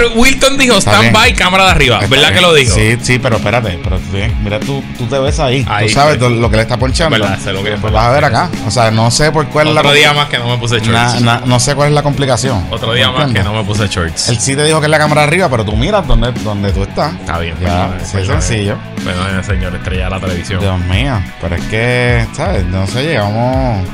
[0.00, 1.12] pero Wilton dijo Está stand bien.
[1.12, 1.96] by, cámara de arriba.
[1.96, 2.34] Está ¿Verdad bien.
[2.36, 2.74] que lo dijo?
[2.74, 3.78] Sí, sí, pero espérate.
[3.82, 5.66] Pero tú, mira, tú, tú te ves ahí.
[5.68, 6.20] Ahí, tú sabes sí.
[6.20, 7.18] lo, que le está ponchando.
[7.18, 8.48] Verdad, sé lo que- pues vas a ver acá.
[8.66, 10.80] O sea, no sé por cuál es la Otro día más que no me puse
[10.80, 11.20] shorts.
[11.20, 12.64] na- na- no sé cuál es la complicación.
[12.70, 14.28] Otro día ¿Me más que no me puse shorts.
[14.30, 16.82] Él sí te dijo que es la cámara arriba, pero tú miras donde, donde tú
[16.82, 17.12] estás.
[17.14, 18.76] Está bien, Ya, sí, es sencillo.
[19.04, 20.60] Perdón, señor, estrella de la televisión.
[20.60, 22.64] Dios mío, pero es que, ¿sabes?
[22.64, 23.86] No sé, llevamos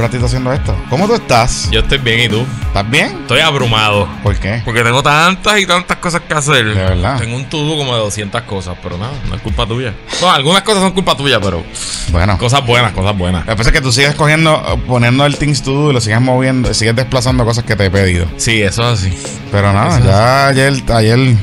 [0.00, 0.74] un ratito haciendo esto.
[0.88, 1.68] ¿Cómo tú estás?
[1.70, 2.46] Yo estoy bien, ¿y tú?
[2.68, 3.08] ¿Estás bien?
[3.20, 4.08] Estoy abrumado.
[4.22, 4.62] ¿Por qué?
[4.64, 6.64] Porque tengo tantas y tantas cosas que hacer.
[6.64, 7.18] De verdad.
[7.18, 9.92] Tengo un tubo como de 200 cosas, pero nada, no es culpa tuya.
[10.22, 11.62] No, algunas cosas son culpa tuya, pero
[12.10, 12.38] Bueno.
[12.38, 13.44] cosas buenas, cosas buenas.
[13.44, 16.00] Lo que pasa es que tú sigues cogiendo, poniendo el Things to Do y lo
[16.00, 18.26] sigues moviendo, sigues desplazando cosas que te he pedido.
[18.38, 19.16] Sí, eso es así.
[19.52, 21.36] Pero nada, Eso ya ayer, ayer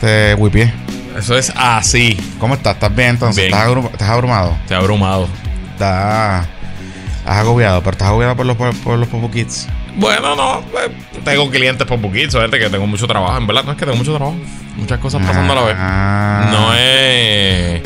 [0.00, 0.72] te whipié.
[1.16, 2.18] Eso es así.
[2.38, 2.74] ¿Cómo estás?
[2.74, 3.46] ¿Estás bien entonces?
[3.48, 3.58] Bien.
[3.58, 4.56] ¿Estás, estás abrumado?
[4.62, 5.28] Estoy abrumado.
[5.72, 6.46] ¿Estás,
[7.22, 7.80] estás agobiado?
[7.80, 9.68] ¿Pero estás agobiado por los, por, por los Popo Kids?
[9.96, 10.90] Bueno, no, eh,
[11.24, 13.36] tengo clientes poquito, gente que tengo mucho trabajo.
[13.36, 14.36] En verdad, no es que tengo mucho trabajo.
[14.76, 15.76] Muchas cosas pasando a la vez.
[15.78, 16.48] Ah.
[16.50, 17.82] No es.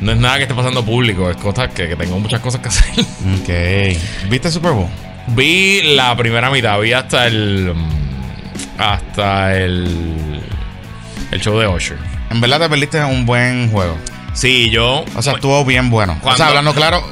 [0.00, 2.68] No es nada que esté pasando público, es cosas que, que tengo muchas cosas que
[2.68, 3.04] hacer.
[3.40, 4.30] Ok.
[4.30, 4.88] ¿Viste Super Bowl?
[5.28, 7.74] Vi la primera mitad, vi hasta el.
[8.78, 10.40] Hasta el.
[11.32, 11.98] El show de Usher.
[12.30, 13.98] En verdad te perdiste un buen juego.
[14.32, 15.04] Sí, yo.
[15.16, 16.18] O sea, estuvo bien bueno.
[16.22, 17.04] O sea, hablando claro,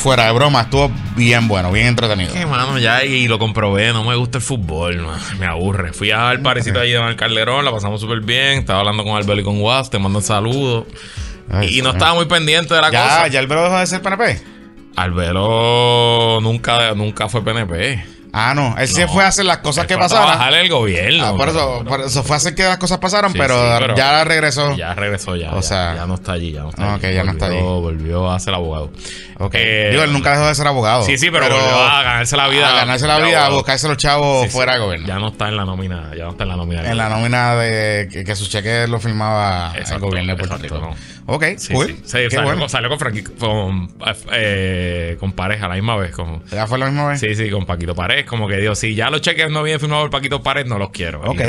[0.00, 2.32] fuera de broma, estuvo bien bueno, bien entretenido.
[2.32, 5.06] Que mano, ya y lo comprobé, no me gusta el fútbol,
[5.38, 5.92] me aburre.
[5.92, 9.44] Fui al parecito allí de Calderón, la pasamos súper bien, estaba hablando con Albelo y
[9.44, 10.86] con Was, te mandan saludos.
[11.50, 13.28] Ay, y no estaba muy pendiente de la Ya, cosa.
[13.28, 14.40] ya el bro dejó de ser PNP.
[14.96, 18.04] Albelo nunca, nunca fue PNP.
[18.32, 18.76] Ah, no.
[18.78, 19.08] Él sí No.
[19.08, 21.26] fue a hacer las cosas que a trabajar en el gobierno.
[21.26, 23.76] Ah, por, eso, por eso fue a hacer que las cosas pasaran, Sí, pero, sí,
[23.80, 24.76] pero- ya regresó.
[24.76, 25.52] Ya regresó, ya.
[25.52, 27.06] O sea- ya no está allí, ya no está Ah, allí.
[27.06, 27.80] ok, ya no está Volvió- allí.
[27.80, 28.90] Volvió a ser abogado.
[29.38, 29.54] Ok.
[29.56, 31.02] Eh, Digo, él nunca dejó de ser abogado.
[31.04, 32.68] Sí, sí, pero, volvió a ganarse la vida.
[32.68, 33.54] A ganarse la vida, a abogado.
[33.56, 35.06] buscarse los chavos Sí, fuera del gobierno.
[35.08, 36.88] Ya no está en la nómina, ya no está en la nómina.
[36.90, 40.78] En la nómina de que, que su cheque lo firmaba el gobierno de Puerto Rico.
[40.78, 40.94] no.
[41.26, 41.96] Ok, Sí, cool.
[42.04, 42.68] salió, bueno.
[42.68, 42.98] salió con,
[43.38, 43.92] con,
[44.32, 46.10] eh, con pareja la misma vez.
[46.12, 47.20] Con, ¿Ya fue la misma vez?
[47.20, 48.26] sí, sí, con Paquito Pared.
[48.28, 50.90] Como que digo, si ya los cheques no vienen firmados por Paquito Pared, no los
[50.90, 51.20] quiero.
[51.22, 51.40] Ok.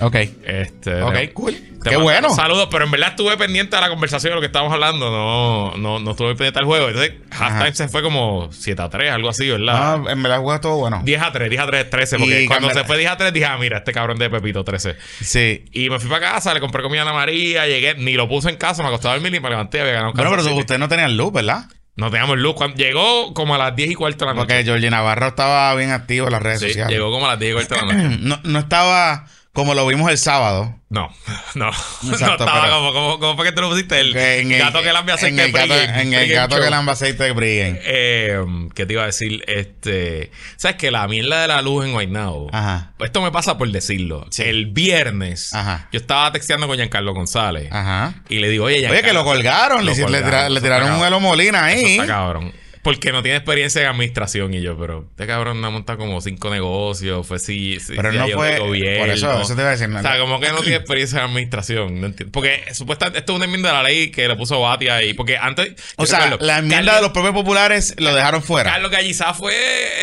[0.00, 0.14] Ok.
[0.44, 1.54] Este, Ok, te- cool.
[1.82, 2.34] te Qué bueno.
[2.34, 5.10] Saludos, pero en verdad estuve pendiente de la conversación de lo que estábamos hablando.
[5.10, 6.88] No, no, no estuve pendiente del juego.
[6.88, 9.74] Entonces, halftime se fue como 7 a 3, algo así, ¿verdad?
[10.06, 11.00] Ah, en verdad juego estuvo bueno.
[11.04, 12.18] 10 a 3, 10 a 3, 13.
[12.18, 14.28] Porque Y cuando cambiar- se fue 10 a 3, dije, ah, mira, este cabrón de
[14.30, 14.96] Pepito 13.
[15.20, 15.64] Sí.
[15.72, 18.48] Y me fui para casa, le compré comida a Ana María, llegué, ni lo puse
[18.50, 20.78] en casa, me acostaba a dormir y me levanté, había ganado un Bueno, pero ustedes
[20.80, 21.66] no tenían luz, ¿verdad?
[21.96, 22.54] No teníamos luz.
[22.54, 24.46] Cuando, llegó como a las 10 y cuarto de la noche.
[24.46, 26.92] Porque Georgie Navarro estaba bien activo en las redes Sí, sociales.
[26.92, 28.18] llegó como a las 10 y cuarto de la noche.
[28.20, 29.26] No, no estaba
[29.56, 30.72] como lo vimos el sábado.
[30.88, 31.08] No,
[31.56, 31.70] no.
[32.02, 33.98] no Exacto, estaba pero- como, como, como fue que tú lo pusiste.
[33.98, 36.92] El en el- gato que lambia en aceite el gato, en el gato que lamba
[36.92, 37.80] aceite de.
[37.84, 38.38] Eh,
[38.74, 39.42] ¿Qué te iba a decir?
[39.48, 40.30] Este.
[40.56, 42.50] ¿Sabes que la mierda de la luz en Guaynabo?
[42.52, 42.92] Ajá.
[43.00, 44.26] Esto me pasa por decirlo.
[44.30, 44.42] Sí.
[44.44, 45.88] El viernes, Ajá.
[45.92, 47.68] yo estaba texteando con Giancarlo González.
[47.72, 48.14] Ajá.
[48.28, 50.62] Y le digo, oye, Oye, Giancarlo, que lo colgaron, le, Lo le colgaron, le eso
[50.62, 51.06] tiraron está un cabrón.
[51.08, 51.92] Elo Molina Eso ahí.
[51.94, 52.52] está cabrón.
[52.86, 56.20] Porque no tiene experiencia en administración y yo, pero este cabrón no ha montado como
[56.20, 59.00] cinco negocios, fue sí, sí, Pero no fue- gobierno.
[59.06, 61.18] por eso- eso te iba a decir, no- O sea, como que no tiene experiencia
[61.18, 62.30] en administración, no entiendo.
[62.32, 65.36] Porque supuestamente esto es una enmienda de la ley que le puso Batia ahí, porque
[65.36, 68.70] antes O sea, recuerdo, la enmienda Carlos- de los propios populares lo dejaron fuera.
[68.70, 69.52] Carlos Gallizá fue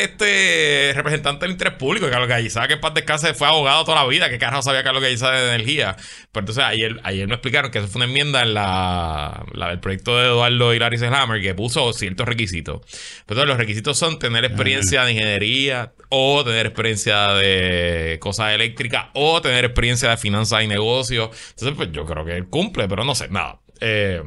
[0.03, 2.09] este representante del interés público.
[2.09, 4.29] Carlos Gallizá, que en paz descanse, fue abogado toda la vida.
[4.29, 5.95] ¿Qué carajo sabía Carlos Gallizá de energía?
[6.31, 9.79] Pero entonces ayer, ayer me explicaron que eso fue una enmienda en la, la del
[9.79, 12.72] proyecto de Eduardo Hilary Selhammer que puso ciertos requisitos.
[12.81, 19.07] Pero entonces, los requisitos son tener experiencia de ingeniería o tener experiencia de cosas eléctricas
[19.13, 21.29] o tener experiencia de finanzas y negocios.
[21.51, 23.59] Entonces, pues yo creo que él cumple, pero no sé, nada.
[23.79, 24.21] Eh,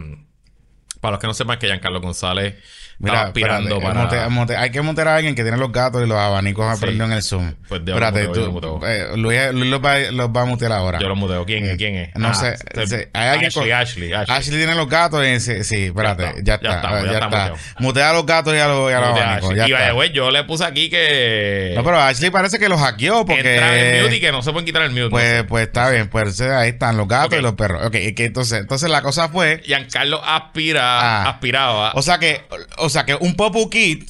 [1.01, 2.57] para los que no sepan que Giancarlo González
[2.99, 3.95] Mira, aspirando para...
[3.95, 6.87] monte- monte- hay que montar a alguien que tiene los gatos y los abanicos Sí.
[6.89, 7.55] en el Zoom.
[7.69, 10.43] Pues yo espérate, lo muteo, yo tú, lo eh, Luis, Luis los, va, los va
[10.43, 10.99] a mutear ahora.
[10.99, 11.45] Yo lo muteo.
[11.45, 12.15] ¿Quién, ¿quién es?
[12.17, 14.37] No Ah, sé, este- hay alguien Ashley, con- Ashley, Ashley.
[14.37, 17.47] Ashley tiene los gatos y sí, sí, espérate, Ya ya está, está, ya está, ya
[17.47, 17.53] está.
[17.81, 20.45] Mutea a los gatos y a los, y a los abanicos, ya Y yo le
[20.45, 21.73] puse aquí que...
[21.77, 23.55] No, pero Ashley parece que los hackeó porque...
[23.57, 25.11] Entran en mute y que no se pueden quitar el mute.
[25.11, 27.85] Pues, pues está bien, pues ahí están los gatos y los perros.
[27.87, 31.29] Ok, que entonces, entonces la cosa fue, Giancarlo aspira, Ah.
[31.31, 31.93] aspiraba...
[31.95, 32.43] o sea que,
[32.79, 34.05] o sea que un Popu Kid,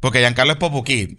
[0.00, 1.18] porque Giancarlo es Popu Kid,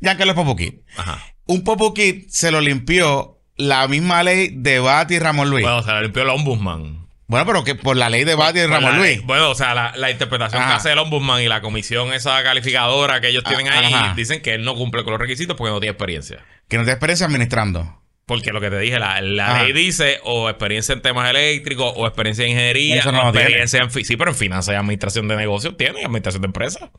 [0.00, 1.22] Giancarlo es Popu Kid, Ajá.
[1.46, 5.64] un Popu Kid se lo limpió la misma ley de Bati y Ramón Luis.
[5.64, 7.06] Bueno, se la limpió el ombudsman.
[7.26, 9.22] bueno, pero que por la ley de Bati y Por Ramón Luis.
[9.24, 10.70] Bueno, o sea, la, la interpretación Ajá.
[10.70, 14.54] que hace el ombudsman y la comisión esa calificadora que ellos tienen ahí, dicen que
[14.54, 16.44] él no cumple con los requisitos porque no tiene experiencia.
[16.68, 18.00] Que no tiene experiencia administrando.
[18.28, 22.06] Porque lo que te dije, la, la ley dice o experiencia en temas eléctricos o
[22.06, 23.90] experiencia en ingeniería Eso no o experiencia en...
[23.90, 26.90] Sí, pero en finanzas y administración de negocios tiene, administración de empresas.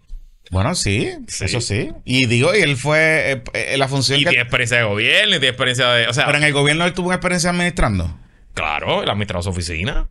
[0.50, 1.46] Bueno, sí, Sí.
[1.46, 1.92] eso sí.
[2.04, 4.30] Y digo, y él fue eh, eh, la función Y que...
[4.32, 6.08] tiene experiencia de gobierno, y tiene experiencia de.
[6.08, 8.20] O sea, Pero en el gobierno él tuvo una experiencia administrando.
[8.56, 10.10] claro, él administraba su oficina.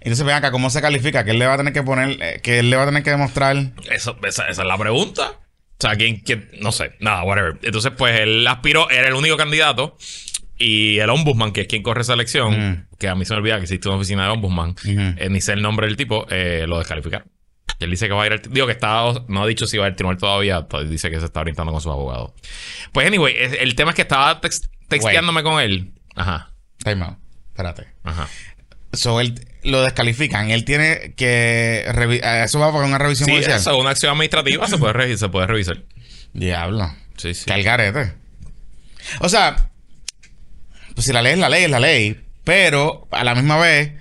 [0.00, 1.24] Entonces, ven acá, ¿cómo se califica?
[1.24, 3.02] Que él le va a tener que poner, eh, que él le va a tener
[3.02, 3.56] que demostrar.
[3.90, 5.30] Eso, esa, esa es la pregunta.
[5.30, 6.50] O sea, ¿quién, quién?
[6.60, 7.58] No sé, nada, whatever.
[7.62, 9.96] Entonces, pues él aspiró, era el único candidato.
[10.64, 12.86] Y el ombudsman, que es quien corre esa elección, Mm.
[12.98, 15.52] que a mí se me olvida que existe una oficina de ombudsman, eh, ni sé
[15.54, 17.26] el nombre del tipo, eh, lo descalificaron.
[17.80, 18.42] Él dice que va a ir al...
[18.42, 19.02] Digo que está...
[19.26, 20.62] No ha dicho si va a ir al tribunal todavía.
[20.68, 22.30] to- Dice que se está orientando con sus abogados.
[22.92, 25.92] Pues, anyway, el tema es que estaba tex- texteándome con él.
[26.14, 26.52] Ajá.
[26.84, 27.18] Time out.
[27.48, 27.88] Espérate.
[28.04, 28.28] Ajá.
[28.92, 30.50] So, él lo descalifican.
[30.50, 31.84] Él tiene que...
[31.88, 33.56] revi- eh, Eso va para una revisión Sí, judicial.
[33.58, 35.82] eso, una acción administrativa se puede, revi- se puede revisar.
[36.34, 36.88] Diablo.
[37.16, 37.46] Sí, sí.
[37.46, 38.12] Que al garete.
[39.20, 39.71] O sea,
[40.94, 42.20] pues si la ley es la ley, es la ley.
[42.44, 43.92] Pero a la misma vez,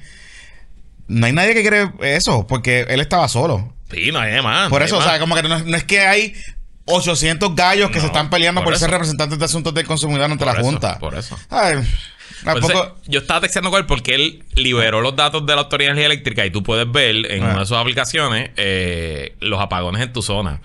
[1.08, 3.74] no hay nadie que quiere eso, porque él estaba solo.
[3.92, 4.70] Sí, no hay más.
[4.70, 6.34] Por no eso, o sea, como que no, no es que hay
[6.86, 10.24] 800 gallos que No, se están peleando por por, ser representantes de asuntos del consumidor
[10.24, 11.00] ante Por la eso, Junta.
[11.00, 11.38] Por eso.
[11.50, 11.74] Ay,
[12.44, 12.98] Entonces, tampoco...
[13.06, 16.06] yo estaba texteando con él porque él liberó los datos de la Autoridad de Energía
[16.08, 17.50] Eléctrica y tú puedes ver en Ah.
[17.52, 20.62] una de sus aplicaciones eh, los apagones en tu zona.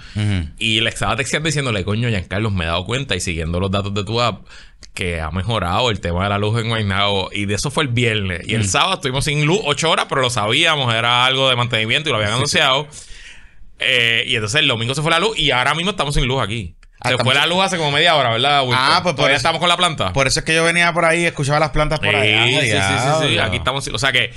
[0.58, 3.93] Y le estaba texteando diciéndole, coño, Giancarlos, me he dado cuenta y siguiendo los datos
[3.93, 4.46] de tu app
[4.94, 7.30] que ha mejorado el tema de la luz en Guaynabo.
[7.32, 8.40] Y de eso fue el viernes.
[8.48, 8.68] Y el Mm.
[8.68, 12.18] sábado estuvimos sin luz ocho horas, pero lo sabíamos, era algo de mantenimiento y lo
[12.18, 12.86] habían anunciado.
[13.78, 16.42] Eh, y entonces el domingo se fue la luz y ahora mismo estamos sin luz
[16.42, 16.76] aquí.
[17.00, 18.64] Ah, se fue la luz hace como media hora, ¿verdad?
[18.72, 20.14] Ah, pues por eso- estamos con la planta.
[20.14, 22.54] Por eso es que yo venía por ahí y escuchaba las plantas por ahí.
[22.54, 22.78] Sí, sí, sí,
[23.20, 23.38] sí, sí.
[23.38, 23.86] Aquí estamos.
[23.88, 24.32] O sea que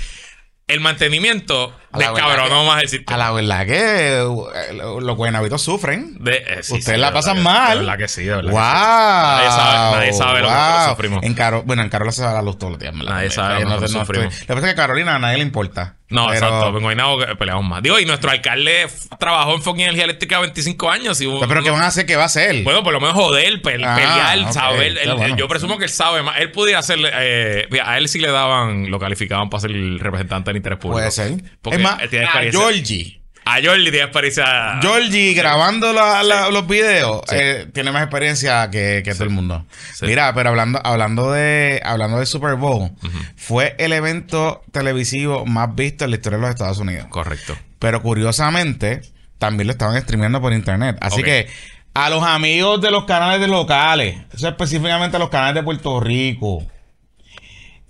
[0.72, 6.16] el mantenimiento A descabronó verdad más el A la verdad que eh, los guaynabitos sufren.
[6.22, 7.70] De, eh, sí, Ustedes sí, la de pasan que- mal.
[7.78, 8.50] De verdad que sí, de verdad.
[8.50, 9.40] ¡Wow!
[9.40, 9.50] que sí.
[9.50, 11.22] Nadie sabe, nadie sabe lo que sufrimos.
[11.24, 12.94] En Caro, bueno, en Carola se va la luz todos los días.
[12.94, 14.40] Nadie sabe lo que estoy- sufrimos.
[14.40, 15.96] Lo que pasa es que a Carolina a nadie le importa.
[16.10, 16.76] No, Pero- exacto.
[16.76, 17.82] En Guaynabo que peleamos más.
[17.82, 18.86] Digo, y nuestro alcalde
[19.18, 21.20] trabajó en fucking energía eléctrica 25 años.
[21.20, 22.04] Y Pero ¿qué van a hacer?
[22.04, 22.62] ¿Qué va a hacer?
[22.64, 24.88] Bueno, por lo menos joder, pe- Ah, pelear, ok, saber.
[24.98, 25.36] está Él- bueno.
[25.36, 26.38] Yo presumo que él sabe más.
[26.40, 27.10] Él pudiera hacerle.
[27.14, 30.98] Eh, a él sí le daban, lo calificaban para ser el representante del interés público.
[30.98, 31.34] Puede ser.
[31.62, 32.60] Porque es más, él tiene a experiencia.
[32.60, 33.19] Georgie.
[33.44, 34.78] A Jordi tiene experiencia.
[34.80, 39.64] Georgie grabando la- la- los videos eh, tiene más experiencia que, que todo el mundo.
[40.02, 42.90] Mira, pero hablando, hablando de hablando del Super Bowl,
[43.36, 47.06] fue el evento televisivo más visto en la historia de los Estados Unidos.
[47.08, 47.56] Correcto.
[47.78, 49.00] Pero curiosamente,
[49.38, 50.96] también lo estaban streameando por internet.
[51.00, 51.48] Así que
[51.94, 56.64] a los amigos de los canales de locales, específicamente a los canales de Puerto Rico,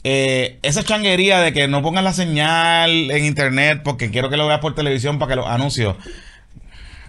[0.04, 4.46] eh, esa changuería de que no pongan la señal en internet porque quiero que lo
[4.46, 5.96] veas por televisión para que los anuncios.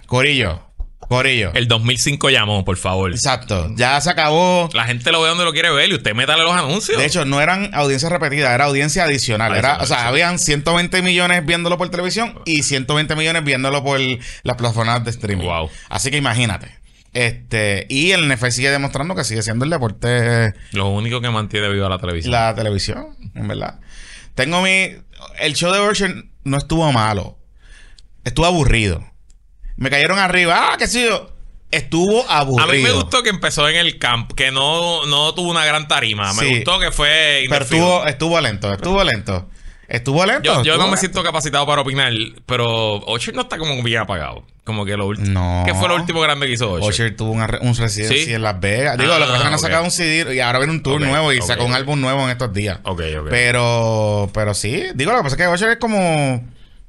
[0.06, 0.60] Corillo,
[1.08, 1.52] Corillo.
[1.54, 3.10] El 2005 llamó, por favor.
[3.12, 4.68] Exacto, ya se acabó.
[4.72, 6.98] La gente lo ve donde lo quiere ver y usted métale los anuncios.
[6.98, 9.56] De hecho, no eran audiencias repetidas, era audiencia adicional.
[9.56, 10.04] Era, o sea, sí.
[10.06, 15.44] habían 120 millones viéndolo por televisión y 120 millones viéndolo por las plataformas de streaming.
[15.44, 15.70] Wow.
[15.88, 16.81] Así que imagínate.
[17.12, 21.68] Este, y el NFL sigue demostrando que sigue siendo el deporte lo único que mantiene
[21.68, 22.32] viva la televisión.
[22.32, 23.80] la televisión, en verdad.
[24.34, 24.88] Tengo mi.
[25.38, 27.38] El show de Ocean no estuvo malo.
[28.24, 29.04] Estuvo aburrido.
[29.76, 30.72] Me cayeron arriba.
[30.72, 31.28] Ah, qué sé yo.
[31.70, 32.70] Estuvo aburrido.
[32.70, 35.88] A mí me gustó que empezó en el camp, que no, no tuvo una gran
[35.88, 36.32] tarima.
[36.34, 36.54] Me Sí.
[36.56, 37.44] gustó que fue.
[37.48, 39.48] Pero estuvo, estuvo lento, estuvo lento.
[39.92, 40.42] Estuvo lento.
[40.42, 42.12] Yo, yo no me siento capacitado para opinar,
[42.46, 44.42] pero Ocher no está como bien apagado.
[44.64, 45.28] Como que lo último.
[45.28, 45.64] No.
[45.66, 46.88] ¿Qué fue lo último grande que hizo Ocher?
[46.88, 48.32] Usher tuvo una un residencia ¿Sí?
[48.32, 48.96] en Las Vegas.
[48.96, 49.62] Digo, Ah, lo que pasa es que no ok.
[49.62, 51.44] sacado un CD y ahora viene un tour nuevo y ok.
[51.44, 52.78] sacó un álbum nuevo en estos días.
[52.84, 53.26] Ok, ok.
[53.28, 56.42] Pero, pero sí, digo, lo que pasa es que Usher es como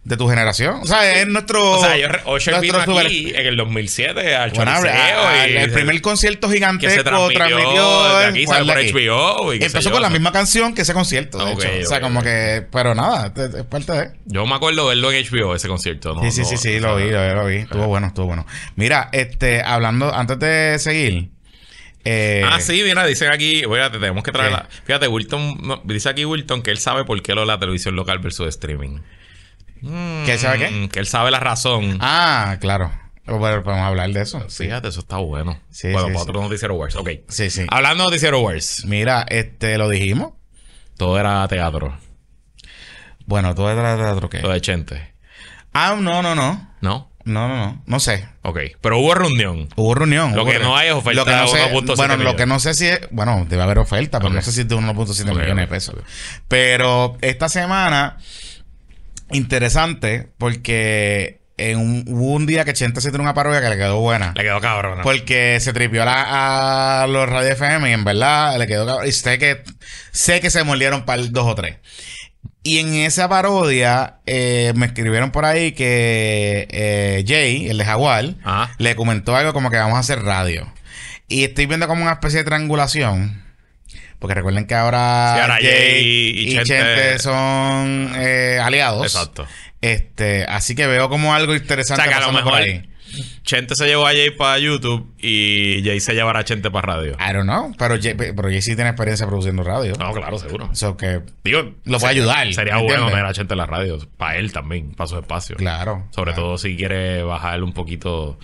[0.05, 0.79] de tu generación.
[0.81, 1.79] O sea, es nuestro.
[1.79, 5.55] o sea, yo, Ocher vino super- aquí en el 2007 al Bueno, Choliseo a- y
[5.55, 8.91] el primer concierto que se gigantesco transmitió, de aquí, por aquí.
[8.91, 9.53] HBO.
[9.53, 9.93] Y qué sé Empezó yo.
[9.93, 11.67] con la misma canción que ese concierto, de hecho.
[11.83, 12.65] O sea, como que.
[12.71, 14.11] Pero nada, es, parte de.
[14.25, 16.13] Yo me acuerdo verlo en HBO, ese concierto.
[16.15, 16.21] ¿no?
[16.23, 17.55] sí, sí, No, sí, sí, o lo sea, vi, lo vi, lo vi.
[17.57, 18.45] Estuvo bueno, estuvo bueno.
[18.75, 21.29] Mira, este, hablando, antes de seguir.
[22.03, 24.55] eh, Ah, sí, mira, dicen aquí, fíjate, tenemos que traer ¿Qué?
[24.57, 24.67] la...
[24.83, 27.95] Fíjate, Wilton, no, dice aquí Wilton que él sabe por qué lo de la televisión
[27.95, 28.99] local versus streaming.
[30.25, 30.69] ¿Qué sabe qué?
[30.69, 31.97] Mm, Que él sabe la razón.
[32.01, 32.91] Ah, claro.
[33.25, 34.41] Bueno, podemos hablar de eso.
[34.49, 35.59] Fíjate, eso está bueno.
[35.69, 36.29] Sí, bueno, sí, para sí.
[36.29, 36.95] otro noticiero Wars.
[36.95, 37.09] Ok.
[37.29, 37.65] Sí, sí.
[37.69, 40.33] Hablando de noticiero Wars, Mira, este, lo dijimos.
[40.97, 41.97] todo era teatro.
[43.25, 44.41] Bueno, todo era teatro qué.
[44.41, 45.13] Lo de Chente.
[45.73, 46.69] Ah, no, no, no.
[46.81, 47.09] ¿No?
[47.25, 47.81] No, no, no.
[47.85, 48.27] No sé.
[48.41, 48.59] Ok.
[48.81, 49.69] Pero hubo reunión.
[49.77, 50.35] Hubo reunión.
[50.35, 50.71] Lo hubo que reunión.
[50.73, 52.73] no hay es oferta Lo que no de sé- 1.7 Bueno, lo que no sé
[52.73, 52.99] si es.
[53.11, 55.95] Bueno, debe haber oferta, pero no sé si es de 1.7 Ok, millones de pesos.
[56.49, 58.17] Pero esta semana,
[59.33, 63.77] interesante, porque en un, hubo un día que Chente se tiró una parodia que le
[63.77, 64.33] quedó buena.
[64.35, 64.99] Le quedó cabrón.
[65.03, 69.07] Porque se tripió a, la- a los radio FM y en verdad le quedó cabrón.
[69.07, 69.63] Y sé que,
[70.11, 71.77] sé que se mordieron para el 2 o 3.
[72.65, 78.35] Y en esa parodia eh, me escribieron por ahí que eh, Jay, el de Jaguar,
[78.43, 78.73] Ajá.
[78.77, 80.71] le comentó algo como que vamos a hacer radio.
[81.27, 83.43] Y estoy viendo como una especie de triangulación.
[84.23, 86.01] Porque recuerden que ahora, Sí, ahora Jay
[86.33, 89.03] y y, Chente- Chente son eh, aliados.
[89.05, 89.45] Exacto.
[89.81, 92.61] Este, así que veo como algo O interesante sea, que a lo mejor.
[93.43, 97.17] Chente se llevó a Jay para YouTube y Jay se llevará a Chente para radio.
[97.19, 97.73] I don't know.
[97.77, 99.91] Pero Jay, pero Jay sí tiene experiencia produciendo radio.
[99.99, 100.69] No, claro, seguro.
[100.71, 103.99] Eso que, Digo, Lo puede ayudar, Sería bueno tener a Chente en la radio.
[104.15, 105.57] Para él también, para su espacio.
[105.57, 106.07] claro.
[106.11, 106.43] Sobre claro.
[106.47, 108.39] todo si quiere bajar un poquito.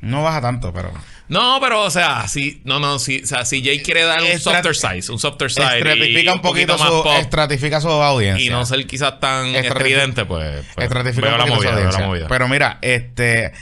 [0.00, 0.90] No baja tanto, pero.
[1.28, 4.26] No, pero o sea, si no, no, si, o sea, si Jay quiere dar un
[4.26, 7.88] Estrat- softer size, un softer side Estratifica y un poquito, más su, pop estratifica su
[7.88, 8.44] audiencia.
[8.44, 11.70] y no ser quizás tan estridente, pues, pues estratifica veo un la poquito su movida,
[11.70, 12.06] veo la audiencia.
[12.06, 12.26] movida.
[12.28, 13.52] Pero mira, este.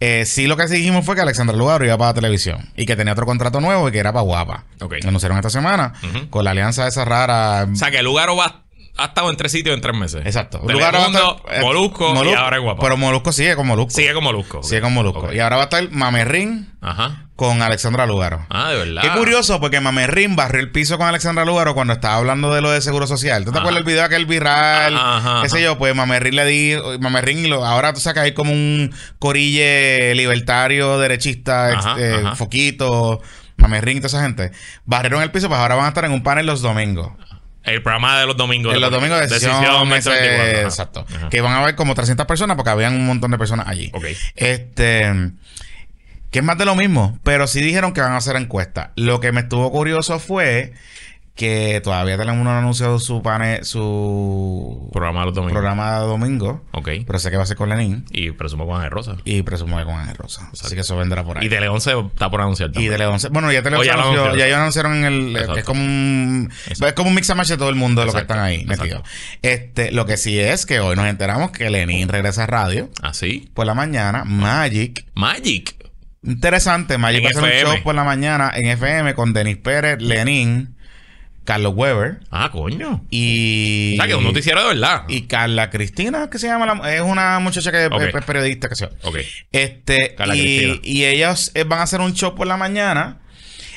[0.00, 2.96] eh, sí, lo que sí dijimos fue que Alexandra Lugaro iba para televisión y que
[2.96, 4.64] tenía otro contrato nuevo y que era para Guapa.
[4.80, 4.94] Ok.
[5.02, 5.92] Lo anunciaron esta semana
[6.30, 7.68] con la alianza esa rara.
[7.72, 8.62] o sea, que el lugar va
[8.96, 10.22] ha estado en tres sitios en tres meses.
[10.26, 10.58] Exacto.
[10.62, 10.94] A estar-
[11.50, 12.82] eh, Molusco, y ahora en Guapa.
[12.82, 13.90] Pero Molusco sigue con Molusco.
[13.92, 14.62] Sigue con Molusco.
[14.62, 15.32] Sigue con Molusco.
[15.32, 17.26] Y ahora va a estar Mamerrín Ajá.
[17.34, 18.46] con Alexandra Lugaro.
[18.50, 19.02] Ah, de verdad.
[19.02, 22.70] Qué curioso, porque Mamerrín barrió el piso con Alexandra Lugaro cuando estaba hablando de lo
[22.70, 23.44] de seguro social.
[23.44, 23.60] ¿Tú te Ajá.
[23.60, 24.96] acuerdas del video aquel viral?
[24.96, 28.20] Ajá, qué sé yo, pues Mamerrín le di, Mamerrín y lo, ahora tú sabes que
[28.20, 32.36] hay como un corille libertario, derechista, Ajá, eh, ajá.
[32.36, 33.20] Foquito,
[33.56, 34.50] Mamerrín y toda esa gente.
[34.84, 37.12] Barrieron el piso, pues ahora van a estar en un panel los domingos.
[37.64, 38.74] El programa de los domingos.
[38.74, 40.62] En los domingos de decisión, ese- 2024, ajá.
[40.62, 41.06] exacto.
[41.14, 41.28] Ajá.
[41.28, 43.90] Que van a haber como 300 personas porque habían un montón de personas allí.
[43.94, 44.04] Ok.
[44.34, 45.12] Este,
[46.30, 48.88] que es más de lo mismo, pero sí dijeron que van a hacer encuestas.
[48.96, 50.72] Lo que me estuvo curioso fue
[51.34, 55.52] que todavía Telemundo no ha anunciado su panel, su Programa de los domingos.
[55.54, 56.88] programa de domingo, Ok.
[57.06, 59.16] pero sé que va a ser con Lenin Y presumo con Ángel Rosa.
[59.24, 60.50] y presumo que con Ángel Rosa.
[60.52, 61.46] Así que eso vendrá por ahí.
[61.46, 62.92] Y Tele 11 está por anunciar Y también.
[62.92, 63.28] Tele 11.
[63.30, 64.38] Bueno, ya Tele O 11 ya lo anunció- anunciaron.
[64.38, 65.30] ya ellos anunciaron en el.
[65.36, 65.56] Exacto.
[65.58, 66.50] Es como un.
[66.66, 66.86] Exacto.
[66.88, 68.64] Es como un mix and match de todo el mundo de los que están ahí
[68.66, 69.02] metidos.
[69.40, 73.14] Este, lo que sí es que hoy nos enteramos que Lenin regresa a radio ¿Ah,
[73.14, 73.50] sí?
[73.54, 74.24] por la mañana.
[74.24, 75.06] Magic.
[75.14, 75.76] Magic.
[76.24, 76.98] Interesante.
[76.98, 80.00] Magic En va a hacer un show por la mañana en FM con Denis Pérez,
[80.00, 80.76] Lenin,
[81.44, 83.04] Carlos Weber Ah, coño.
[83.10, 83.94] y.
[83.94, 85.02] O sea, que es un noticiero de verdad.
[85.08, 88.84] Y Carla Cristina, que se llama la- es una muchacha que es- periodista, que se
[89.02, 89.16] Ok.
[89.50, 90.80] Este, Carla y, Cristina.
[90.84, 93.18] y ellos eh, van a hacer un show por la mañana.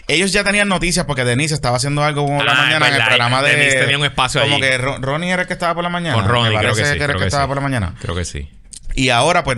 [0.07, 3.03] Ellos ya tenían noticias porque Denise estaba haciendo algo por la Ah, mañana en el
[3.03, 3.55] programa de.
[3.55, 6.13] Denise tenía un espacio Como que Ro- Ronnie era el que estaba por la mañana.
[6.15, 6.81] Con Ronnie, Me creo que sí.
[6.83, 7.47] era el creo que que estaba sí.
[7.47, 7.95] por la mañana.
[7.99, 8.47] Creo que sí.
[8.93, 9.57] Y ahora, pues,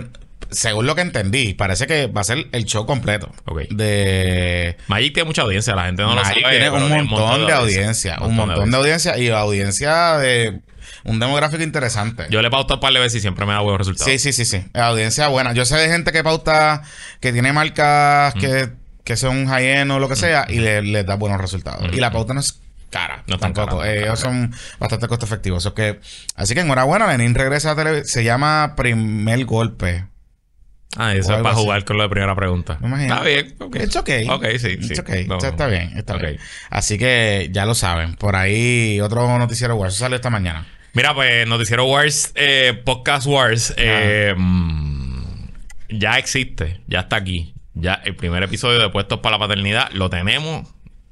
[0.50, 3.30] según lo que entendí, parece que va a ser el show completo.
[3.46, 3.62] Ok.
[3.70, 4.76] De.
[4.88, 6.58] Magic tiene mucha audiencia, la gente no lo Magic sabe.
[6.58, 8.18] tiene un montón de audiencia.
[8.20, 10.60] Un montón de audiencia y audiencia de
[11.04, 12.26] un demográfico interesante.
[12.30, 14.10] Yo le pauto un par de veces y siempre me da buenos resultados.
[14.10, 14.64] Sí, sí, sí, sí.
[14.74, 15.52] Audiencia buena.
[15.52, 16.82] Yo sé de gente que pauta,
[17.20, 18.38] que tiene marcas Mm.
[18.40, 18.68] que,
[19.04, 21.90] que son high-end o lo que sea y le- les da buenos resultados.
[21.90, 21.94] Mm.
[21.94, 23.22] Y la pauta no es cara.
[23.26, 23.78] No tampoco.
[23.80, 24.16] cara, ellos cara.
[24.16, 25.70] son bastante costo efectivos.
[25.74, 26.00] Que,
[26.34, 28.06] así que enhorabuena, Lenin regresa a televisión.
[28.06, 30.06] Se llama Primer Golpe.
[30.96, 31.62] Ah, eso es para así.
[31.62, 32.78] jugar con lo de primera pregunta.
[32.82, 33.54] Está bien.
[33.60, 33.76] Ok.
[33.76, 34.28] It's okay.
[34.28, 34.86] Ok, sí, sí.
[34.90, 35.26] It's okay.
[35.26, 36.22] No, Está- está bien, está ok.
[36.22, 36.38] bien.
[36.70, 38.14] Así que ya lo saben.
[38.16, 39.88] Por ahí otro noticiero web.
[39.88, 40.66] Eso sale esta mañana.
[40.94, 45.48] Mira, pues Noticiero Wars, eh, Podcast Wars, eh, mm,
[45.90, 47.54] ya existe, ya está aquí.
[47.74, 50.66] Ya el primer episodio de Puestos para la Paternidad lo tenemos,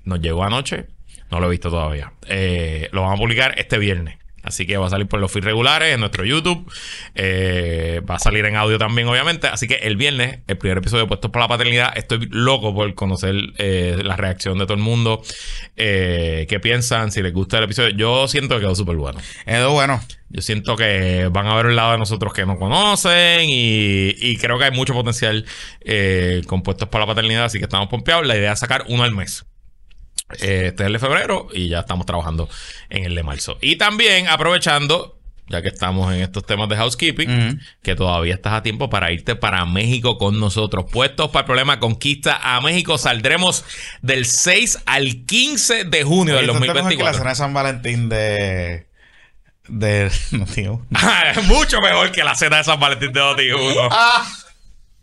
[0.05, 0.87] nos llegó anoche,
[1.31, 2.13] no lo he visto todavía.
[2.27, 4.17] Eh, lo vamos a publicar este viernes.
[4.47, 6.71] Así que va a salir por los feeds regulares en nuestro YouTube.
[7.17, 9.49] Eh, va a salir en audio también, obviamente.
[9.49, 11.93] Así que el viernes, el primer episodio de Puestos para la Paternidad.
[11.99, 15.23] Estoy loco por conocer eh, la reacción de todo el mundo.
[15.77, 17.11] Eh, ¿Qué piensan?
[17.11, 17.91] Si les gusta el episodio.
[17.91, 19.19] Yo siento que quedó súper bueno.
[19.45, 20.01] Es bueno.
[20.29, 24.37] Yo siento que van a ver un lado de nosotros que no conocen y, y
[24.39, 25.45] creo que hay mucho potencial
[25.81, 28.27] eh, compuestos por la paternidad, así que estamos pompeados.
[28.27, 29.45] La idea es sacar uno al mes.
[30.41, 32.49] Eh, este es el de febrero y ya estamos trabajando
[32.91, 33.59] en el de marzo.
[33.61, 35.13] Y también aprovechando,
[35.49, 37.59] ya que estamos en estos temas de housekeeping, Ujú.
[37.83, 40.87] que todavía estás a tiempo para irte para México con nosotros.
[40.91, 42.99] Puestos para el problema Conquista a México.
[42.99, 43.65] Saldremos
[44.03, 47.19] del 6 al 15 de junio del Oye, mejor que la 2024.
[47.19, 48.87] cena de San Valentín de.
[49.69, 50.11] De.
[50.33, 50.85] No, tío.
[51.45, 53.95] Mucho mejor que la cena de San Valentín de Noti1.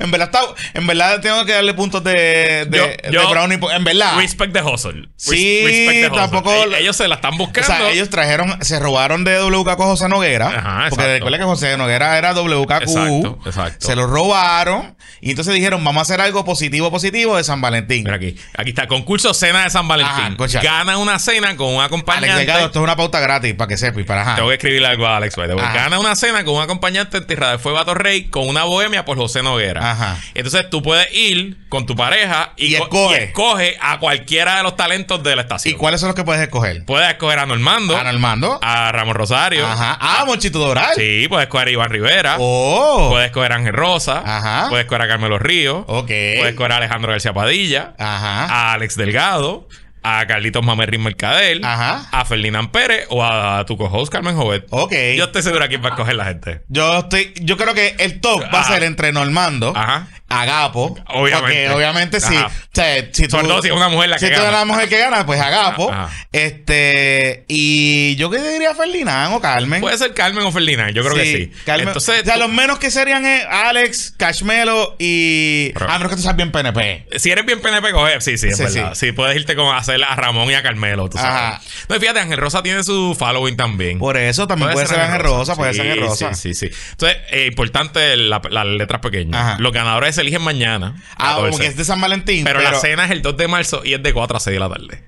[0.01, 0.41] En verdad, está,
[0.79, 2.79] en verdad tengo que darle puntos de, de,
[3.11, 3.59] Yo- de brownie.
[3.75, 4.17] En verdad.
[4.17, 5.09] Respect the hustle.
[5.17, 7.67] Sí, respect the tampoco- Ellos se la están O buscando.
[7.67, 10.49] sea, ellos trajeron, se robaron de WKQ José Noguera.
[10.49, 12.83] Ajá, porque recuerda que José Noguera era WKQ.
[12.83, 13.87] Exacto, exacto.
[13.87, 14.97] Se lo robaron.
[15.21, 18.05] Y entonces dijeron, vamos a hacer algo positivo, positivo de San Valentín.
[18.05, 18.37] Mira aquí.
[18.57, 18.87] Aquí está.
[18.87, 20.37] Concurso Cena de San Valentín.
[20.39, 20.61] Ajá.
[20.63, 22.37] Gana una cena con un Alex acompañante.
[22.37, 24.35] Delgado, esto es una pauta gratis para que sepa y para ajá.
[24.37, 25.35] Tengo que escribirle algo a Alex.
[25.37, 29.05] Gana una cena con un acompañante en Tierra de Fuego a Torrey con una bohemia
[29.05, 29.64] por José Noguera.
[29.79, 30.19] Ajá.
[30.35, 33.21] Entonces tú puedes ir con tu pareja y, Y co- escoge.
[33.21, 35.79] y escoge a cualquiera de los talentos de la ¿Y estación.
[35.79, 36.85] cuáles son los que puedes escoger?
[36.85, 38.59] Puedes escoger a Normando, Armando.
[38.63, 39.67] a Ramón Rosario.
[39.67, 39.97] Ajá.
[40.01, 40.95] Ah, Monchito Doral.
[40.97, 42.37] Sí, puedes escoger a Iván Rivera.
[42.39, 43.09] Oh.
[43.11, 44.23] Puedes escoger a Ángel Rosa.
[44.25, 44.69] Ajá.
[44.69, 45.85] Puedes escoger a Carmelo Ríos.
[45.87, 46.07] Ok.
[46.07, 47.95] Puedes escoger a Alejandro García Padilla.
[47.99, 48.45] Ajá.
[48.47, 49.69] A Alex Delgado.
[50.07, 51.65] A Carlitos Mamerrín Mercadel.
[51.65, 52.07] Ajá.
[52.13, 53.07] A Ferdinand Pérez.
[53.09, 54.67] O a tu co-host Carmen Jovet.
[54.71, 54.93] Ok.
[55.17, 56.61] Yo estoy seguro quién va a escoger la gente.
[56.69, 58.75] Yo estoy, yo creo que el top va a Ajá.
[58.75, 60.07] ser entre Normando, Ajá.
[60.43, 60.97] Agapo.
[61.09, 61.41] Obviamente.
[61.41, 62.35] Porque obviamente sí.
[62.37, 62.47] Ajá.
[62.47, 64.63] O sea, si tú, si es una mujer la si que tú eres gana.
[64.63, 65.91] una mujer que gana, pues Agapo.
[65.93, 66.11] Ajá.
[66.33, 67.45] Este.
[67.49, 69.81] Y yo que diría Ferdinand o Carmen.
[69.81, 70.95] Puede ser Carmen o Ferdinand.
[70.95, 71.53] Yo creo que sí.
[71.65, 71.89] Carmen.
[71.89, 75.71] Entonces, o sea, tú- los menos que serían es Alex, Cashmelo y.
[75.75, 77.07] Pero- ah, menos que tú seas bien PNP.
[77.17, 78.21] Si eres bien PNP, coge.
[78.21, 78.95] Sí, sí, es Sí, verdad.
[78.95, 79.13] Sí.
[79.13, 81.33] puedes irte como a hacer a Ramón y a Carmelo, tú sabes.
[81.35, 81.61] Ajá.
[81.89, 83.99] No, fíjate, Ángel Rosa tiene su following también.
[83.99, 86.35] Por eso también puede, ser Ángel Rosa, puede Sí, ser Ángel Rosa.
[86.35, 86.77] Sí, sí, sí.
[86.93, 89.41] Entonces, eh, importante la- las letras pequeñas.
[89.41, 89.57] Ajá.
[89.59, 90.97] Los ganadores eligen mañana.
[91.17, 91.63] Ah, como 14.
[91.63, 92.45] que es de San Valentín.
[92.45, 94.61] pero, la cena es el 2 de marzo y es de 4 a 6 de
[94.61, 95.05] la tarde.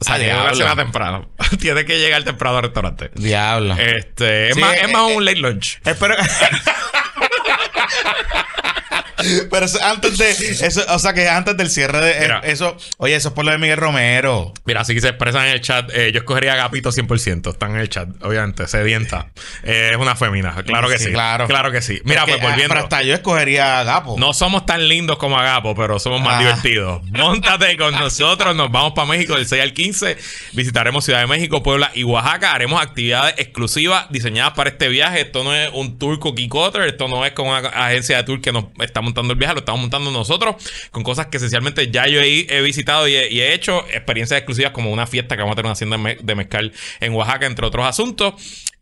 [0.00, 0.56] O sea, Ah, una diablo.
[0.56, 1.30] cena temprano.
[1.60, 3.10] Tiene que llegar temprano al restaurante.
[3.14, 3.74] Diablo.
[3.78, 5.80] Este, es Sí, más, eh, es más eh, un late lunch.
[5.84, 6.14] Espero.
[9.50, 10.30] Pero eso, antes de.
[10.30, 12.20] Eso, o sea que antes del cierre de.
[12.20, 12.40] Mira.
[12.44, 12.76] eso.
[12.98, 14.52] Oye, eso es por lo de Miguel Romero.
[14.64, 15.90] Mira, así que se expresan en el chat.
[15.94, 17.50] eh, yo escogería a Agapito 100%.
[17.52, 18.66] Están en el chat, obviamente.
[18.66, 19.28] Sedienta.
[19.62, 20.54] Eh, es una fémina.
[20.64, 21.04] Claro que sí.
[21.06, 21.46] Sí, claro.
[21.46, 22.00] Claro que sí.
[22.04, 22.64] Mira, pues volviendo.
[22.64, 24.16] ah, Pero hasta yo escogería a Gapo.
[24.18, 26.38] No somos tan lindos como Agapo, pero somos más Ah.
[26.40, 27.02] divertidos.
[27.10, 28.54] Móntate con nosotros.
[28.56, 30.16] Nos vamos para México del 6 al 15.
[30.52, 32.52] Visitaremos Ciudad de México, Puebla y Oaxaca.
[32.54, 35.20] Haremos actividades exclusivas diseñadas para este viaje.
[35.22, 36.82] Esto no es un tour cookie cutter.
[36.82, 39.54] Esto no es con una agencia de tour que nos está montando el viaje.
[39.54, 40.56] Lo estamos montando nosotros
[40.90, 43.84] con cosas que esencialmente ya yo he, he visitado y he, y he hecho.
[43.92, 46.72] Experiencias exclusivas como una fiesta que vamos a tener una hacienda de me- de mezcal
[47.00, 48.34] en Oaxaca, entre otros asuntos.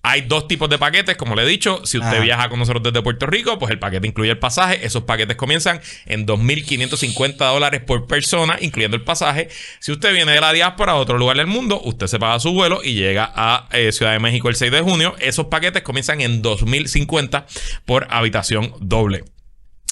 [0.05, 1.81] Hay dos tipos de paquetes, como le he dicho.
[1.87, 4.85] Si usted viaja con nosotros desde Puerto Rico, pues el paquete incluye el pasaje.
[4.85, 9.49] Esos paquetes comienzan en 2.550 dólares por persona, incluyendo el pasaje.
[9.79, 12.53] Si usted viene de la diáspora a otro lugar del mundo, usted se paga su
[12.53, 15.15] vuelo y llega a eh, Ciudad de México el 6 de junio.
[15.21, 17.45] Esos paquetes comienzan en 2.050
[17.85, 19.23] por habitación doble.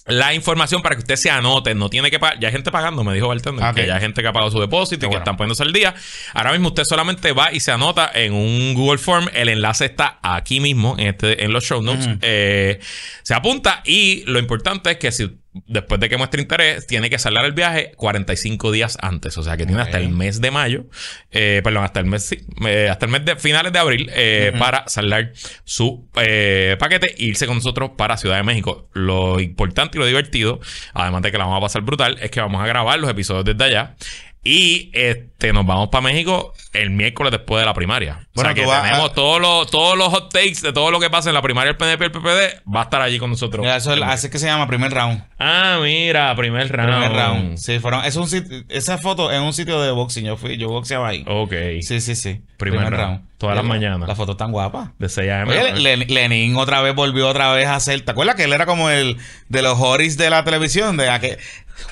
[0.06, 2.40] La información para que usted se anote, no tiene que pagar.
[2.40, 3.74] Ya hay gente pagando, me dijo Bartender, Ok.
[3.76, 5.94] que ya hay gente que ha pagado su depósito y que están poniéndose al día.
[6.34, 9.28] Ahora mismo usted solamente va y se anota en un Google Form.
[9.34, 12.08] El enlace está aquí mismo, en, este, en los show notes.
[12.22, 12.80] Eh,
[13.22, 17.18] se apunta y lo importante es que si después de que muestre interés, tiene que
[17.18, 19.36] saldar el viaje 45 días antes.
[19.38, 20.86] O sea que tiene hasta el mes de mayo,
[21.30, 24.52] eh, perdón, hasta el mes, sí, eh, hasta el mes de finales de abril eh,
[24.58, 25.32] para saldar
[25.64, 28.88] su eh, paquete e irse con nosotros para Ciudad de México.
[28.92, 30.60] Lo importante y lo divertido,
[30.94, 33.44] además de que la vamos a pasar brutal, es que vamos a grabar los episodios
[33.44, 33.96] desde allá.
[34.42, 38.26] Y este nos vamos para México el miércoles después de la primaria.
[38.34, 40.90] Bueno, o sea que vas tenemos a- todos los, todos los hot takes de todo
[40.90, 43.18] lo que pasa en la primaria, el PNP y el PPD, va a estar allí
[43.18, 43.60] con nosotros.
[43.62, 45.22] Mira, eso es- así es que se llama primer round.
[45.38, 46.90] Ah, mira, primer round.
[46.90, 47.58] Primer round.
[47.58, 48.02] Sí, fueron.
[48.04, 48.28] Es un
[48.70, 50.24] esa foto en un sitio de boxing.
[50.24, 51.22] Yo fui, yo boxeaba ahí.
[51.26, 51.52] Ok.
[51.82, 52.40] Sí, sí, sí.
[52.56, 53.28] Primer round.
[53.36, 54.06] Todas las mañanas.
[54.08, 54.92] La foto tan guapa.
[54.98, 55.50] De 6 a.m.
[55.58, 58.00] Oye, Lenin otra vez volvió otra vez a hacer.
[58.02, 59.16] ¿Te acuerdas que él era como el
[59.48, 60.96] de los Horis de la televisión?
[60.98, 61.38] De aquel-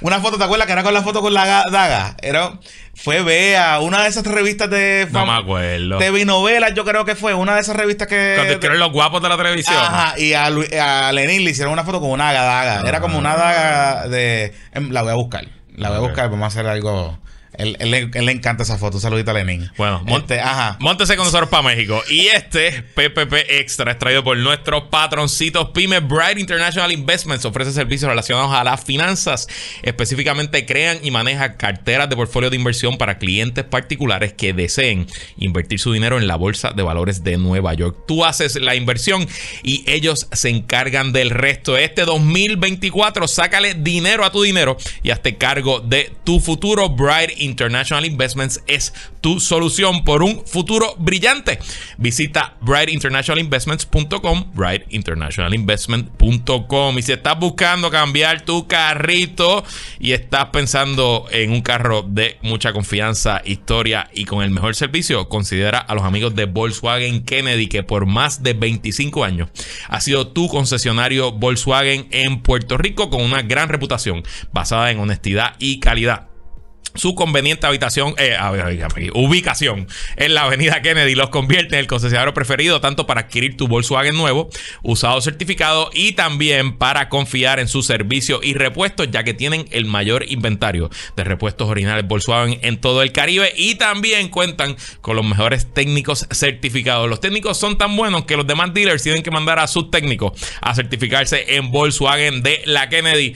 [0.01, 2.17] una foto, ¿te acuerdas que era con la foto con la ga- daga?
[2.23, 2.53] Era,
[2.95, 5.99] fue Bea, una de esas revistas de No me acuerdo.
[5.99, 8.35] TV novelas, yo creo que fue una de esas revistas que.
[8.37, 9.77] Cuando hicieron los guapos de la televisión.
[9.79, 12.89] Ajá, y a, Lu- a Lenin le hicieron una foto con una daga.
[12.89, 14.55] Era como una daga de.
[14.73, 15.47] em, La voy a buscar.
[15.77, 17.19] La voy a buscar, vamos a hacer algo.
[17.59, 18.97] Él, él le- él le encanta esa foto.
[18.97, 19.71] Un saludito a Lenin.
[19.77, 20.77] Bueno, mon- Este, ajá.
[20.81, 22.03] Móntese con nosotros para México.
[22.09, 27.45] Y este PPP Extra es traído por nuestros patroncitos Pyme Bright International Investments.
[27.45, 29.49] Ofrece servicios relacionados a las finanzas.
[29.83, 35.81] Específicamente crean y manejan carteras de portfolio de inversión para clientes particulares que deseen invertir
[35.81, 38.05] su dinero en la bolsa de valores de Nueva York.
[38.07, 39.27] Tú haces la inversión
[39.63, 41.77] y ellos se encargan del resto.
[41.77, 46.89] Este 2024, sácale dinero a tu dinero y hazte cargo de tu futuro.
[46.91, 47.48] Bright International
[48.05, 51.59] Investments es tu solución por un futuro brillante.
[51.97, 56.99] Visita brightinternationalinvestments.com, brightinternationalinvestment.com.
[56.99, 59.65] Y si estás buscando cambiar tu carrito
[59.99, 65.29] y estás pensando en un carro de mucha confianza, historia y con el mejor servicio,
[65.29, 69.51] considera a los amigos de Volkswagen Kennedy, que por más de 25 años
[69.89, 75.55] ha sido tu concesionario Volkswagen en Puerto Rico con una gran reputación basada en honestidad
[75.59, 76.28] y calidad.
[76.99, 78.37] Su conveniente habitación, eh,
[79.15, 83.69] ubicación en la avenida Kennedy los convierte en el concesionario preferido tanto para adquirir tu
[83.69, 84.51] Volkswagen nuevo,
[84.83, 89.85] usado certificado y también para confiar en su servicio y repuestos ya que tienen el
[89.85, 95.25] mayor inventario de repuestos originales Volkswagen en todo el Caribe y también cuentan con los
[95.25, 97.09] mejores técnicos certificados.
[97.09, 100.33] Los técnicos son tan buenos que los demás dealers tienen que mandar a sus técnicos
[100.61, 103.35] a certificarse en Volkswagen de la Kennedy.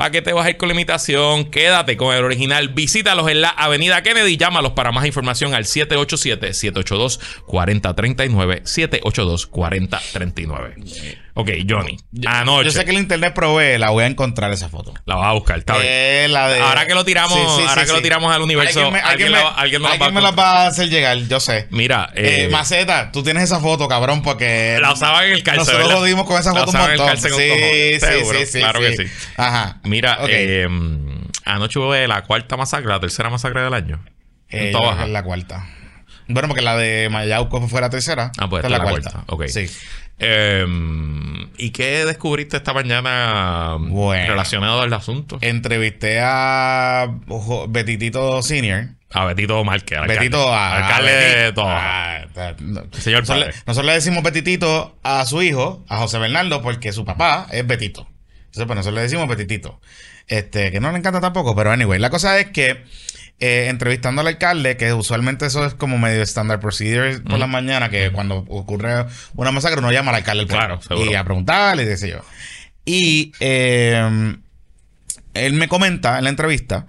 [0.00, 1.50] ¿Para qué te vas a ir con la imitación?
[1.50, 2.70] Quédate con el original.
[2.70, 4.38] Visítalos en la Avenida Kennedy.
[4.38, 8.62] Llámalos para más información al 787-782-4039.
[8.62, 11.18] 782-4039.
[11.40, 11.96] Ok, Johnny.
[12.26, 12.64] Anoche.
[12.66, 14.92] Yo sé que el internet provee, la voy a encontrar esa foto.
[15.06, 15.86] La vas a buscar, está bien.
[15.88, 18.78] Eh, la de- Ahora que lo tiramos, Sí, sí, ahora que lo tiramos al universo,
[18.80, 20.64] Alguien me, alguien, alguien me- la- alguien nos la alguien va me a las va
[20.64, 21.66] a hacer llegar, yo sé.
[21.70, 25.58] Mira, Eh, eh, Maceta, tú tienes esa foto, cabrón, porque la usaban en el calce,
[25.60, 26.00] nosotros ¿verdad?
[26.00, 27.16] jodimos con esa La foto un en el montón.
[27.16, 29.04] un Sí, sí, Seguro, sí, sí, claro que sí.
[29.36, 29.80] Ajá.
[29.84, 30.18] Mira,
[31.44, 34.00] anoche hubo la cuarta masacre, la tercera masacre del año.
[34.48, 35.64] En es la cuarta.
[36.32, 38.30] Bueno, porque la de Mayauco fue la tercera.
[38.38, 39.24] Ah, pues esta es la cuarta.
[39.26, 39.46] Ok.
[39.48, 39.66] Sí.
[40.20, 40.66] Eh,
[41.56, 44.26] ¿Y qué descubriste esta mañana Bueno.
[44.28, 45.38] relacionado al asunto?
[45.40, 47.08] Entrevisté a
[47.68, 48.88] Betitito Senior.
[49.12, 50.20] A Betito Márquez, al alcalde.
[50.20, 51.54] Betito a, alcalde a de Betito.
[51.54, 51.66] todo.
[51.68, 52.24] Ah.
[52.92, 53.46] Señor nosotros, padre.
[53.46, 57.66] le, nosotros le decimos Betitito a su hijo, a José Bernardo, porque su papá es
[57.66, 58.06] Betito.
[58.38, 59.80] Entonces, pues nosotros le decimos Betitito.
[60.28, 62.84] Este, que no le encanta tampoco, pero anyway, la cosa es que
[63.40, 67.88] eh, entrevistando al alcalde, que usualmente eso es como medio standard procedure por la mañana,
[67.88, 70.46] que cuando ocurre una masacre uno llama al alcalde.
[70.46, 71.10] Claro, seguro.
[71.10, 72.20] y a preguntarle y qué sé yo.
[72.84, 74.36] Y eh,
[75.34, 76.86] él me comenta en la entrevista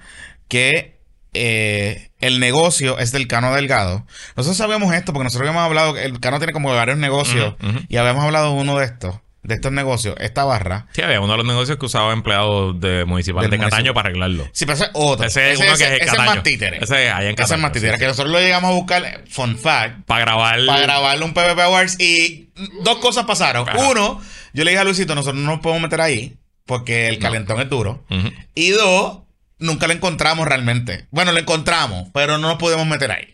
[0.48, 1.00] que
[1.34, 4.06] eh, el negocio es del Cano Delgado.
[4.36, 7.56] Nosotros sabíamos esto porque nosotros habíamos hablado, el Cano tiene como varios negocios
[7.88, 10.86] y habíamos hablado de uno de estos, de estos negocios, esta barra.
[10.94, 13.94] Sí, había uno de los negocios que usaba empleados de municipal Del de Cataño municipio.
[13.96, 14.48] para arreglarlo.
[14.54, 15.26] Sí, pero ese es otro.
[15.26, 16.30] Ese es uno que es ese Cataño.
[16.36, 16.78] más títere.
[16.82, 17.94] Ese es allá en Ese es Cataño, más títere.
[17.94, 20.60] sí, Que nosotros lo llegamos a buscar, fun fact, Para grabar.
[20.66, 22.50] para grabarle un PvP Awards y
[22.84, 23.68] dos cosas pasaron.
[23.68, 23.78] Ajá.
[23.90, 24.22] Uno,
[24.54, 27.68] yo le dije a Luisito, nosotros no nos podemos meter ahí porque el calentón es
[27.70, 28.06] duro.
[28.54, 29.22] Y dos,
[29.58, 31.08] nunca lo encontramos realmente.
[31.10, 33.28] Bueno, lo encontramos, pero no nos podemos meter ahí.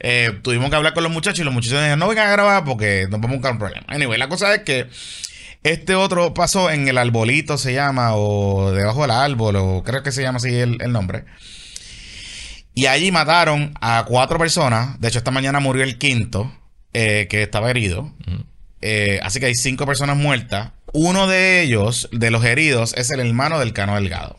[0.00, 2.64] Eh, tuvimos que hablar con los muchachos y los muchachos dijeron, no vengan a grabar
[2.64, 3.86] porque nos vamos a buscar un problema.
[3.88, 4.86] Anyway, la cosa es que
[5.64, 10.12] este otro pasó en el arbolito, se llama, o debajo del árbol, o creo que
[10.12, 11.24] se llama así el, el nombre.
[12.74, 15.00] Y allí mataron a cuatro personas.
[15.00, 16.52] De hecho, esta mañana murió el quinto,
[16.92, 18.12] eh, que estaba herido.
[18.80, 20.72] Eh, así que hay cinco personas muertas.
[20.92, 24.36] Uno de ellos, de los heridos, es el hermano del Cano Delgado.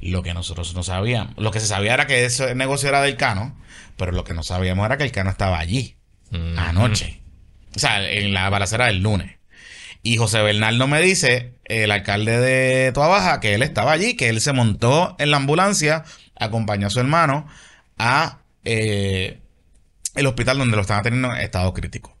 [0.00, 1.34] Lo que nosotros no sabíamos.
[1.38, 3.56] Lo que se sabía era que ese negocio era del Cano,
[3.96, 5.96] pero lo que no sabíamos era que el Cano estaba allí
[6.32, 6.40] Ujú.
[6.56, 7.22] anoche.
[7.74, 9.35] O sea, en la balacera del lunes.
[10.02, 14.28] Y José Bernardo me dice, el alcalde de Toa Baja, que él estaba allí, que
[14.28, 16.04] él se montó en la ambulancia,
[16.38, 17.46] acompañó a su hermano
[17.98, 19.40] a eh,
[20.14, 22.16] el hospital donde lo estaban teniendo en estado crítico.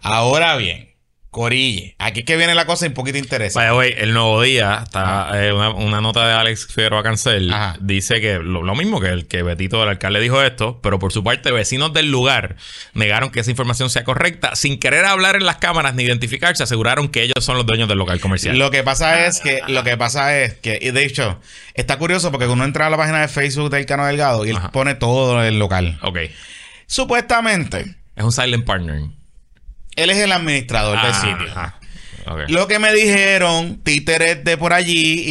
[0.00, 0.87] Ahora bien,
[1.30, 4.02] Corille, aquí es que viene la cosa un poquito interesante.
[4.02, 7.52] El nuevo día está eh, una, una nota de Alex Figueroa Cancel.
[7.52, 7.76] Ajá.
[7.80, 11.12] Dice que lo, lo mismo que el que Betito, el alcalde, dijo esto, pero por
[11.12, 12.56] su parte, vecinos del lugar
[12.94, 14.56] negaron que esa información sea correcta.
[14.56, 17.98] Sin querer hablar en las cámaras ni identificarse, aseguraron que ellos son los dueños del
[17.98, 18.56] local comercial.
[18.58, 21.38] Lo que pasa es que, lo que pasa es que, y de hecho,
[21.74, 24.56] está curioso porque uno entra a la página de Facebook del Cano Delgado y él
[24.56, 24.72] Ajá.
[24.72, 25.98] pone todo el local.
[26.02, 26.18] Ok.
[26.86, 29.02] Supuestamente, Es un silent partner.
[30.02, 31.50] Él es el administrador del sitio.
[31.50, 31.78] ajá.
[32.48, 35.24] Lo que me dijeron, títeres de por allí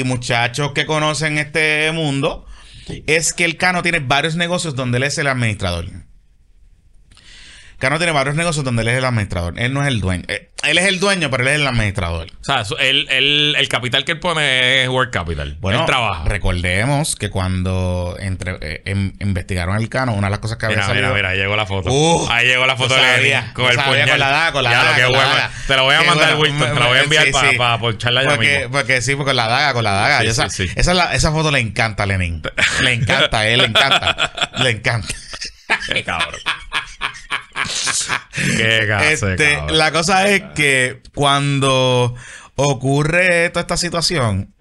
[0.00, 2.46] y muchachos que conocen este mundo,
[3.06, 5.86] es que el Cano tiene varios negocios donde él es el administrador.
[7.78, 9.54] Cano tiene varios negocios donde él es el administrador.
[9.58, 10.24] Él no es el dueño.
[10.28, 12.28] Eh, Él es el dueño, pero él es el administrador.
[12.40, 15.58] O sea, su- el, el- el capital que él pone es Work Capital.
[15.60, 16.24] Bueno, él trabaja.
[16.24, 20.76] recordemos que cuando entre, eh, em- investigaron al Cano, una de las cosas que había
[20.78, 21.06] Mira, salido...
[21.08, 21.90] mira, mira, ahí llegó la foto.
[21.92, 24.08] Uh, ahí llegó la foto de sabía, Lenin con el puñal.
[24.08, 25.34] con la daga, con la Ya, daga, lo que con la bueno.
[25.34, 25.50] daga.
[25.66, 26.74] Te lo voy a Qué mandar, bueno, Wilton.
[26.74, 27.56] Te lo voy a enviar sí, para sí.
[27.58, 28.70] para poncharla ya porque, mismo.
[28.72, 30.20] porque sí, porque la daga, con la daga.
[30.22, 30.46] Sí, esa.
[30.46, 32.40] Esa, es la- esa foto le encanta a Lenin.
[32.82, 34.32] Le encanta a él, le encanta.
[34.62, 35.08] le encanta.
[35.92, 36.40] Qué cabrón.
[38.56, 42.14] Qué Este, la cosa es que cuando
[42.56, 44.54] ocurre toda esta situación,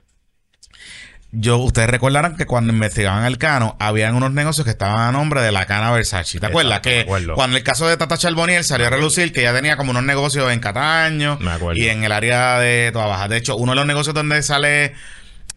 [1.35, 5.41] yo, ustedes recordarán que cuando investigaban el Cano, habían unos negocios que estaban a nombre
[5.41, 6.39] de la Cana Versace.
[6.39, 6.81] ¿Te acuerdas?
[6.85, 9.89] Exacto, Que cuando el caso de Tata Charboniel salió a relucir que ya tenía como
[9.89, 11.39] unos negocios en Cataño
[11.73, 13.27] y en el área de Toda Baja.
[13.29, 14.93] De hecho, uno de los negocios donde sale,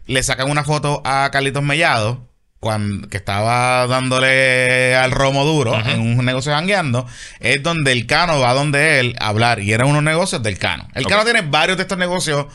[0.07, 2.27] le sacan una foto a Carlitos Mellado,
[2.59, 7.07] cuando, que estaba dándole al romo duro en un negocio jangueando,
[7.39, 9.59] es donde el Cano va donde él a hablar.
[9.59, 10.87] Y eran unos negocios del Cano.
[10.93, 11.05] El.
[11.05, 12.47] Cano tiene varios de estos negocios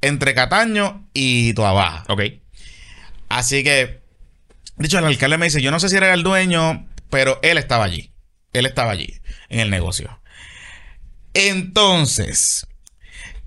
[0.00, 2.04] entre Cataño y Toa Baja.
[2.08, 2.22] Ok.
[3.28, 4.00] Así que
[4.76, 7.58] De hecho, el alcalde me dice, yo no sé si era el dueño, pero él
[7.58, 8.12] estaba allí.
[8.52, 10.20] Él estaba allí, en el negocio.
[11.34, 12.66] Entonces,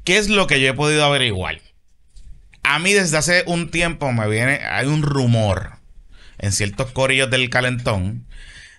[0.03, 1.61] ¿qué es lo que yo he podido averiguar?
[2.63, 5.80] A mí desde hace un tiempo me viene, hay un rumor
[6.41, 8.25] en ciertos corillos del calentón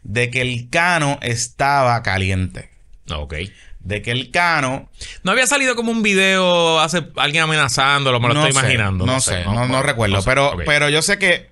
[0.03, 2.69] de que el cano estaba caliente.
[3.11, 3.35] Ok.
[3.81, 4.89] De que el cano
[5.25, 9.07] No había salido como un video hace alguien amenazándolo, me lo no estoy sé, imaginando.
[9.07, 10.21] No, sé, no, no recuerdo.
[10.21, 10.29] sé.
[10.29, 11.51] pero, pero yo sé que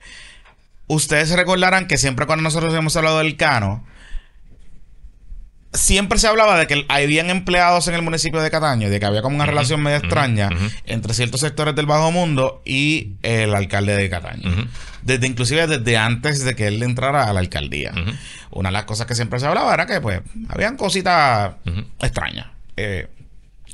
[0.87, 3.85] ustedes recordarán que siempre cuando nosotros hemos hablado del cano,
[5.73, 9.23] siempre se hablaba de que habían empleados en el municipio de Cataño, de que había
[9.23, 10.51] como una relación media extraña
[10.85, 14.69] entre ciertos sectores del bajo mundo y el alcalde de Cataño.
[15.03, 17.93] Desde inclusive desde antes de que él entrara a la alcaldía.
[18.51, 21.55] Una de las cosas que siempre se hablaba era que pues habían cositas
[22.01, 22.49] extrañas.
[22.77, 23.09] Eh,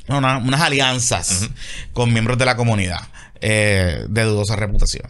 [0.07, 1.49] una- unas alianzas
[1.93, 3.01] con miembros de la comunidad
[3.41, 5.09] eh, de dudosa reputación.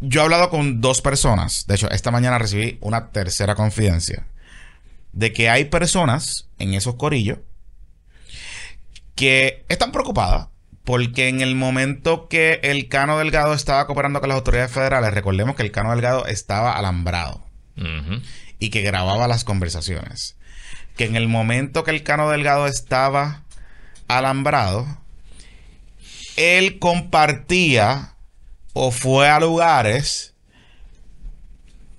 [0.00, 1.66] Yo he hablado con dos personas.
[1.66, 4.26] De hecho, esta mañana recibí una tercera confidencia.
[5.14, 7.38] De que hay personas en esos corillos
[9.14, 10.48] que están preocupadas
[10.84, 15.56] porque en el momento que el Cano Delgado estaba cooperando con las autoridades federales, recordemos
[15.56, 17.42] que el Cano Delgado estaba alambrado
[18.58, 20.36] y que grababa las conversaciones.
[20.96, 23.44] Que en el momento que el Cano Delgado estaba
[24.08, 24.86] alambrado,
[26.36, 28.14] él compartía
[28.74, 30.34] o fue a lugares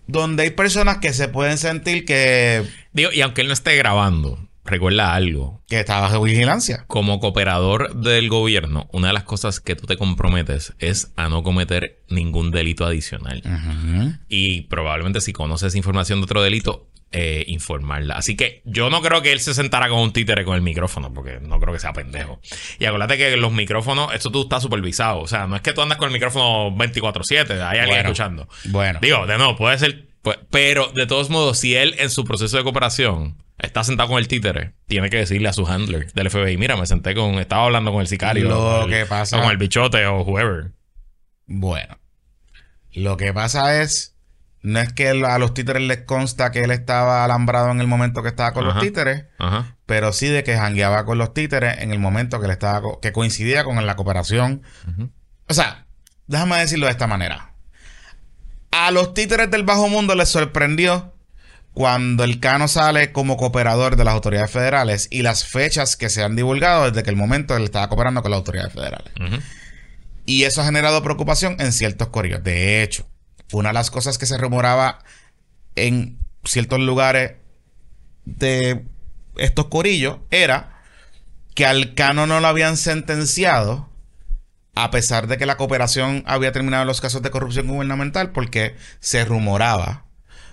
[0.05, 2.63] donde hay personas que se pueden sentir que,
[2.95, 5.61] Digo, y aunque él no esté grabando, recuerda algo.
[5.67, 6.85] que está bajo vigilancia.
[6.87, 11.43] Como cooperador del gobierno, una de las cosas que tú te comprometes es a no
[11.43, 13.43] cometer ningún delito adicional.
[14.29, 18.15] Y probablemente si conoces información de otro delito, eh, informarla.
[18.15, 21.13] Así que yo no creo que él se sentara con un títere con el micrófono,
[21.13, 22.41] porque no creo que sea pendejo.
[22.79, 25.19] Y acuérdate que los micrófonos, esto tú estás supervisado.
[25.19, 28.01] O sea, no es que tú andas con el micrófono 24-7, hay alguien Bueno.
[28.01, 28.49] escuchando.
[28.65, 28.99] Bueno.
[29.01, 30.07] Digo, de nuevo, puede ser.
[30.25, 34.17] Pu- Pero de todos modos, si él en su proceso de cooperación está sentado con
[34.19, 37.35] el títere, tiene que decirle a su handler del FBI: Mira, me senté con.
[37.35, 38.49] Estaba hablando con el sicario.
[38.49, 40.71] Lo el- que pasa- con el bichote o whoever.
[41.47, 41.97] Bueno,
[42.93, 44.15] lo que pasa es,
[44.61, 48.23] no es que a los títeres les consta que él estaba alambrado en el momento
[48.23, 48.73] que estaba con Ajá.
[48.75, 49.77] los títeres, Ajá.
[49.85, 53.11] pero sí de que jangueaba con los títeres en el momento que él estaba que
[53.11, 54.63] coincidía con la cooperación.
[55.47, 55.85] O sea,
[56.25, 57.53] déjame decirlo de esta manera.
[58.77, 61.13] A los títeres del bajo mundo les sorprendió
[61.73, 66.23] cuando el Cano sale como cooperador de las autoridades federales y las fechas que se
[66.23, 69.13] han divulgado desde que el momento él estaba cooperando con las autoridades federales.
[70.25, 72.43] Y eso ha generado preocupación en ciertos corillos.
[72.43, 73.07] De hecho,
[73.53, 74.99] una de las cosas que se rumoraba
[75.77, 77.35] en ciertos lugares
[78.25, 78.83] de
[79.37, 80.81] estos corillos era
[81.53, 83.89] que al Cano no lo habían sentenciado
[84.75, 88.75] a pesar de que la cooperación había terminado en los casos de corrupción gubernamental porque
[88.99, 90.05] se rumoraba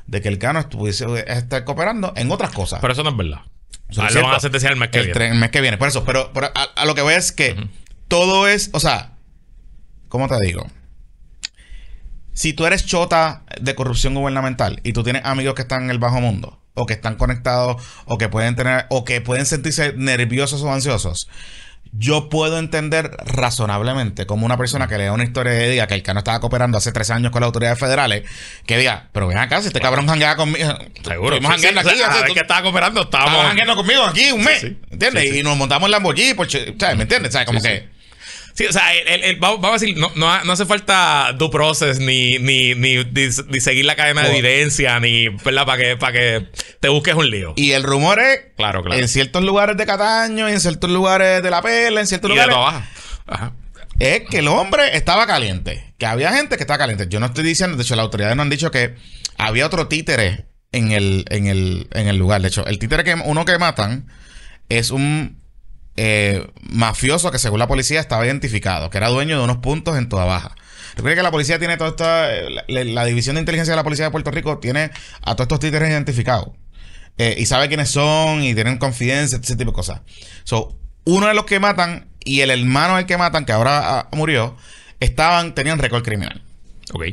[0.06, 2.80] de que el Cano estuviese estar cooperando en otras cosas.
[2.80, 3.40] Pero eso no es verdad.
[3.88, 5.28] Eso Ah, es lo van a sentenciar el mes que el, viene.
[5.28, 5.76] el mes que viene.
[5.78, 7.68] Por eso, pero, pero a, a lo que voy es que
[8.08, 9.12] todo es, o sea,
[10.08, 10.66] ¿cómo te digo?
[12.32, 15.98] Si tú eres chota de corrupción gubernamental y tú tienes amigos que están en el
[15.98, 20.62] bajo mundo o que están conectados o que pueden tener o que pueden sentirse nerviosos
[20.62, 21.28] o ansiosos,
[21.92, 26.02] yo puedo entender razonablemente como una persona que lea una historia y diga que el
[26.02, 28.22] cano estaba cooperando hace tres años con las autoridades federales,
[28.66, 30.78] que diga, pero ven acá, si este cabrón janguea conmigo.
[31.04, 31.36] Seguro.
[31.36, 34.32] Estuvimos Sí, sí, jangueando o sea, aquí, ver que estaba cooperando, Estábamos jangueando conmigo aquí
[34.32, 34.60] un mes.
[34.60, 34.78] Sí.
[34.90, 35.34] ¿Entiendes?
[35.34, 36.34] Y nos montamos en Lamborghini,
[36.78, 36.96] ¿sabes?
[36.96, 37.32] ¿Me entiendes?
[37.32, 37.46] ¿Sabes?
[37.46, 38.01] Como que.
[38.54, 41.32] Sí, o sea, el- el- el- vamos, vamos a decir, no, no, no hace falta
[41.38, 45.64] due process ni, ni, ni, ni- seguir la cadena de evidencia, ni, ¿verdad?
[45.66, 46.48] Para que, para que
[46.80, 47.54] te busques un lío.
[47.56, 48.40] Y el rumor es.
[48.56, 49.00] Claro, claro.
[49.00, 52.46] En ciertos lugares de Cataño, en ciertos lugares de La Perla, en ciertos Y de
[52.46, 52.56] lugares.
[52.56, 52.88] baja.
[53.26, 53.52] Ajá.
[53.98, 55.94] es que el hombre estaba caliente.
[55.98, 57.06] Que había gente que estaba caliente.
[57.08, 58.94] Yo no estoy diciendo, de hecho, las autoridades nos han dicho que
[59.38, 62.42] había otro títere en el, en el, en el lugar.
[62.42, 64.08] De hecho, el títere que uno que matan
[64.68, 65.40] es un
[65.96, 70.08] eh, mafioso que según la policía estaba identificado, que era dueño de unos puntos en
[70.08, 70.54] toda baja.
[70.94, 72.28] Recuerda que la policía tiene toda esta.
[72.68, 74.90] La, división de inteligencia de la policía de Puerto Rico tiene
[75.22, 76.50] a todos estos títeres identificados.
[77.18, 80.00] Eh, y sabe quiénes son y tienen confianza, ese tipo de cosas.
[80.44, 84.08] So, uno de los que matan y el hermano del que matan, que ahora ah,
[84.12, 84.56] murió,
[85.00, 86.42] estaban, tenían récord criminal.
[86.92, 87.04] Ok.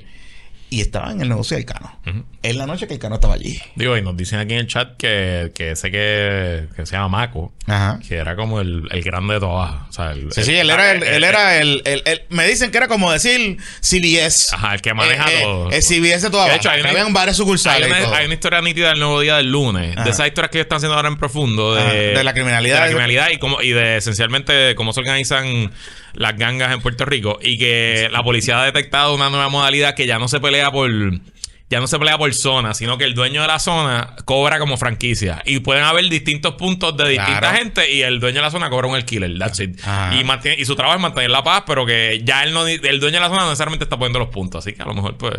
[0.72, 2.00] Y estaba en el negocio del Cano.
[2.44, 3.60] En la noche que el Cano estaba allí.
[3.76, 7.32] Digo, y nos dicen aquí en el chat que, que sé que, que se llama
[7.68, 8.00] Ajá.
[8.08, 9.72] que era como el, el grande de todas.
[9.90, 12.72] O sea, el, Sí, sí, él era el, él era el, el- el- Me dicen
[12.72, 14.54] que era como decir CBS.
[14.56, 15.72] Ajá, el que maneja Eh, eh, todo.
[15.72, 17.88] El CBS de toda De baja, hecho, hay una- habían varias Hay sucursales.
[17.88, 19.96] una, hay una historia nítida del nuevo día del lunes.
[19.96, 20.04] Ajá.
[20.06, 21.76] De esas historias que ellos están haciendo ahora en profundo.
[21.76, 22.76] De, Ajá, de la criminalidad.
[22.76, 25.72] de la criminalidad y, cómo, y de esencialmente cómo se organizan
[26.14, 27.40] las gangas en Puerto Rico.
[27.42, 30.90] Y que la policía ha detectado una nueva modalidad que ya no se pelea por.
[31.72, 34.76] Ya no se pelea por zona, sino que el dueño de la zona cobra como
[34.76, 35.44] franquicia.
[35.46, 37.58] Y pueden haber distintos puntos de distinta Claro.
[37.58, 39.38] gente y el dueño de la zona cobra un alquiler.
[39.38, 39.80] That's it.
[40.20, 43.00] Y, mantiene- y su trabajo es mantener la paz, pero que ya él no, el
[43.00, 44.66] dueño de la zona no necesariamente está poniendo los puntos.
[44.66, 45.36] Así que a lo mejor, pues,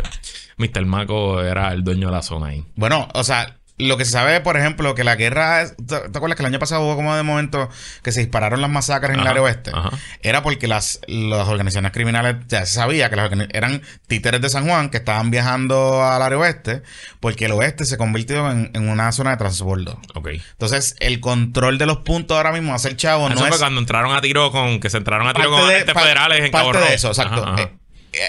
[0.55, 0.85] Mr.
[0.85, 2.63] Mako era el dueño de la zona ahí.
[2.75, 3.57] Bueno, o sea,
[3.87, 5.65] lo que se sabe, por ejemplo, que la guerra.
[5.75, 7.69] ¿Te acuerdas que el año pasado hubo como de momento
[8.03, 9.71] que se dispararon las masacres en el área oeste?
[9.73, 9.91] ajá.
[10.21, 14.67] Era porque las, las organizaciones criminales ya se sabía que las eran títeres de San
[14.67, 16.83] Juan que estaban viajando al área oeste
[17.19, 19.99] porque el oeste se convirtió en, en una zona de transbordo.
[20.13, 20.29] Ok.
[20.51, 23.79] Entonces, el control de los puntos ahora mismo hacer chavo Eso no fue es cuando
[23.79, 24.79] entraron a tiro con...
[24.79, 26.89] Que se entraron a tiro con de, federales en Cabo parte Rojo.
[26.89, 27.43] de eso, exacto.
[27.43, 27.80] Ajá, eh,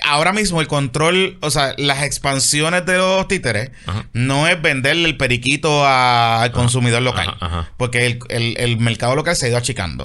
[0.04, 4.06] ahora mismo el control, o sea, las expansiones de los títeres Ajá.
[4.12, 7.36] no es venderle el periquito a- al consumidor local.
[7.40, 7.70] ajá.
[7.76, 10.04] Porque el, el- el mercado local se ha ido achicando.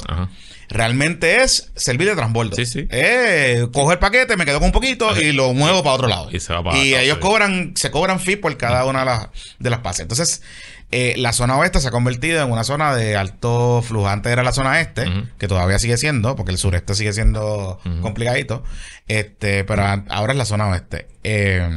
[0.70, 2.54] Realmente es servir de transbordo.
[2.56, 2.88] Sí, sí.
[2.92, 6.30] Eh, cojo el paquete, me quedo con un poquito y lo muevo para otro lado.
[6.30, 9.28] Y se va para Y ellos cobran, se cobran fee por cada una de las,
[9.60, 10.02] de las pases.
[10.02, 10.42] Entonces,
[10.92, 14.08] eh, la zona oeste se ha convertido en una zona de alto flujo.
[14.08, 15.06] Antes era la zona este,
[15.38, 18.64] que todavía sigue siendo, porque el sureste sigue siendo complicadito.
[19.08, 21.08] Este, pero ahora es la zona oeste.
[21.24, 21.68] Eh,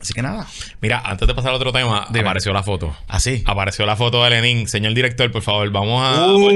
[0.00, 0.46] así que nada.
[0.80, 2.20] Mira, antes de pasar a otro tema, Dime.
[2.20, 2.94] apareció la foto.
[3.08, 3.42] Así.
[3.46, 4.68] Apareció la foto de Lenin.
[4.68, 6.26] Señor director, por favor, vamos a...
[6.26, 6.50] Uh,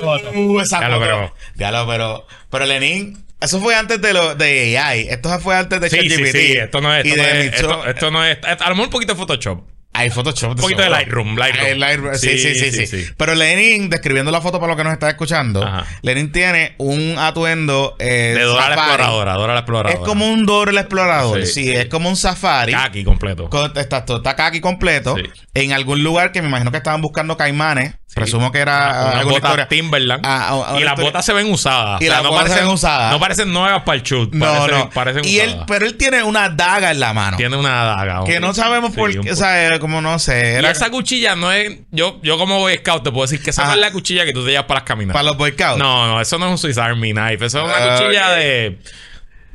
[0.00, 0.30] foto.
[0.34, 1.06] uh, esa Ya lo foto.
[1.06, 1.34] creo.
[1.56, 5.06] Ya lo, pero, pero Lenin, eso fue antes de lo de AI.
[5.10, 6.32] Esto fue antes de Sí, sí, ChatGPT.
[6.36, 6.52] sí.
[6.56, 7.04] Esto no es...
[7.04, 8.38] Esto, no de es, esto, esto no es...
[8.44, 9.64] A lo mejor un poquito de Photoshop.
[9.96, 10.50] Hay Photoshop.
[10.50, 10.90] Un poquito de.
[10.90, 11.66] Lightroom, Lightroom.
[11.66, 13.06] Hay Lightroom, Sí, sí, sí, sí.
[13.16, 15.86] Pero Lenin, describiendo la foto para los que nos está escuchando, Ajá.
[16.02, 19.32] Lenin tiene un atuendo eh, De Dora la exploradora.
[19.34, 19.94] Dora la exploradora.
[20.00, 21.46] Es como un Dora el explorador.
[21.46, 22.72] Sí, es como un safari.
[22.72, 23.48] Kaki completo.
[23.48, 25.16] Con- Está, todo- está aquí completo.
[25.54, 27.94] En algún lugar que me imagino que estaban buscando caimanes.
[28.14, 28.20] Sí.
[28.20, 29.66] Presumo que era historia.
[29.66, 30.24] Timberland.
[30.24, 32.00] Ah, ah, una y las historia- botas se ven usadas.
[32.00, 33.10] Y las botas se ven usadas.
[33.12, 34.32] No parecen nuevas para el shoot.
[34.32, 34.90] No, parecen, no.
[34.90, 37.36] Parecen y él, pero él tiene una daga en la mano.
[37.36, 38.22] Tiene una daga.
[38.24, 39.32] que no sabemos Sí, por qué.
[39.32, 40.52] O sea, como no sé.
[40.52, 41.78] Y Era esa cuchilla no es.
[41.90, 44.32] Yo, yo como Boy Scout te puedo decir que esa no es la cuchilla que
[44.32, 45.14] tú te llevas para las caminatas.
[45.14, 45.78] para los Boy Scouts.
[45.78, 47.46] No, no, eso no es un Swiss Army Knife.
[47.46, 48.78] Eso es una Ah, cuchilla de.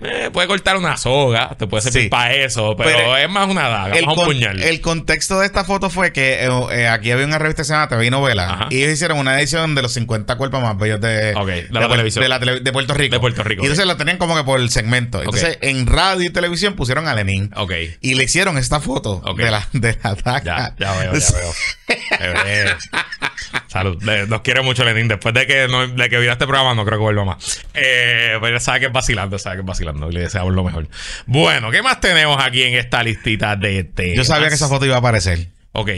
[0.01, 2.09] Eh, puede cortar una soga, te puede servir Sí.
[2.09, 4.62] para eso, pero, Pero es más una daga, El, más un puñal.
[4.62, 7.73] el contexto de esta foto fue que eh, eh, aquí había una revista que se
[7.73, 8.67] llama TV y Novela Ajá.
[8.69, 11.89] y ellos hicieron una edición de los 50 cuerpos más bellos de, Ok, de la
[11.89, 12.23] televisión.
[12.23, 13.15] de, la tele- de Puerto Rico.
[13.15, 15.19] De Puerto Rico, Y entonces la tenían como que por el segmento.
[15.21, 17.73] Entonces en radio y televisión pusieron a Lenin Ok.
[18.01, 20.41] y le hicieron esta foto de la, de la daga.
[20.43, 22.77] Ya, ya veo, ya veo.
[23.67, 24.01] Salud.
[24.27, 25.07] Nos quiere mucho Lenin.
[25.07, 27.62] Después de que, no, de que viera este programa, no creo que vuelva más.
[27.73, 29.88] Eh, pero sabe que es vacilando, sabe que es vacilando.
[29.93, 30.88] Le deseamos lo mejor.
[31.25, 34.15] Bueno, ¿qué más tenemos aquí en esta listita de temas?
[34.17, 35.47] Yo sabía que esa foto iba a aparecer.
[35.73, 35.89] Ok.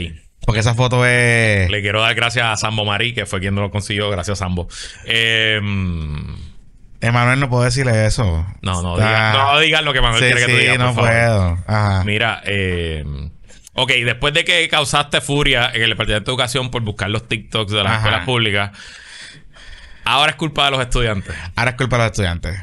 [0.44, 1.70] Porque esa foto es...
[1.70, 4.10] Le quiero dar gracias a Sambo Marí, que fue quien lo consiguió.
[4.10, 4.68] Gracias, Sambo.
[5.04, 5.60] Eh,
[7.00, 8.46] Emanuel, no puedo decirle eso.
[8.60, 10.78] no, no, Está- diga- no digas lo que Manuel Sí, quiere que tú sí, digas,
[10.78, 11.10] no por favor.
[11.10, 11.58] puedo.
[11.66, 12.04] Ajá.
[12.04, 13.04] Mira, eh,
[13.74, 17.72] ok, después de que causaste furia en el Departamento de Educación por buscar los TikToks
[17.72, 17.96] de las Ajá.
[17.98, 18.70] escuelas públicas,
[20.04, 21.34] ahora es culpa de los estudiantes.
[21.56, 22.60] Ahora es culpa de los estudiantes.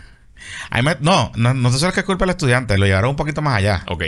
[1.02, 3.42] No, no, no sé si es que es culpa del estudiante, lo llevaron un poquito
[3.42, 3.84] más allá.
[3.88, 4.04] Ok.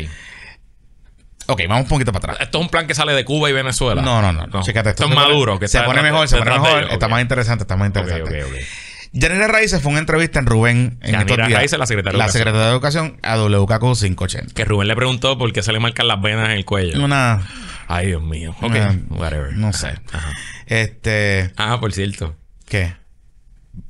[1.47, 2.45] Ok, vamos un poquito para atrás.
[2.45, 4.01] Esto es un plan que sale de Cuba y Venezuela.
[4.01, 4.63] No, no, no.
[4.63, 5.59] Chécate, esto es maduro.
[5.59, 6.83] Que se pone mejor, se pone mejor.
[6.91, 8.43] Está más interesante, está más interesante.
[8.43, 8.57] ok, ok.
[9.13, 11.51] Yanira Raíces fue una entrevista en Rubén en estos días.
[11.51, 12.39] Raíces, la secretaria de La Educación.
[12.39, 14.53] secretaria de Educación a WKQ 580.
[14.53, 17.03] Que Rubén le preguntó por qué se le marcan las venas en el cuello.
[17.03, 17.45] Una...
[17.89, 18.55] Ay, Dios mío.
[18.61, 19.51] Ok, una- whatever.
[19.53, 19.95] No sé.
[20.13, 20.31] Ajá.
[20.67, 21.51] Este...
[21.57, 22.37] Ah, por cierto.
[22.69, 22.93] ¿Qué?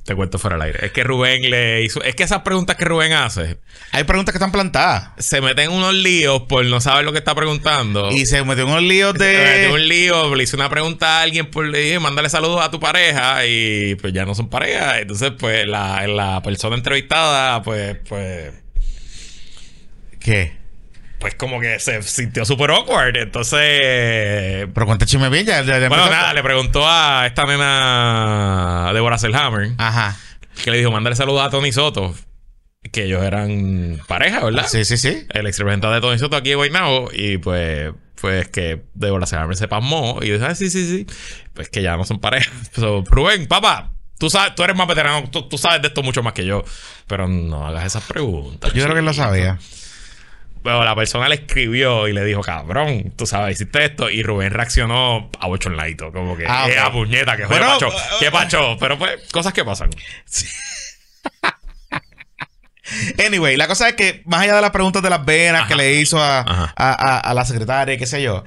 [0.04, 0.86] Te cuento fuera del aire.
[0.86, 2.02] Es que Rubén le hizo.
[2.02, 3.58] Es que esas preguntas que Rubén hace
[3.92, 5.10] Hay preguntas que están plantadas.
[5.18, 8.10] se meten en unos líos por no saber lo que está preguntando.
[8.10, 9.72] Y se metió unos líos Me metí en de...
[9.72, 12.80] un lío, le hice una pregunta a alguien por le dije, mándale saludos a tu
[12.80, 15.00] pareja y pues ya no son pareja.
[15.00, 18.52] Entonces, pues la, la persona entrevistada, pues, pues,
[20.20, 20.61] ¿Qué?
[21.22, 23.16] Pues como que se sintió súper awkward.
[23.16, 28.90] Entonces, Pero cuenta chisme bien, ya, ya- ya bueno, nada, le preguntó a esta nena
[28.92, 30.16] Deborah Selhammer, Ajá.
[30.64, 32.12] que le dijo, mándale saludos a Tony Soto,
[32.90, 34.66] que ellos eran pareja, ¿verdad?
[34.68, 35.24] Sí, sí, sí.
[35.32, 39.56] el ex representante de Tony Soto aquí en Guaynabo y pues pues que Deborah Selhammer
[39.56, 41.06] se pasmó y dijo, ah, sí, sí, sí,
[41.54, 42.50] pues que ya no son pareja.
[42.74, 46.22] So, Rubén, papá, tú sabes, tú eres más veterano, tú, tú sabes de esto mucho
[46.22, 46.64] más que yo,
[47.08, 48.72] pero no hagas esas preguntas.
[48.74, 49.58] Yo creo que lo sabía.
[50.62, 54.08] Pero la persona le escribió y le dijo, cabrón, tú sabes, hiciste esto.
[54.10, 56.12] Y Rubén reaccionó a bochornadito.
[56.12, 56.86] Como que, Ah, eh, ok.
[56.86, 57.88] a puñeta, que fue Bueno, pacho.
[57.88, 58.76] uh, ¿Qué pacho?
[58.78, 59.90] Pero pues, cosas que pasan.
[63.24, 65.68] Anyway, la cosa es que, más allá de las preguntas de las venas Ajá.
[65.68, 66.40] que le hizo a-
[66.76, 68.44] a- a la secretaria, qué sé yo,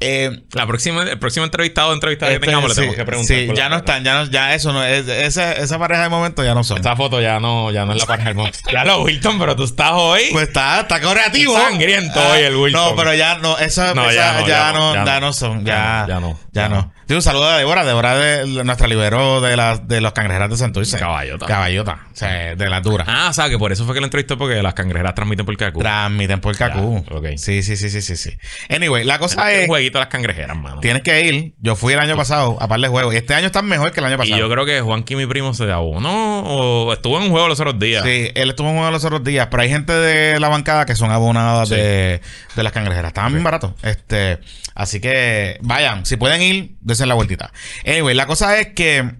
[0.00, 3.36] eh, La próxima, el próximo entrevistado o entrevistada que este, tengamos le tenemos que preguntar.
[3.36, 3.76] sí, ya no cara.
[3.78, 6.76] están, ya no, ya eso no es, esa, esa pareja de momento ya no son.
[6.78, 8.58] Esta foto ya no, ya no es la pareja del momento.
[8.72, 10.22] Ya lo, Wilton, pero tú estás hoy.
[10.32, 11.58] Pues está, está creativo.
[11.58, 12.90] Sangriento hoy el Wilton.
[12.90, 15.32] No, pero ya no, esa, No, esa- ya no, ya no, no, ya no.
[15.32, 16.92] son, Ya ya, no, ya no.
[17.08, 20.56] Sí, un saludo a Débora, Débora de, nuestra liberó de, la, de los cangrejeras de
[20.58, 20.98] Santurce.
[20.98, 21.46] Caballota.
[21.46, 23.06] Caballota, o sea, de las duras.
[23.10, 25.56] Ah, o sea, que por eso fue que lo entrevistó porque las cangrejeras transmiten por
[25.56, 25.80] Kaku.
[25.80, 27.04] Transmiten por Kaku.
[27.08, 27.26] Ya, ok.
[27.36, 28.36] Sí, sí, sí, sí, sí, sí.
[28.68, 30.80] Anyway, la cosa Es es, un jueguito de las cangrejeras, mano.
[30.80, 31.54] tienes que ir.
[31.60, 34.00] Yo fui el año pasado a par de juegos y este año están mejor que
[34.00, 34.38] el año Y pasado.
[34.38, 37.78] yo creo que Juanqui, mi primo, se abonó o estuvo en un juego los otros
[37.78, 38.04] días.
[38.04, 40.84] Sí, él estuvo en uno de los otros días, pero hay gente de la bancada
[40.84, 41.74] que son abonadas Sí.
[41.76, 42.20] de,
[42.54, 43.08] de las cangrejeras.
[43.08, 43.72] Estaban bien baratos.
[43.82, 44.40] Este,
[44.74, 47.52] así que vayan, si pueden ir, dense la vueltita.
[47.86, 49.14] Anyway, la cosa es que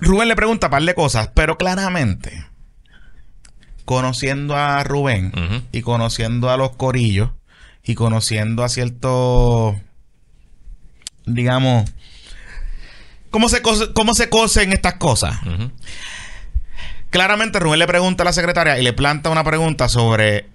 [0.00, 2.46] Rubén le pregunta un par de cosas, pero claramente,
[3.84, 5.32] conociendo a Rubén
[5.72, 7.30] y conociendo a los corillos
[7.82, 9.74] y conociendo a ciertos,
[11.26, 11.90] digamos,
[13.30, 15.38] ¿cómo se, cose- cómo se cosen estas cosas?
[17.10, 20.46] Claramente Rubén le pregunta a la secretaria y le planta una pregunta sobre,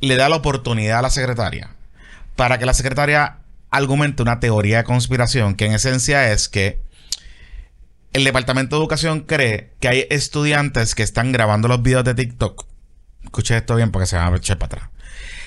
[0.00, 1.70] le da la oportunidad a la secretaria
[2.36, 3.38] para que la secretaria
[3.70, 6.80] argumente una teoría de conspiración que en esencia es que
[8.12, 12.66] el Departamento de Educación cree que hay estudiantes que están grabando los videos de TikTok.
[13.24, 14.90] Escuche esto bien porque se van a echar para atrás.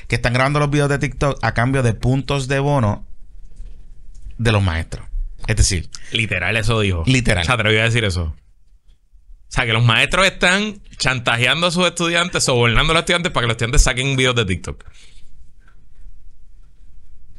[0.07, 3.07] Que están grabando los videos de TikTok a cambio de puntos de bono
[4.37, 5.07] de los maestros.
[5.47, 7.03] Es decir, Literal, eso dijo.
[7.07, 7.45] Literal.
[7.45, 8.35] Se atrevió a decir eso.
[9.51, 13.43] O sea, que los maestros están chantajeando a sus estudiantes, sobornando a los estudiantes para
[13.43, 14.85] que los estudiantes saquen videos de TikTok.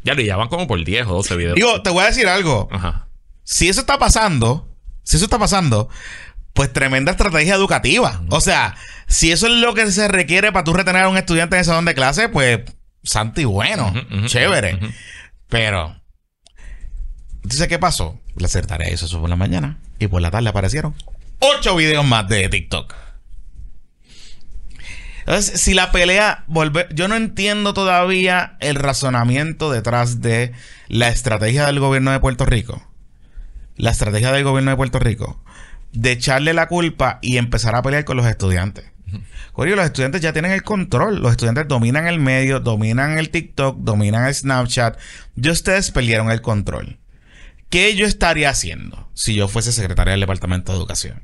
[0.05, 1.55] Ya le van como por 10 o 12 videos.
[1.55, 2.69] digo, te voy a decir algo.
[2.73, 3.09] Ajá.
[3.45, 4.69] si eso está pasando,
[5.03, 5.89] si eso está pasando,
[6.53, 8.23] pues tremenda estrategia educativa.
[8.31, 8.75] O sea,
[9.07, 11.69] si eso es lo que se requiere para tú retener a un estudiante en ese
[11.71, 12.61] salón de clase, pues
[13.03, 13.93] santo y bueno,
[14.27, 14.79] chévere.
[15.49, 15.97] Pero,
[17.43, 18.19] entonces, ¿qué pasó?
[18.37, 20.95] La secretaria hizo eso por la mañana y por la tarde aparecieron
[21.43, 22.95] ocho videos más de TikTok.
[25.27, 30.53] Entonces, si la pelea volver, yo no entiendo todavía el razonamiento detrás de
[30.89, 32.89] la estrategia del gobierno de Puerto Rico.
[33.77, 35.43] La estrategia del gobierno de Puerto Rico
[35.93, 38.85] de echarle la culpa y empezar a pelear con los estudiantes.
[39.53, 41.20] Corillo, los estudiantes ya tienen el control.
[41.20, 44.99] Los estudiantes dominan el medio, dominan el TikTok, dominan el Snapchat.
[45.37, 46.99] Y ustedes perdieron el control.
[47.68, 51.20] ¿Qué yo estaría haciendo si yo fuese secretaria del Departamento de Educación?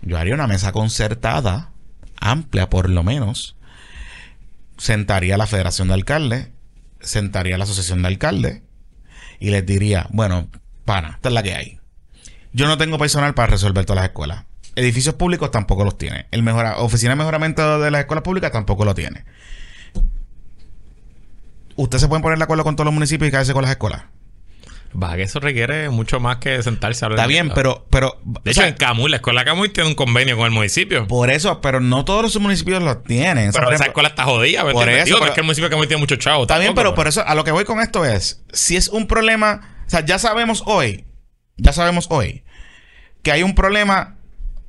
[0.00, 1.72] Yo haría una mesa concertada,
[2.24, 3.56] amplia por lo menos.
[4.76, 6.48] Sentaría la Federación de Alcaldes,
[7.00, 8.62] sentaría la Asociación de Alcaldes
[9.38, 10.48] y les diría, bueno,
[10.84, 11.80] pana, esta es la que hay.
[12.52, 14.44] Yo no tengo personal para resolver todas las escuelas.
[14.74, 16.26] Edificios públicos tampoco los tiene.
[16.30, 19.24] El mejora, oficina de mejoramiento de las escuelas públicas tampoco lo tiene.
[21.76, 24.04] Ustedes se pueden poner de acuerdo con todos los municipios y caerse con las escuelas.
[25.00, 28.52] Va, que eso requiere mucho más que sentarse a hablar Está bien, pero, pero De
[28.52, 31.06] hecho, sea, en Camuy, la escuela Camuy tiene un convenio con el municipio.
[31.08, 33.50] por eso, pero no todos los municipios lo tienen.
[33.52, 35.72] Pero esa escuela está jodida, ¿me por eso, Digo, pero- es que el municipio de
[35.72, 36.42] Camuy tiene mucho chavo.
[36.42, 39.06] Está bien, pero por eso a lo que voy con esto es, si es un
[39.06, 41.04] problema, o sea, ya sabemos hoy,
[41.56, 42.44] ya sabemos hoy
[43.22, 44.18] que hay un problema,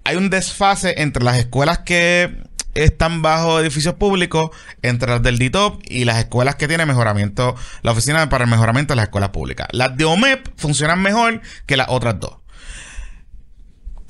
[0.04, 2.36] hay un desfase entre las escuelas que
[2.76, 4.52] están bajo edificios públicos,
[4.82, 8.94] entre las del DITOP y las escuelas que tienen mejoramiento, la oficina para el mejoramiento
[8.94, 9.68] de las escuelas públicas.
[9.72, 12.38] Las de OMEP funcionan mejor que las otras dos.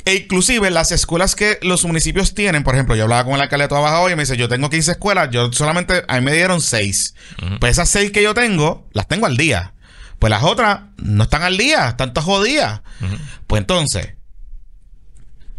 [0.06, 3.64] E inclusive las escuelas que los municipios tienen, por ejemplo, yo hablaba con el alcalde
[3.64, 6.26] de Toa Baja hoy y me dice, yo tengo 15 escuelas, yo solamente, a mí
[6.26, 7.16] me dieron 6.
[7.42, 7.60] Ujú.
[7.60, 9.74] Pues esas 6 que yo tengo, las tengo al día.
[10.20, 12.82] Pues las otras no están al día, están todas jodidas.
[13.48, 14.14] Pues entonces,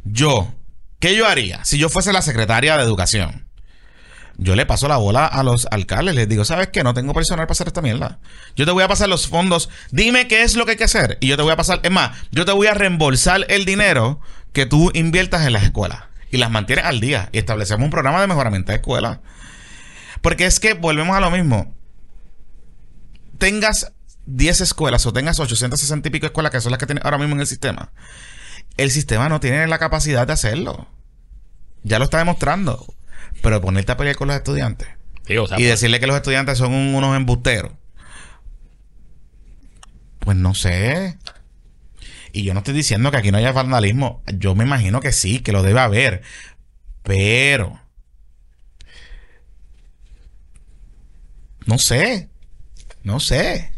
[0.04, 0.54] yo,
[0.98, 3.46] ¿qué yo haría si yo fuese la secretaria de Educación?
[4.38, 6.82] Yo le paso la bola a los alcaldes, les digo, ¿sabes qué?
[6.82, 8.18] No tengo personal para hacer esta mierda.
[8.54, 11.16] Yo te voy a pasar los fondos, dime qué es lo que hay que hacer.
[11.20, 14.20] Y yo te voy a pasar, es más, yo te voy a reembolsar el dinero
[14.52, 16.04] que tú inviertas en las escuelas.
[16.30, 17.30] Y las mantienes al día.
[17.32, 19.20] Y establecemos un programa de mejoramiento de escuelas.
[20.20, 21.74] Porque es que volvemos a lo mismo.
[23.38, 23.92] Tengas
[24.26, 27.34] 10 escuelas o tengas 860 y pico escuelas, que son las que tienes ahora mismo
[27.34, 27.92] en el sistema.
[28.76, 30.86] El sistema no tiene la capacidad de hacerlo.
[31.82, 32.84] Ya lo está demostrando.
[33.42, 34.88] Pero ponerte a pelear con los estudiantes
[35.26, 37.72] Sí, o sea, y pues, decirle que los estudiantes son un- unos embusteros.
[40.20, 41.18] Pues no sé.
[42.32, 44.22] Y yo no estoy diciendo que aquí no haya vandalismo.
[44.34, 46.22] Yo me imagino que sí, que lo debe haber.
[47.02, 47.80] Pero
[51.66, 52.28] No sé.
[53.02, 53.72] No sé.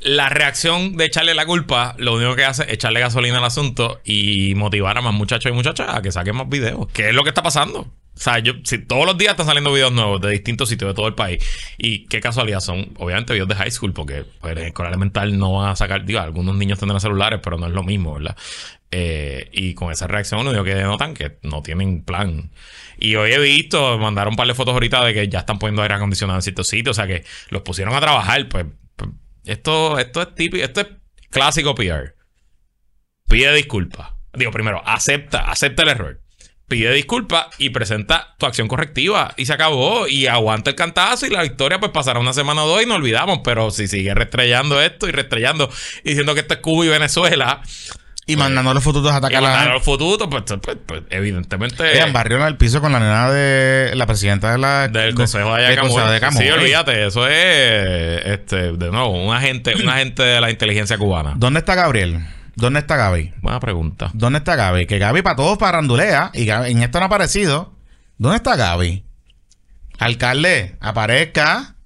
[0.00, 4.00] La reacción de echarle la culpa, lo único que hace es echarle gasolina al asunto
[4.02, 6.88] y motivar a más muchachos y muchachas a que saquen más videos.
[6.92, 7.80] ¿Qué es lo que está pasando?
[7.80, 10.94] O sea, yo, si todos los días están saliendo videos nuevos de distintos sitios de
[10.94, 11.42] todo el país.
[11.78, 15.52] Y qué casualidad son, obviamente, videos de high school, porque pues, en escuela elemental no
[15.54, 18.36] van a sacar, digo, algunos niños tendrán celulares, pero no es lo mismo, ¿verdad?
[18.90, 22.50] Eh, y con esa reacción, lo único que notan que no tienen plan.
[22.98, 25.82] Y hoy he visto, mandaron un par de fotos ahorita de que ya están poniendo
[25.82, 28.66] aire acondicionado en ciertos sitios, o sea que los pusieron a trabajar, pues.
[29.44, 30.88] Esto, esto es típico, esto es
[31.30, 32.14] clásico PR.
[33.28, 34.12] Pide disculpas.
[34.32, 36.20] Digo, primero, acepta, acepta el error
[36.70, 41.30] pide disculpas y presenta tu acción correctiva y se acabó y aguanta el cantazo y
[41.30, 44.80] la victoria pues pasará una semana o dos y no olvidamos, pero si sigue restrellando
[44.80, 45.68] esto y restrellando
[46.04, 47.60] diciendo que esto es Cuba y Venezuela
[48.26, 52.00] y mandando los fututos a atacar a los fututos, pues, pues, pues, evidentemente.
[52.00, 55.62] en barrio al piso con la nena de la presidenta de la, del Consejo de,
[55.62, 60.96] de, Sí, olvídate, eso es este, de nuevo, un agente, un agente de la inteligencia
[60.96, 61.34] cubana.
[61.36, 62.24] ¿Dónde está Gabriel?
[62.56, 63.32] ¿Dónde está Gaby?
[63.40, 64.10] Buena pregunta.
[64.12, 64.86] ¿Dónde está Gaby?
[64.86, 67.72] Que Gaby para todos parandulea y en esto no ha aparecido.
[68.18, 69.04] ¿Dónde está Gaby?
[69.98, 71.76] Alcalde, aparezca.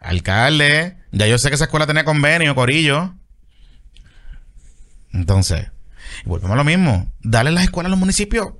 [0.00, 0.96] Alcalde.
[1.10, 3.14] Ya yo sé que esa escuela tenía convenio, Corillo.
[5.12, 5.70] Entonces,
[6.24, 7.12] volvemos a lo mismo.
[7.20, 8.52] Dale las escuelas a los municipios.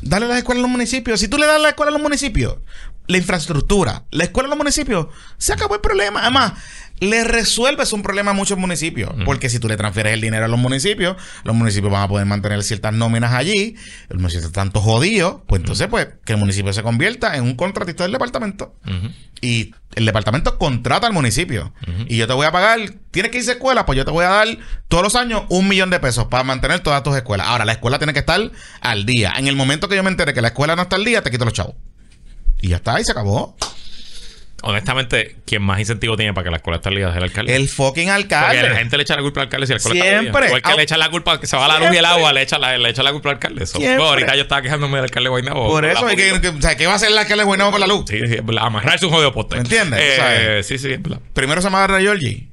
[0.00, 1.20] Dale las escuelas a los municipios.
[1.20, 2.58] Si tú le das la escuela a los municipios,
[3.06, 5.08] la infraestructura, la escuela a los municipios,
[5.38, 6.20] se acabó el problema.
[6.20, 6.52] Además,
[7.00, 9.12] le resuelves un problema a muchos municipios.
[9.24, 12.26] Porque si tú le transfieres el dinero a los municipios, los municipios van a poder
[12.26, 13.76] mantener ciertas nóminas allí.
[14.08, 15.44] El municipio está tanto jodido.
[15.46, 18.74] Pues entonces, pues, que el municipio se convierta en un contratista del departamento.
[19.40, 21.72] Y el departamento contrata al municipio.
[22.06, 22.78] Y yo te voy a pagar,
[23.10, 24.48] tienes que irse a escuela, pues yo te voy a dar
[24.88, 27.46] todos los años un millón de pesos para mantener todas tus escuelas.
[27.48, 28.40] Ahora, la escuela tiene que estar
[28.80, 29.34] al día.
[29.36, 31.30] En el momento que yo me entere que la escuela no está al día, te
[31.30, 31.74] quito los chavos.
[32.60, 33.56] Y ya está, y se acabó.
[34.62, 37.54] Honestamente, quien más incentivo tiene para que la escuela esté ligada es el alcalde.
[37.54, 38.56] El fucking alcalde.
[38.56, 40.26] Porque la gente le echa la culpa al alcalde si la escuela Siempre.
[40.26, 42.32] está Igual que le echa la culpa que se va la luz y el agua,
[42.32, 43.64] le echa la, le echa la culpa al alcalde.
[43.64, 43.78] Eso.
[43.78, 45.68] ahorita yo estaba quejándome del alcalde Guaynabo.
[45.68, 48.04] Por eso, que, o sea, ¿qué va a hacer el alcalde Guaynabo con la luz?
[48.08, 49.56] Sí, sí, amarrarse un jodido poste.
[49.56, 50.00] ¿Me entiendes?
[50.02, 51.20] Eh, sí, sí, es verdad.
[51.34, 52.48] Primero se amarra a Georgie.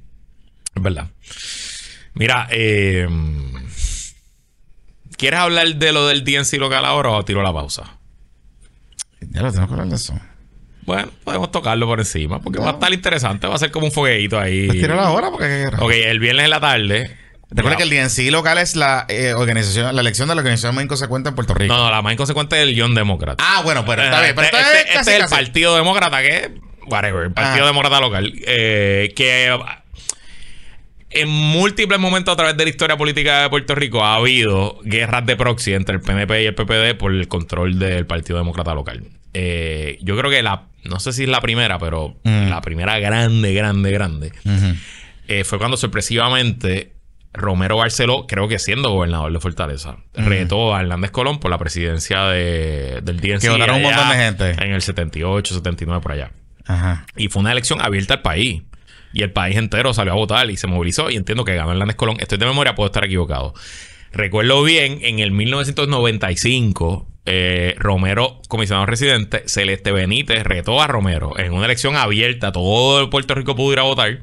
[0.75, 1.07] Es verdad.
[2.13, 3.07] Mira, eh,
[5.17, 7.97] ¿quieres hablar de lo del DNC local ahora o tiro la pausa?
[9.31, 10.13] Ya lo tengo que hablar de eso.
[10.85, 13.47] Bueno, podemos tocarlo por encima porque va a estar interesante.
[13.47, 14.67] Va a ser como un fogueito ahí.
[14.67, 15.67] Pues la hora porque...
[15.79, 17.17] Ok, el viernes en la tarde.
[17.49, 20.83] Recuerda que el DNC local es la eh, organización, la elección de la organización más
[20.83, 21.73] inconsecuente en Puerto Rico.
[21.73, 23.43] No, no, la más inconsecuente es el John Demócrata.
[23.45, 24.35] Ah, bueno, pero está bien.
[24.35, 26.51] Pero este, este, este es el Partido Demócrata, que
[26.87, 28.33] whatever, el Partido Demócrata local.
[28.45, 29.57] Eh, que
[31.11, 35.25] en múltiples momentos a través de la historia política de Puerto Rico ha habido guerras
[35.25, 39.03] de proxy entre el PNP y el PPD por el control del Partido Demócrata local.
[39.37, 42.47] Eh, yo creo que la, no sé si es la primera, pero mm.
[42.47, 44.31] la primera grande, grande, grande,
[45.27, 46.93] eh, fue cuando sorpresivamente
[47.33, 52.27] Romero Barceló, creo que siendo gobernador de Fortaleza, retó a Hernández Colón por la presidencia
[52.27, 53.41] de, del DNC.
[53.41, 54.51] Que votaron un montón de gente.
[54.51, 56.31] En el 78, 79, por allá.
[57.17, 58.63] Y fue una elección abierta al país.
[59.11, 61.09] Y el país entero salió a votar y se movilizó.
[61.09, 62.15] Y entiendo que ganó Hernández Colón.
[62.21, 63.53] Estoy de memoria, puedo estar equivocado.
[64.13, 71.53] Recuerdo bien, en el 1995 eh, Romero, comisionado residente, Celeste Benítez retó a Romero en
[71.53, 72.51] una elección abierta.
[72.51, 74.21] Todo el Puerto Rico pudo ir a votar.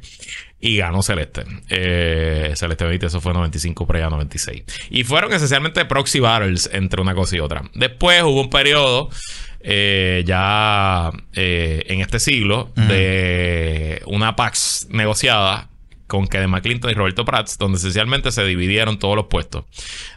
[0.60, 1.42] Y ganó Celeste.
[1.68, 4.62] Eh, Celeste Benítez, eso fue 95 para allá 96.
[4.90, 7.62] Y fueron esencialmente proxy battles entre una cosa y otra.
[7.74, 9.10] Después hubo un periodo
[9.58, 15.68] eh, ya en este siglo de una Pax negociada
[16.06, 19.64] con Kevin Clinton y Roberto Prats, donde esencialmente se dividieron todos los puestos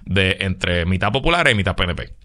[0.06, 2.25] de entre mitad popular y mitad PNP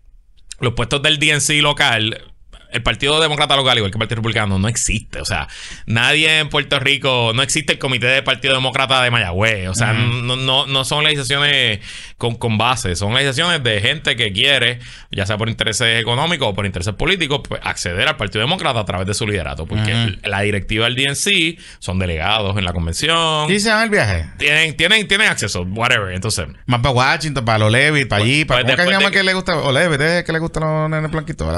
[0.61, 2.30] los puestos del DNC local
[2.73, 5.21] el Partido Demócrata local, igual que el Partido Republicano, no existe.
[5.21, 5.49] O sea,
[5.87, 9.69] nadie en Puerto Rico, no existe el Comité de Partido Demócrata de Mayagüez.
[9.69, 11.81] O sea, no, no, no, son legislaciones
[12.17, 16.55] con, con base, son legislaciones de gente que quiere, ya sea por intereses económicos o
[16.55, 19.67] por intereses políticos, pues acceder al Partido Demócrata a través de su liderato.
[19.67, 23.51] Porque la directiva del DNC son delegados en la convención.
[23.51, 24.27] ¿Y se dan el viaje?
[24.39, 26.15] Tienen, tienen, tienen acceso, whatever.
[26.15, 26.47] Entonces.
[26.67, 28.63] Más para Washington, para los Levitt, para allí, para.
[28.63, 29.57] Pues, ¿Cómo que se llama que le gusta?
[29.59, 31.49] O Levitt, es que le gusta los nenes blanquitos.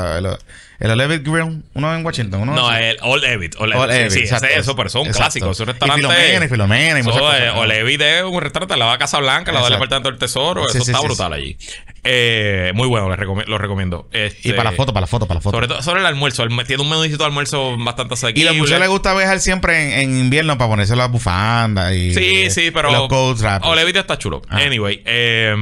[0.82, 2.40] El Olevit Grill, uno en Washington.
[2.40, 3.54] Uno no, el Old Evit.
[3.54, 4.10] Evit.
[4.10, 5.50] Sí, ese, eso, pero son clásicos.
[5.52, 6.00] Es un restaurante.
[6.00, 6.98] Y Filomena, y Filomena.
[6.98, 9.68] Y muchas cosas, Old Evit es un restaurante, la va a Casa Blanca, la va
[9.68, 10.68] al Departamento del Tesoro.
[10.68, 11.56] eso está brutal allí.
[12.02, 14.08] Eh, muy bueno, lo recomiendo.
[14.10, 15.56] Este, y para la foto, para la foto, para la foto.
[15.56, 16.44] Sobre todo sobre el almuerzo.
[16.66, 18.50] tiene un menudito de almuerzo bastante asequible.
[18.50, 22.12] Y a muchos les gusta viajar siempre en, invierno para ponerse las bufandas y...
[22.12, 22.90] Sí, sí, pero...
[22.90, 23.64] Los cold wraps.
[23.64, 24.42] Old Evit está chulo.
[24.48, 25.00] Anyway.
[25.04, 25.54] Eh,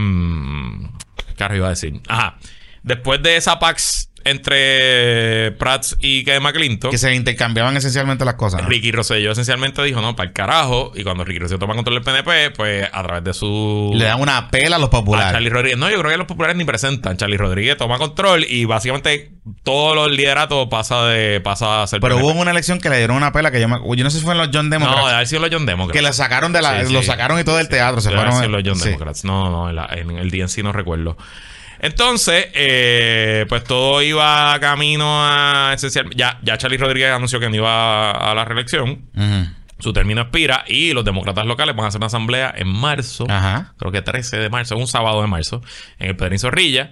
[1.36, 2.00] ¿Qué iba a decir?
[2.08, 2.38] Ajá.
[2.82, 6.90] Después de esa PAX entre Prats y McClinton.
[6.90, 8.64] Que se intercambiaban esencialmente las cosas.
[8.66, 10.92] Ricky Rosselló esencialmente dijo, no, para el carajo.
[10.94, 13.92] Y cuando Ricky Rosselló toma control del PNP, pues a través de su...
[13.94, 15.32] Le dan una pela a los a populares.
[15.32, 15.78] Charlie Rodríguez.
[15.78, 17.16] No, yo creo que los populares ni presentan.
[17.16, 22.16] Charlie Rodríguez toma control y básicamente todo los liderato pasa de pasa a ser Pero
[22.16, 22.32] PNP.
[22.32, 24.24] hubo una elección que le dieron una pela que yo, me- yo no sé si
[24.24, 25.00] fue en los John Democrats.
[25.00, 25.96] No, de haber sido los John Democrats.
[25.98, 27.06] que le sacaron de la, Sí, lo sí.
[27.06, 28.00] sacaron y todo del teatro.
[28.00, 28.52] Se Debe haber fueron.
[28.52, 28.84] los John sí.
[28.90, 29.24] Democrats.
[29.24, 31.16] No, no, en, la- en el DNC no recuerdo.
[31.80, 36.10] Entonces, eh, pues todo iba camino a esencial.
[36.14, 39.02] Ya, ya Charlie Rodríguez anunció que no iba a, a la reelección.
[39.78, 43.24] Su término expira y los demócratas locales van a hacer una asamblea en marzo.
[43.30, 43.72] Ajá.
[43.78, 45.62] Creo que 13 de marzo, un sábado de marzo,
[45.98, 46.90] en el Pedrín Zorrilla.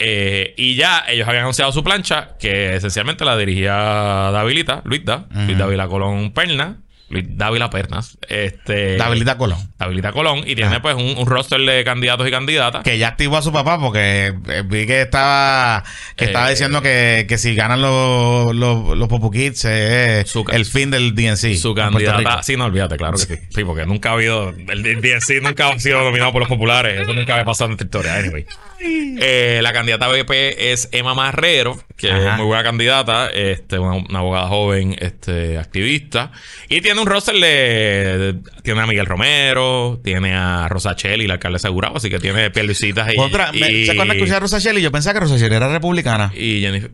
[0.00, 5.26] Eh, y ya ellos habían anunciado su plancha, que esencialmente la dirigía Davilita, Luis Da,
[5.34, 6.76] Luis Dávila Colón Perna,
[7.10, 9.58] Luis Dávila Pernas, este, Davilita Colón.
[9.78, 10.82] Davilita Colón, y tiene Ajá.
[10.82, 12.82] pues un, un roster de candidatos y candidatas.
[12.84, 15.84] Que ya activó a su papá porque eh, vi que estaba
[16.16, 20.44] que estaba Eh, diciendo que, que si ganan los, los, los Popu Kids es Su
[20.44, 21.56] ca- el fin del DNC.
[21.56, 23.34] su candidata, sí, no olvídate, claro que sí.
[23.54, 27.14] Sí, porque nunca ha habido, el DNC nunca ha sido dominado por los populares, eso
[27.14, 28.44] nunca había pasado en esta historia, anyway.
[28.80, 32.30] Eh, la candidata BP es Emma Marrero, que Ajá.
[32.32, 36.30] es muy buena candidata, este, una, una abogada joven, este, activista.
[36.68, 38.36] Y tiene un roster de.
[38.62, 43.12] Tiene a Miguel Romero, tiene a Rosa la alcaldesa de Gurabo, así que tiene Pierluisitas
[43.12, 43.18] y.
[43.18, 44.82] Otra, me- y, ¿se acuerdan que escuché a Rosa Shelley?
[44.82, 46.32] Yo pensaba que Rosa Shelley era republicana.
[46.34, 46.90] y Jennifer.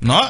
[0.00, 0.20] No,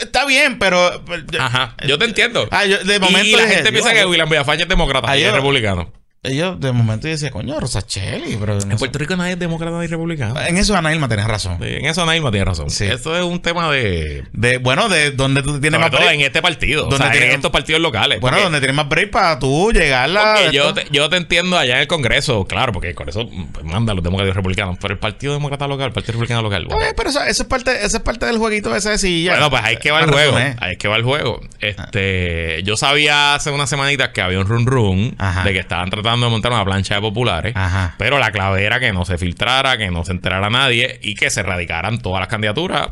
[0.00, 1.02] está bien, pero.
[1.38, 2.48] Ajá, yo te entiendo.
[2.50, 5.16] Ah, yo de momento y la dije, gente piensa que William Villafañe es demócrata Ah,
[5.16, 5.90] y es republicano.
[6.24, 8.56] Yo de momento decía, coño, Rosa Shelley, pero.
[8.56, 8.76] En.
[8.78, 10.40] Puerto Rico nadie es demócrata ni republicano.
[10.40, 11.58] En eso Ana Irma tenés razón.
[11.60, 12.70] Sí, En eso Ana Irma tiene razón.
[12.70, 12.84] Sí.
[12.84, 14.22] Esto es un tema de.
[14.32, 16.14] De, bueno, de donde tú tienes Sobre más todo break.
[16.14, 16.82] en este partido.
[16.82, 18.20] ¿Dónde o sea, en tiene- estos partidos locales.
[18.20, 20.34] Bueno, Porque- donde tienes más break para tú llegar a.
[20.36, 23.64] porque yo, te, yo te entiendo allá en el Congreso, claro, porque el Congreso pues,
[23.66, 24.78] manda a los demócratas y republicanos.
[24.80, 26.66] Pero el Partido Demócrata local, el Partido Republicano local.
[26.66, 26.86] bueno.
[26.86, 29.32] Eh, pero eso, eso es parte, eso es parte del jueguito ese de silla.
[29.32, 30.36] Bueno, pues es que va el juego.
[30.36, 30.56] resumir.
[30.60, 31.40] Ahí es que va el juego.
[31.58, 36.11] Este, yo sabía hace unas semanitas que había un run run de que estaban tratando
[36.20, 37.52] de montar una plancha de populares.
[37.56, 37.94] Ajá.
[37.98, 41.30] Pero la clave era que no se filtrara, que no se enterara nadie y que
[41.30, 42.88] se radicaran todas las candidaturas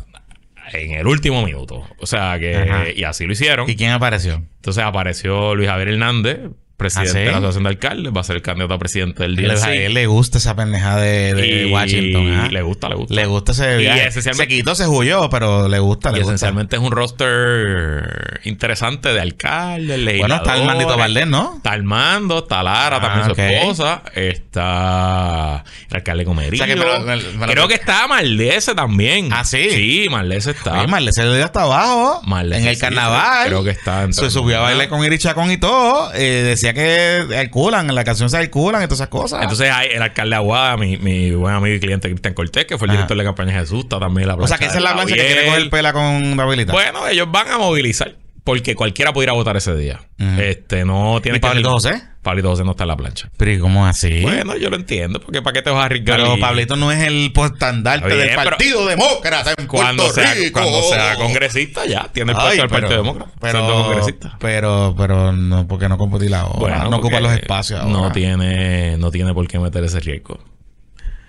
[0.73, 1.87] en el último minuto.
[1.99, 2.85] O sea que, Ajá.
[2.95, 3.69] y así lo hicieron.
[3.69, 4.35] ¿Y quién apareció?
[4.57, 6.39] Entonces apareció Luis Javier Hernández,
[6.81, 7.19] presidente ¿Ah, sí?
[7.21, 9.69] de la Asociación de Alcaldes, va a ser el candidato a presidente del A DNC.
[9.87, 12.53] él le gusta esa pendeja de, de Y Washington.
[12.53, 13.15] le gusta, le gusta.
[13.15, 16.35] Le gusta ese Y esencialmente- Se quitó, se huyó, pero le gusta, Y le gusta.
[16.35, 21.55] esencialmente es un roster interesante de alcaldes, Bueno, está el Mandito Valdés, ¿no?
[21.59, 24.03] Está Armando, está Lara, Ah, también su esposa.
[24.15, 26.63] Está el alcalde Comerillo.
[26.63, 29.29] O sea que, pero- pero- Creo que está Maldese también.
[29.33, 29.69] ¿Ah, sí?
[29.71, 30.79] Sí, Maldese está.
[30.79, 32.21] Oye, Marley se le dio hasta abajo.
[32.25, 33.47] Marley, en el sí, carnaval.
[33.49, 36.13] creo que está en Se subió a bailar con Iri Chacón y todo.
[36.15, 39.43] eh, decía que el culan, en la canción se el culan y todas esas cosas.
[39.43, 42.79] Entonces hay el alcalde de Aguada, mi, mi buen amigo y cliente Cristian Cortés, que
[42.79, 42.99] fue el Ajá.
[42.99, 45.15] director de campaña de Jesús, está también la o sea, que esa es la plancha
[45.15, 46.73] que quiere coger pela con Davilita.
[46.73, 48.15] Bueno, ellos van a movilizar.
[48.45, 50.01] Porque cualquiera puede ir a votar ese día.
[50.39, 51.47] Este, no tiene ¿Y que.
[51.47, 52.03] Pablito José?
[52.23, 53.31] Pablito José no está en la plancha.
[53.37, 54.21] Pero ¿y cómo así?
[54.23, 56.19] Bueno, yo lo entiendo, porque ¿para qué te vas a arriesgar?
[56.21, 60.35] pero Y Pablito no es el postandarte bien, del Partido Demócrata en cuando Puerto sea,
[60.35, 60.61] Rico.
[60.61, 63.31] cuando sea congresista, ya tiene el puesto del Partido Demócrata.
[63.41, 64.37] Pero, siendo congresista.
[64.39, 66.59] pero, pero no, porque no competir ahora.
[66.59, 67.93] Bueno, no ocupa los espacios ahora.
[67.93, 70.39] No tiene, no tiene por qué meter ese riesgo.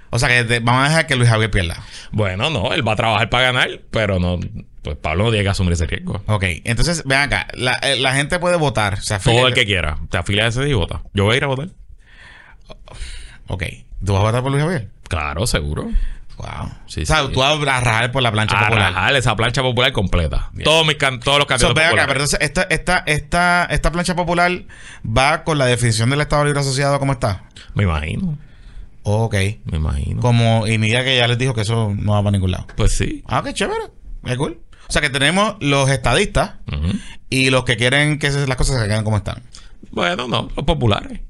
[0.10, 1.82] O sea, que te- vamos a dejar que Luis Javier pierda.
[2.12, 4.40] Bueno, no, él va a trabajar para ganar, pero no,
[4.82, 6.22] pues Pablo no tiene que asumir ese riesgo.
[6.28, 7.48] Ok, entonces, vean acá.
[7.54, 9.00] La, eh, la gente puede votar.
[9.24, 9.98] Todo el que quiera.
[10.10, 11.02] Te afilias a ese y vota.
[11.14, 11.70] Yo voy a ir a votar.
[13.48, 13.64] Ok.
[14.06, 14.90] ¿Tú vas a votar por Luis Javier?
[15.08, 15.84] Claro, seguro.
[16.38, 16.72] Wow.
[16.88, 17.34] Sí, o sea, sí.
[17.34, 18.94] tú vas a rajar por la plancha A popular.
[18.94, 20.50] rajar esa plancha popular completa.
[20.64, 24.16] Todos, mis can- todos los So, candidatos ve acá, pero esta, esta, esta, esta plancha
[24.16, 24.52] popular
[25.06, 27.44] va con la definición del Estado Libre Asociado como está.
[27.76, 28.40] Me imagino.
[29.04, 29.36] Ok.
[29.66, 30.22] Me imagino.
[30.22, 32.66] Como, y mira que ya les dijo que eso no va para ningún lado.
[32.76, 33.24] Pues sí.
[33.28, 33.82] Ah, qué chévere.
[34.26, 34.60] Es cool.
[34.92, 36.56] O sea que tenemos los estadistas
[37.30, 39.42] y los que quieren que las cosas se queden como están.
[39.90, 41.22] Bueno, no, los populares.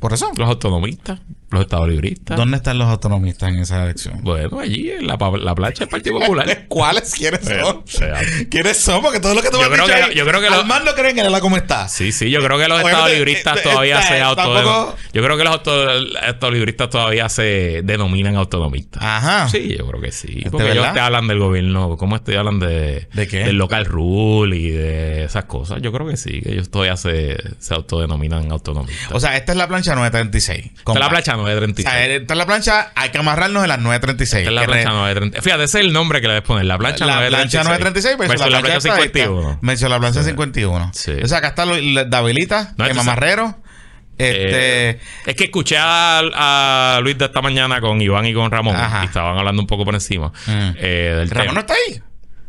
[0.00, 0.32] Por eso.
[0.36, 1.20] Los autonomistas.
[1.54, 2.36] Los estadolibristas.
[2.36, 4.20] ¿Dónde están los autonomistas en esa elección?
[4.22, 6.64] Bueno, allí en la, la plancha del Partido Popular.
[6.68, 7.12] ¿Cuáles?
[7.14, 7.76] ¿Quiénes son?
[7.78, 9.02] O sea, ¿Quiénes son?
[9.02, 10.50] Porque todo lo que tú Yo me has creo dicho que- ahí, yo creo que
[10.50, 11.88] lo- al más no creen en la como está.
[11.88, 15.36] Sí, sí, yo creo que los Obviamente, estadolibristas eh, todavía eh, se auto Yo creo
[15.36, 15.90] que los auto-
[16.28, 19.02] estadolibristas todavía se denominan autonomistas.
[19.02, 19.48] Ajá.
[19.48, 20.40] Sí, yo creo que sí.
[20.44, 23.44] ¿De Porque ellos te hablan del gobierno, ¿cómo te hablan de, ¿De qué?
[23.44, 25.80] del local rule y de esas cosas?
[25.82, 29.12] Yo creo que sí, que ellos todavía se, se autodenominan autonomistas.
[29.12, 30.64] O sea, esta es la plancha 936.
[30.78, 31.88] Esta es la plancha O 936.
[31.88, 34.40] sea, esta es la plancha, hay que amarrarnos en las 936.
[34.40, 35.44] Esta es la plancha re- 936.
[35.44, 36.64] Fíjate, ese es el nombre que le debes poner.
[36.66, 37.62] La plancha la 936.
[37.62, 39.18] plancha 936 versus, versus la plancha estadista.
[39.20, 39.58] 51.
[39.62, 40.26] Versus la plancha Sí.
[40.30, 40.90] 51.
[40.94, 41.12] Sí.
[41.22, 43.58] O sea, acá está la- Davilita, No, Emma entonces- Marrero,
[44.16, 44.90] Este.
[44.90, 46.20] Eh, es que escuché a,
[46.96, 49.02] a Luis de esta mañana con Iván y con Ramón Ajá.
[49.02, 50.70] y estaban hablando un poco por encima Mm.
[50.78, 51.52] eh, del Ramón tema.
[51.54, 52.00] no está ahí.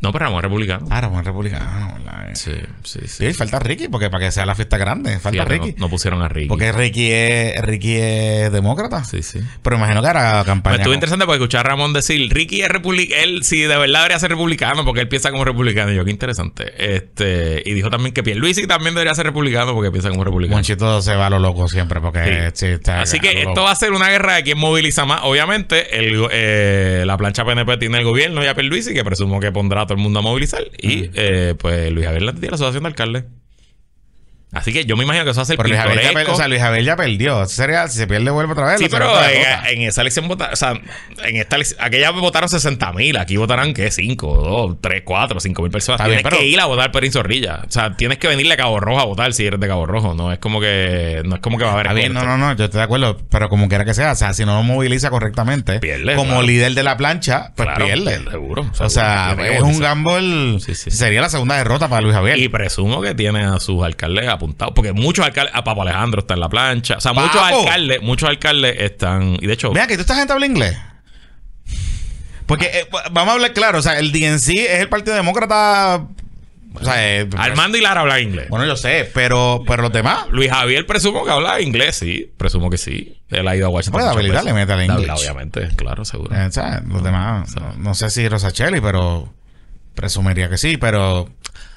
[0.01, 0.87] No, pero Ramón republicano.
[0.89, 1.65] Ah, Ramón republicano.
[2.33, 2.51] Sí,
[2.83, 3.27] sí, sí.
[3.27, 5.71] Sí, falta Ricky, porque para que sea la fiesta grande, falta Fíjate, Ricky.
[5.79, 6.47] No, no pusieron a Ricky.
[6.47, 9.03] Porque Ricky es, Ricky es demócrata.
[9.05, 9.39] Sí, sí.
[9.63, 10.73] Pero imagino que hará campaña.
[10.73, 13.99] Pues estuvo interesante porque escuchar a Ramón decir, Ricky es republicano, él sí de verdad
[14.01, 15.91] debería ser republicano porque él piensa como republicano.
[15.91, 16.73] Y yo, qué interesante.
[16.77, 20.57] Este, y dijo también que Pierluisi también debería ser republicano porque piensa como republicano.
[20.57, 22.65] Monchito se va a lo loco siempre porque Sí.
[22.65, 23.63] sí, está Así que esto loco.
[23.63, 25.21] va a ser una guerra de quién moviliza más.
[25.23, 29.51] Obviamente, el, eh, la plancha PNP tiene el gobierno y a Pierluisi, que presumo que
[29.51, 30.63] pondrá a todo el mundo a movilizar.
[30.77, 33.25] Y eh, pues Luis Landí tiene la asociación de alcaldes.
[34.55, 36.35] Así que yo me imagino que eso va a ser Pero Luis Javier, ya o
[36.35, 37.43] sea, Luis Javier ya perdió.
[37.43, 38.79] Eso sería, si se pierde, vuelve otra vez.
[38.79, 39.11] Sí, pero
[39.69, 40.71] en, esa elección votaron, o sea,
[41.25, 43.91] en esta elección, aquella votaron 60 mil, aquí votarán, ¿qué?
[43.91, 45.99] 5, 2, 3, 4, 5 mil personas.
[45.99, 47.61] Está tienes bien, pero- que ir a votar Perín Zorrilla.
[47.67, 50.13] O sea, tienes que venirle a Cabo Rojo a votar si eres de Cabo Rojo.
[50.15, 51.87] No es como que, no es como que va a haber.
[51.87, 54.15] Está bien, no, no, no, yo estoy de acuerdo, pero como quiera que sea, o
[54.15, 56.43] sea, si no lo moviliza correctamente, Pierde, como claro.
[56.47, 58.19] líder de la plancha, pues Claro, pierde.
[58.31, 58.89] seguro, O seguro.
[58.89, 60.91] sea, es un gamble, Sí, sí.
[60.91, 62.37] sería la segunda derrota para Luis Javier.
[62.37, 64.73] Y presumo que tiene a sus alcaldes apuntados.
[64.75, 66.97] Porque muchos alcaldes, a Papo Alejandro está en la plancha.
[66.97, 69.37] O sea, muchos alcaldes, muchos alcaldes están.
[69.41, 70.77] Y de hecho, Mira, que esta gente habla inglés.
[72.45, 76.05] Porque eh, vamos a hablar claro, o sea, el DNC es el Partido Demócrata.
[76.75, 78.49] O sea, eh, Armando y Lara hablan inglés.
[78.49, 80.25] Bueno, yo sé, pero, pero los demás.
[80.29, 82.31] Luis Javier presumo que habla inglés, sí.
[82.37, 83.17] Presumo que sí.
[83.29, 84.01] Él ha ido a Washington.
[84.01, 84.35] Pues, David, veces.
[84.35, 85.21] dale, métale David, English.
[85.21, 86.35] Obviamente, claro, seguro.
[86.35, 87.55] eh, o sea, los demás.
[87.55, 89.33] No, no sé si Rosachelli, pero
[89.95, 91.29] presumiría que sí, pero.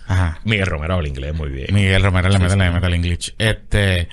[0.09, 0.41] Ajá.
[0.45, 1.67] Miguel Romero habla inglés muy bien.
[1.73, 3.35] Miguel Romero le mete, le mete el English.
[3.39, 4.09] Este.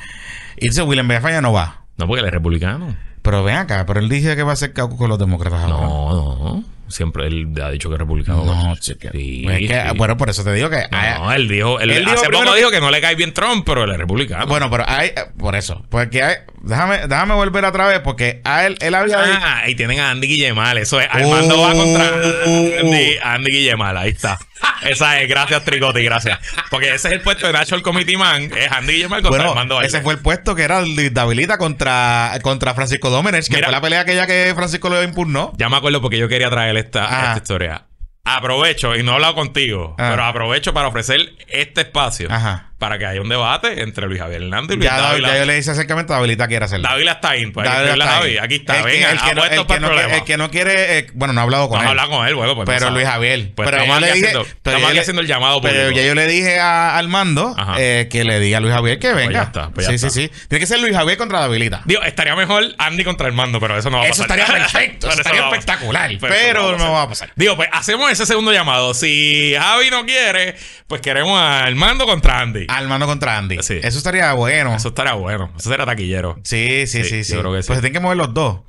[0.58, 1.86] Y dice William ya no va.
[1.98, 2.96] No, porque él es republicano.
[3.22, 5.88] Pero ven acá, pero él dice que va a ser caucus con los demócratas ahora.
[5.88, 6.64] No, no.
[6.88, 8.46] Siempre él ha dicho que es republicano.
[8.46, 9.10] No, chica.
[9.12, 9.98] Sí, es que, sí.
[9.98, 10.84] Bueno, por eso te digo que.
[10.92, 13.16] hay- No, él dijo, él, Él dijo hace poco que- dijo que no le cae
[13.16, 14.46] bien Trump, pero él es republicano.
[14.48, 15.12] Bueno, pero hay.
[15.38, 15.84] Por eso.
[15.90, 16.36] Porque hay.
[16.62, 19.20] Déjame, déjame volver otra vez, porque a él, él había.
[19.20, 20.78] Ah, ahí tienen a Andy Guillemal.
[20.78, 21.08] Eso es.
[21.12, 22.12] Armando va contra
[22.48, 22.70] Oh.
[22.82, 23.98] Andy, Andy Guillemal.
[23.98, 24.38] Ahí está.
[24.84, 25.30] Esa es.
[25.30, 26.02] Gracias, Tricote.
[26.04, 26.40] Gracias.
[26.72, 28.50] Porque ese es el puesto de National Committee Man.
[28.56, 31.58] Es Andy Guillemal contra Bueno, Armando ese fue el puesto que era el de Davilita
[31.58, 33.68] contra, contra Francisco Domenech, que Mira.
[33.68, 35.54] fue la pelea aquella que Francisco lo impugnó.
[35.58, 37.28] Ya me acuerdo porque yo quería traer esta, Ajá.
[37.28, 37.86] esta historia.
[38.28, 40.08] Aprovecho, y no he hablado contigo, Ah.
[40.12, 42.72] pero aprovecho para ofrecer este espacio Ajá.
[42.86, 45.28] Para que haya un debate entre Luis Javier Hernández y Luis Ya, Dávila.
[45.30, 46.88] ya yo le hice acercamiento a Davilita quiere hacerlo.
[46.88, 48.38] Dávila está ahí, pues Dávila Dávila está ahí.
[48.38, 50.24] Aquí está, El que- venga, el que no- apuesto el para que no el quiere-
[50.26, 50.46] que no
[50.92, 51.88] eh, bueno, no he hablado con a él.
[51.90, 52.94] hablar con él, bueno, pues pero empezamos.
[53.00, 53.52] Luis Javier.
[53.56, 55.92] Pues pero yo le dije, haciendo- pero estamos yo aquí le- haciendo el llamado Pero
[55.92, 59.32] ya yo le dije a Armando eh, que le diga a Luis Javier que venga.
[59.34, 60.10] ya está, pues ya sí, está.
[60.12, 60.48] sí, sí.
[60.48, 61.82] Tiene que ser Luis Javier contra Davilita.
[61.86, 64.40] Digo, estaría mejor Andy contra Armando, pero eso no va a Eso pasar.
[64.40, 67.32] estaría perfecto, eso estaría no espectacular, eso pero no va a pasar.
[67.36, 68.94] Digo, pues hacemos ese segundo llamado.
[68.94, 70.56] Si Javi no quiere,
[70.88, 72.68] pues queremos a Armando contra Andy.
[72.78, 73.58] Armando contra Andy.
[73.62, 73.80] Sí.
[73.82, 74.76] Eso estaría bueno.
[74.76, 75.52] Eso estaría bueno.
[75.58, 76.40] Eso sería taquillero.
[76.44, 77.34] Sí, sí, Sí, sí, sí.
[77.34, 77.68] yo creo que sí.
[77.68, 78.62] Pues se tienen que mover los dos.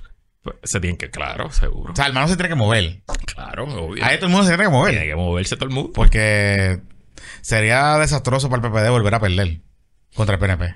[0.42, 1.92] Pues, se tienen que, claro, seguro.
[1.92, 3.02] O sea, hermano se tiene que mover.
[3.26, 4.04] Claro, obvio.
[4.04, 4.92] Ahí todo el mundo se tiene que mover.
[4.92, 5.92] Tiene que moverse todo el mundo.
[5.92, 6.80] Porque
[7.40, 9.60] sería desastroso para el PPD volver a perder
[10.14, 10.74] contra el PNP.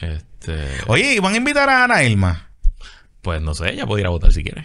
[0.00, 2.50] Este, Oye, ¿y van a invitar a Ana Ilma?
[3.22, 4.64] pues no sé, ella puede ir a votar si quiere.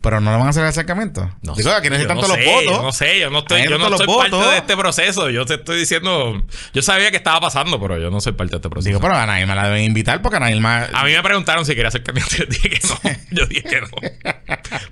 [0.00, 1.30] Pero no le van a hacer el acercamiento.
[1.42, 2.76] No Digo, sé, aquí necesitan no todos sé, los votos.
[2.76, 5.28] yo no sé, yo no estoy, yo no soy parte de este proceso.
[5.28, 6.42] Yo te estoy diciendo,
[6.72, 8.88] yo sabía que estaba pasando, pero yo no soy parte de este proceso.
[8.88, 10.88] Digo, pero a Ana Ilma la deben invitar porque Ana Ilma...
[10.94, 12.34] A mí me preguntaron si quería ser candidato.
[12.38, 13.10] Yo dije que no.
[13.30, 13.88] Yo dije que no.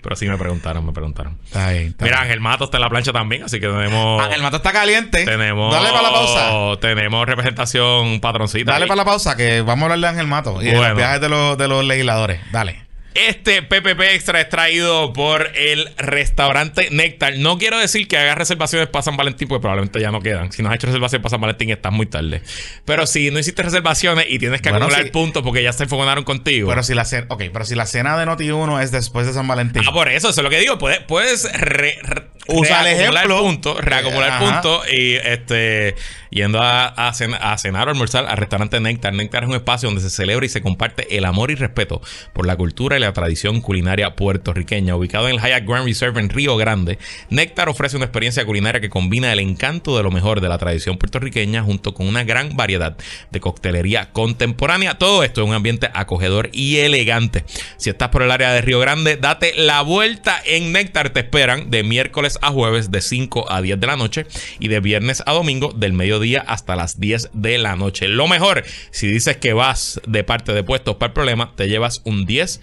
[0.02, 1.38] Pero sí me preguntaron, me preguntaron.
[1.44, 2.20] Está bien, está Mira.
[2.20, 4.22] Ángel Mato está en la plancha también, así que tenemos.
[4.22, 5.24] Ángel Mato está caliente.
[5.24, 5.72] Tenemos.
[5.72, 6.80] Dale para la pausa.
[6.80, 8.72] Tenemos representación patroncita.
[8.72, 8.88] Dale ahí.
[8.88, 11.28] para la pausa que vamos a hablar de Ángel Mato y de los viajes de
[11.30, 12.40] los, de los legisladores.
[12.52, 12.87] Dale.
[13.26, 17.36] Este PPP Extra es traído por el restaurante Néctar.
[17.38, 20.52] No quiero decir que hagas reservaciones para San Valentín, porque probablemente ya no quedan.
[20.52, 22.42] Si no has hecho reservaciones para San Valentín, estás muy tarde.
[22.84, 26.24] Pero si no hiciste reservaciones y tienes que Bueno, acumular puntos porque ya se enfogonaron
[26.24, 26.68] contigo.
[26.68, 27.26] Pero si la cena...
[27.28, 29.82] Ok, pero si la cena de Noti1 es después de San Valentín.
[29.86, 30.78] Ah, por eso, eso es lo que digo.
[30.78, 33.42] Puedes, puedes re- re- Usa el reacumular ejemplo.
[33.42, 34.44] puntos, reacumular Eh, ajá.
[34.62, 35.94] puntos y este
[36.30, 39.12] yendo a, a, cen- a cenar o almorzar al restaurante Néctar.
[39.12, 42.00] Néctar es un espacio donde se celebra y se comparte el amor y respeto
[42.32, 44.96] por la cultura y la tradición culinaria puertorriqueña.
[44.96, 46.98] Ubicado en el Hyatt Grand Reserve en Río Grande,
[47.30, 50.98] Néctar ofrece una experiencia culinaria que combina el encanto de lo mejor de la tradición
[50.98, 52.96] puertorriqueña junto con una gran variedad
[53.30, 54.98] de coctelería contemporánea.
[54.98, 57.44] Todo esto en un ambiente acogedor y elegante.
[57.76, 61.10] Si estás por el área de Río Grande, date la vuelta en Néctar.
[61.10, 64.26] Te esperan de miércoles a jueves de 5 a 10 de la noche
[64.58, 68.08] y de viernes a domingo del mediodía hasta las 10 de la noche.
[68.08, 72.02] Lo mejor, si dices que vas de parte de puestos para el problema, te llevas
[72.04, 72.60] un 10%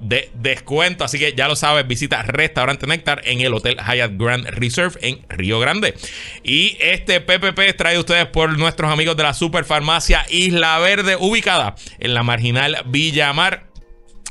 [0.00, 1.04] de descuento.
[1.04, 5.20] Así que ya lo sabes, visita Restaurante Néctar en el Hotel Hyatt Grand Reserve en
[5.28, 5.94] Río Grande.
[6.42, 12.14] Y este PPP trae ustedes por nuestros amigos de la Superfarmacia Isla Verde, ubicada en
[12.14, 13.68] la marginal Villamar.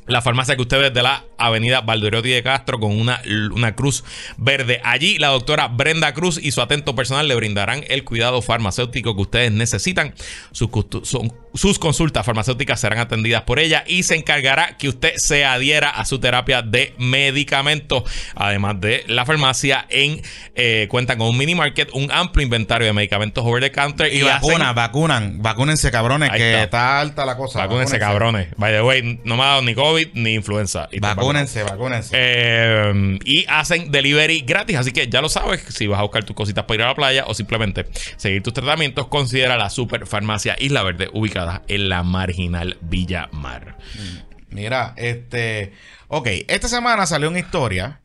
[0.07, 3.21] La farmacia que ustedes de la avenida Valdoriotti de Castro con una,
[3.51, 4.03] una cruz
[4.37, 4.81] verde.
[4.83, 9.21] Allí la doctora Brenda Cruz y su atento personal le brindarán el cuidado farmacéutico que
[9.21, 10.13] ustedes necesitan.
[10.51, 10.69] Sus,
[11.03, 15.89] son, sus consultas farmacéuticas serán atendidas por ella y se encargará que usted se adhiera
[15.89, 18.03] a su terapia de medicamentos.
[18.35, 20.21] Además de la farmacia, en
[20.55, 24.13] eh, cuentan con un mini market, un amplio inventario de medicamentos over the counter.
[24.13, 26.99] Y, vacunan, vacunan, vacúnense cabrones, que está.
[26.99, 27.59] alta la cosa.
[27.59, 28.49] Vacúnense, cabrones.
[28.57, 30.87] By the way, no me ha dado ni COVID ni influenza.
[30.91, 31.28] Y vacúnense,
[31.63, 32.15] vacúnense.
[32.15, 36.35] Eh, y hacen delivery gratis, así que ya lo sabes, si vas a buscar tus
[36.35, 37.85] cositas para ir a la playa o simplemente
[38.17, 43.77] seguir tus tratamientos, considera la super farmacia Isla Verde ubicada en la marginal Villa Mar.
[43.95, 45.73] Mm, mira, este...
[46.07, 48.01] Ok, esta semana salió una historia.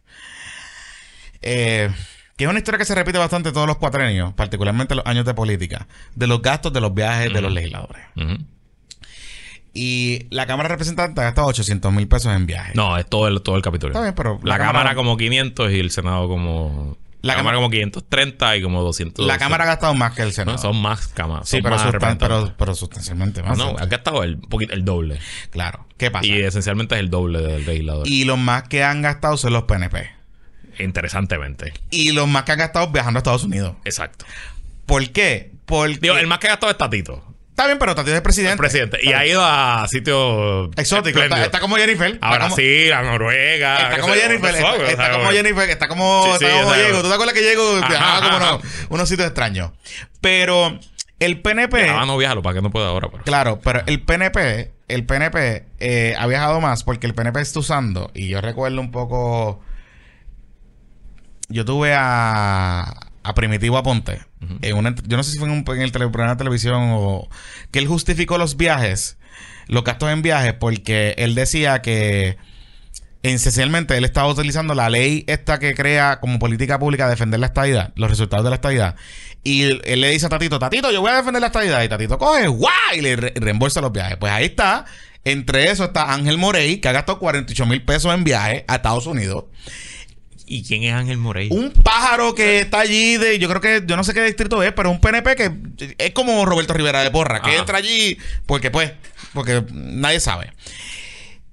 [1.40, 1.90] Eh,
[2.36, 5.34] que es una historia que se repite bastante todos los cuatrenios, particularmente los años de
[5.34, 8.02] política, de los gastos de los viajes de los legisladores.
[9.74, 12.76] Y la Cámara de Representantes ha gastado 800 mil pesos en viajes.
[12.76, 13.92] No, es todo el, todo el capítulo.
[13.92, 14.40] Está bien, pero...
[14.44, 14.94] La, cámara...
[14.94, 16.96] como 500 y el Senado como...
[17.22, 19.26] La, Cámara como 530 y como 200.
[19.26, 20.58] La Cámara ha gastado más que el Senado.
[20.58, 21.48] son más cámaras.
[21.48, 23.56] Sí, pero, pero, sustancialmente más.
[23.56, 24.38] No, ha gastado el,
[24.70, 25.18] el doble.
[25.50, 25.86] Claro.
[25.96, 26.26] ¿Qué pasa?
[26.26, 28.06] Y esencialmente es el doble del legislador.
[28.06, 30.10] Y los más que han gastado son los PNP.
[30.78, 31.72] Interesantemente.
[31.90, 33.74] Y los más que han gastado viajando a Estados Unidos.
[33.86, 34.26] Exacto.
[34.84, 35.50] ¿Por qué?
[35.64, 35.98] Porque...
[36.02, 37.33] Digo, el más que ha gastado es Tatito.
[37.54, 38.56] Está bien, pero Tati es presidente.
[38.56, 38.98] presidente.
[39.00, 41.22] Y ha ido a sitios exóticos.
[41.22, 42.18] Está, como Jennifer.
[42.20, 43.90] Ahora sí, la Noruega.
[43.90, 44.54] Está como Jennifer.
[44.56, 45.70] Está, como Jennifer.
[45.70, 47.02] Está como, Diego.
[47.02, 49.70] ¿Tú te acuerdas que Diego viajaba como unos, unos, sitios extraños?
[50.20, 50.80] Pero
[51.20, 51.90] el PNP.
[51.90, 53.08] Ah, no viajalo para que no pueda ahora.
[53.24, 54.72] Claro, pero el PNP.
[54.88, 58.10] El PNP eh, ha viajado más porque el PNP está usando.
[58.14, 59.60] Y yo recuerdo un poco.
[61.48, 64.22] Yo tuve a, a Primitivo Aponte.
[64.62, 67.28] En yo no sé si fue en el programa de televisión o
[67.70, 69.18] que él justificó los viajes,
[69.66, 72.36] los gastos en viajes, porque él decía que
[73.22, 77.92] esencialmente él estaba utilizando la ley esta que crea como política pública defender la estadidad,
[77.96, 78.96] los resultados de la estadidad.
[79.42, 81.82] Y él, le dice a Tatito, Tatito, yo voy a defender la estadidad.
[81.82, 82.72] Y Tatito coge, ¡guau!
[82.96, 84.16] Y le reembolsa los viajes.
[84.16, 84.86] Pues ahí está.
[85.24, 89.06] Entre eso está Ángel Morey, que ha gastado 48 mil pesos en viajes a Estados
[89.06, 89.44] Unidos.
[90.46, 91.48] ¿Y quién es Ángel Morey?
[91.50, 94.72] Un pájaro que está allí de, yo creo que, yo no sé qué distrito es,
[94.72, 95.50] pero un PNP que
[95.98, 98.92] es como Roberto Rivera de Porra, que entra allí porque pues,
[99.32, 100.52] porque nadie sabe.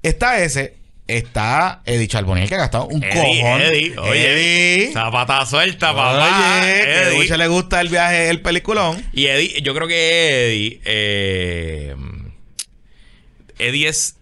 [0.03, 0.75] Está ese,
[1.07, 3.61] está Eddie Charboniel que ha gastado un cojón.
[3.61, 4.93] Eddie, oye, Eddie.
[4.93, 6.61] Zapata suelta, papá.
[6.61, 7.27] Oye, Eddie.
[7.27, 9.01] Que a le gusta el viaje, el peliculón.
[9.13, 11.95] Y Eddie, yo creo que Eddie, eh,
[13.57, 14.15] Eddie es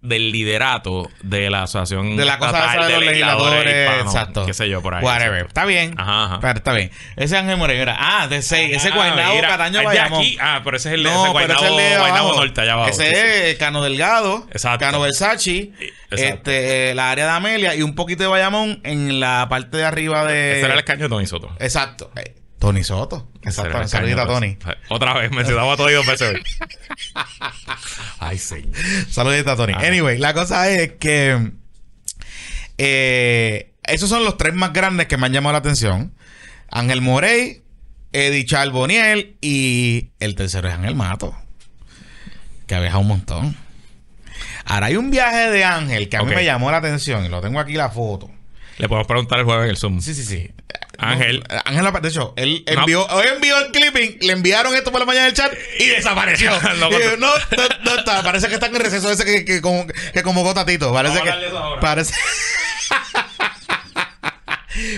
[0.00, 4.46] del liderato de la asociación de la cosa de, los legisladores, exacto.
[4.46, 5.46] qué sé yo por ahí whatever.
[5.46, 5.94] está bien.
[5.96, 6.92] Ajá, Pero está bien.
[7.16, 10.38] Ese Ángel Moreno ah de ese ese ah, Guaynabo Cataño Bayamón aquí.
[10.40, 12.90] Ah pero ese es el de no, ese Guaynabo, es el de Norte allá abajo
[12.90, 14.84] ese es Cano Delgado exacto.
[14.84, 15.72] Cano Versace
[16.10, 20.24] este la área de Amelia y un poquito de Bayamón en la parte de arriba
[20.24, 21.50] de ese era el escaño de Tony Soto.
[21.58, 22.12] Exacto
[22.58, 23.30] Tony Soto.
[23.42, 23.86] Exacto.
[23.86, 24.58] Saludita, Tony.
[24.88, 26.38] Otra vez, me daba todo y dos veces.
[28.18, 28.68] Ay, sí.
[29.08, 29.74] Saludita, Tony.
[29.74, 31.52] Anyway, la cosa es que.
[32.78, 36.12] Eh, esos son los tres más grandes que me han llamado la atención:
[36.70, 37.62] Ángel Morey,
[38.12, 41.36] Eddie Charboniel y el tercero es Ángel Mato.
[42.66, 43.56] Que ha viajado un montón.
[44.64, 47.40] Ahora hay un viaje de Ángel que a mí me llamó la atención y lo
[47.40, 48.30] tengo aquí la foto.
[48.76, 50.00] Le podemos preguntar el jueves en el Zoom.
[50.00, 50.50] Sí, sí, sí.
[50.98, 51.44] Ángel.
[51.64, 55.26] Ángel, de hecho, él envió, hoy envió el clipping, le enviaron esto por la mañana
[55.26, 56.50] del chat y desapareció.
[56.78, 57.28] no, no,
[57.84, 58.22] no, está.
[58.24, 60.92] Parece que está en el receso ese que, que, como, que convocó Tatito.
[60.92, 61.32] Parece que.
[61.80, 62.14] Parece.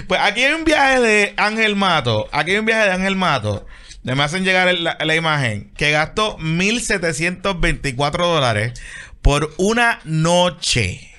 [0.09, 2.31] pues aquí hay un viaje de Ángel Mato.
[2.33, 3.67] Aquí hay un viaje de Ángel Mato.
[4.03, 8.81] Me hacen llegar la, la imagen que gastó 1.724 dólares
[9.21, 11.11] por una noche.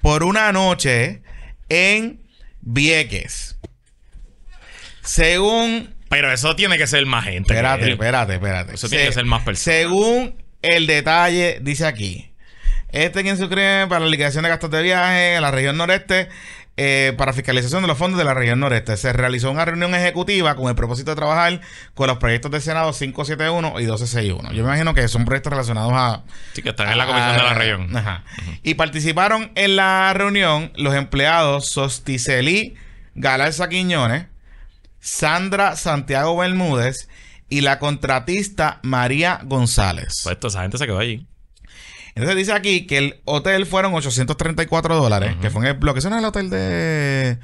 [0.00, 1.20] Por una noche
[1.68, 2.22] en
[2.62, 3.57] Vieques.
[5.08, 5.94] Según.
[6.10, 7.52] Pero eso tiene que ser más gente.
[7.52, 8.74] Espérate, espérate, espérate.
[8.74, 9.60] Eso tiene que ser más personas.
[9.60, 12.30] Según el detalle, dice aquí.
[12.90, 16.28] Este quien se suscribe para la liquidación de gastos de viaje en la región noreste
[16.78, 18.96] eh, para fiscalización de los fondos de la región noreste.
[18.96, 21.60] Se realizó una reunión ejecutiva con el propósito de trabajar
[21.94, 24.52] con los proyectos del Senado 571 y 1261.
[24.52, 26.22] Yo me imagino que son proyectos relacionados a...
[26.52, 27.96] Sí, que están en la comisión de la región.
[27.96, 28.24] Ajá.
[28.62, 32.74] Y participaron en la reunión los empleados Sosticeli
[33.14, 34.26] Galarza Quiñones,
[35.00, 37.08] Sandra Santiago Bermúdez
[37.48, 40.20] y la contratista María González.
[40.24, 41.26] Pues toda esa gente se quedó allí.
[42.14, 46.00] Entonces dice aquí que el hotel fueron 834 dólares, que fue en el bloque.
[46.00, 47.38] Ese no es el hotel de,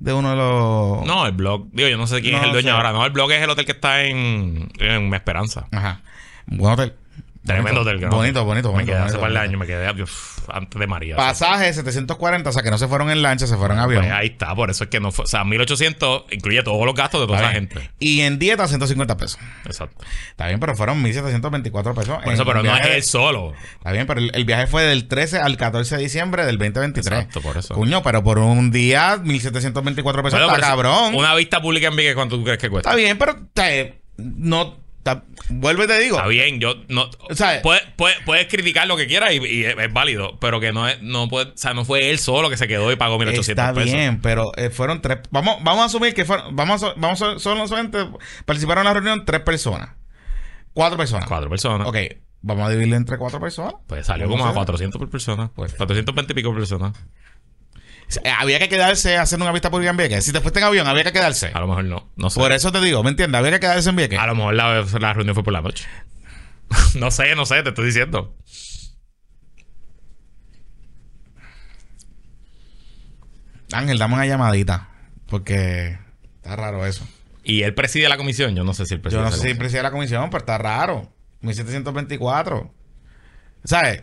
[0.00, 1.06] de uno de los...
[1.06, 1.68] No, el blog.
[1.72, 2.92] Digo, yo no sé quién No es el dueño ahora.
[2.92, 5.68] No, el blog es el hotel que está en, en Esperanza.
[5.70, 6.02] Ajá.
[6.46, 6.94] Buen hotel.
[7.48, 8.06] Tremendo no sé.
[8.06, 8.92] Bonito, bonito, Me bonito.
[8.92, 9.40] quedé hace bonito, par de bonito.
[9.40, 9.60] años.
[9.60, 11.16] Me quedé uf, antes de María.
[11.16, 14.02] Pasaje 740, o sea que no se fueron en lancha, se fueron en avión.
[14.02, 14.54] Pues ahí está.
[14.54, 15.24] Por eso es que no fue...
[15.24, 17.90] O sea, 1800 incluye todos los gastos de toda Está esa gente.
[17.98, 19.38] Y en dieta 150 pesos.
[19.64, 20.04] Exacto.
[20.30, 22.18] Está bien, pero fueron 1724 pesos.
[22.22, 23.52] Por eso, pero no es él solo.
[23.76, 27.06] Está bien, pero el, el viaje fue del 13 al 14 de diciembre del 2023.
[27.18, 27.74] Exacto, por eso.
[27.74, 31.14] Coño, pero por un día 1724 pesos está pero si- cabrón.
[31.14, 32.90] Una vista pública en Vieques, ¿cuánto tú crees que cuesta?
[32.90, 34.76] Está bien, pero te- no.
[35.02, 36.16] Ta- vuelve y te digo.
[36.16, 37.08] Está bien, yo no.
[37.30, 40.72] Sea- puedes, puedes, puedes criticar lo que quieras y, y es, es válido, pero que
[40.72, 43.18] no es, no puede, o sea, no fue él solo que se quedó y pagó
[43.18, 43.92] 1800 Está pesos.
[43.92, 45.18] bien, pero eh, fueron tres.
[45.30, 46.54] Vamos, vamos a asumir que fueron.
[46.56, 47.98] Vamos a, vamos a, solo- solamente
[48.44, 49.90] participaron en la reunión tres personas.
[50.74, 51.26] Cuatro personas.
[51.28, 51.88] Cuatro personas.
[51.88, 51.96] Ok,
[52.42, 53.74] vamos a dividirlo entre cuatro personas.
[53.86, 55.50] Pues salió ¿Cómo como a se- 400 por persona.
[55.54, 56.92] Pues- 420 y pico por persona.
[58.24, 60.24] Eh, Había que quedarse hacer una vista pública en Vieques.
[60.24, 61.50] Si te fuiste en avión, había que quedarse.
[61.52, 62.10] A lo mejor no.
[62.16, 62.40] No sé.
[62.40, 63.38] Por eso te digo, ¿me entiendes?
[63.38, 64.18] Había que quedarse en Vieques.
[64.18, 65.86] A lo mejor la, la reunión fue por la noche.
[66.94, 68.34] no sé, no sé, te estoy diciendo.
[73.72, 74.88] Ángel, dame una llamadita.
[75.26, 75.98] Porque
[76.36, 77.06] está raro eso.
[77.44, 78.54] Y él preside la comisión.
[78.54, 80.58] Yo no sé si él preside Yo no sé si preside la comisión, pero está
[80.58, 81.12] raro.
[81.40, 82.72] 1724.
[83.64, 84.02] ¿Sabes?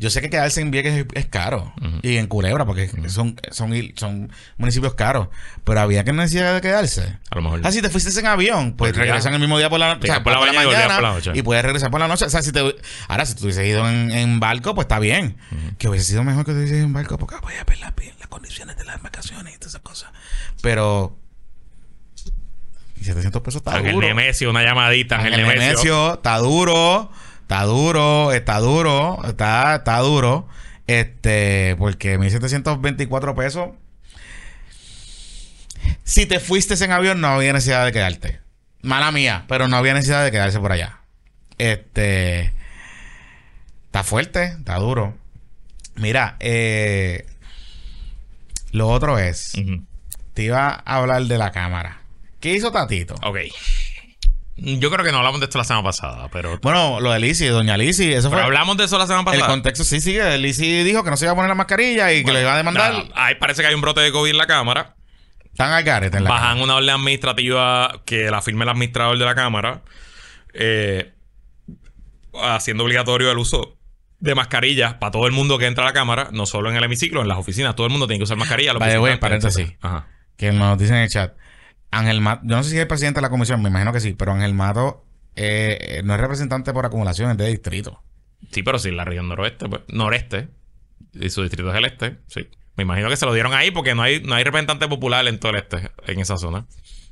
[0.00, 1.72] Yo sé que quedarse en Vieques es, es caro.
[2.02, 5.28] Y en Culebra, porque son, son, son municipios caros.
[5.64, 7.18] Pero había que necesidad de quedarse.
[7.30, 7.60] A lo mejor.
[7.64, 9.02] Ah, si te fuiste en avión, pues ya.
[9.02, 11.02] regresan el mismo día por la, o sea, Llegan por la mañana y volvían por
[11.02, 11.32] la noche.
[11.34, 12.26] Y puedes regresar por la noche.
[12.26, 12.60] O sea, si te,
[13.08, 15.36] ahora, si tú hubieses ido en, en barco, pues está bien.
[15.78, 17.92] Que hubiese sido mejor que tú hubieses ido en barco porque voy a ver las,
[18.20, 20.10] las condiciones de las embarcaciones y todas esas cosas.
[20.62, 21.18] Pero.
[23.00, 24.06] Y 700 pesos está Ángel duro.
[24.06, 25.16] Nemesio, una llamadita.
[25.16, 25.66] Ángel, Ángel Nemesio.
[25.66, 27.10] Nemesio, está duro.
[27.48, 30.46] Está duro, está duro, está, está duro.
[30.86, 33.70] Este, porque 1724 pesos.
[36.04, 38.40] Si te fuiste en avión, no había necesidad de quedarte.
[38.82, 41.00] Mala mía, pero no había necesidad de quedarse por allá.
[41.56, 42.52] Este.
[43.86, 45.16] Está fuerte, está duro.
[45.94, 47.24] Mira, eh,
[48.72, 49.52] lo otro es.
[50.34, 52.02] Te iba a hablar de la cámara.
[52.40, 53.14] ¿Qué hizo Tatito?
[53.22, 53.38] Ok.
[54.60, 56.58] Yo creo que no hablamos de esto la semana pasada, pero.
[56.60, 58.46] Bueno, lo de Lizzy, doña Lizzy, eso pero fue.
[58.46, 59.46] hablamos de eso la semana El pasada.
[59.48, 60.36] contexto sí sigue.
[60.38, 62.56] Lizzy dijo que no se iba a poner la mascarilla y que le iba a
[62.56, 62.92] demandar.
[62.92, 64.96] Nada, ahí parece que hay un brote de COVID en la Cámara.
[65.44, 69.24] Están al garete en la Bajan una orden administrativa que la firme el administrador de
[69.24, 69.82] la Cámara,
[70.54, 71.12] eh,
[72.34, 73.76] haciendo obligatorio el uso
[74.20, 76.84] de mascarillas para todo el mundo que entra a la Cámara, no solo en el
[76.84, 77.74] hemiciclo, en las oficinas.
[77.76, 78.72] Todo el mundo tiene que usar mascarilla.
[78.72, 79.72] way, visitantes, paréntesis.
[79.80, 80.06] Ajá.
[80.36, 81.34] que nos dicen en el chat.
[81.90, 84.12] Ángel Mato, yo no sé si es presidente de la comisión, me imagino que sí,
[84.14, 85.04] pero Ángel Mato
[85.36, 88.02] eh, no es representante por acumulación, es de distrito.
[88.50, 90.48] Sí, pero sí, la región noroeste, pues, noreste,
[91.14, 92.48] y su distrito es el este, sí.
[92.76, 95.40] Me imagino que se lo dieron ahí porque no hay, no hay representante popular en
[95.40, 96.66] todo el este, en esa zona.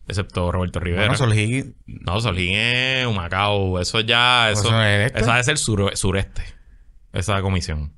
[0.09, 1.03] Excepto Roberto Rivera.
[1.03, 3.81] Bueno, Solgí, No, Solín es Humacao.
[3.81, 4.51] Eso ya.
[4.53, 5.19] Pues Eso, eso es el este.
[5.21, 6.43] esa debe ser sur- sureste.
[7.13, 7.93] Esa comisión.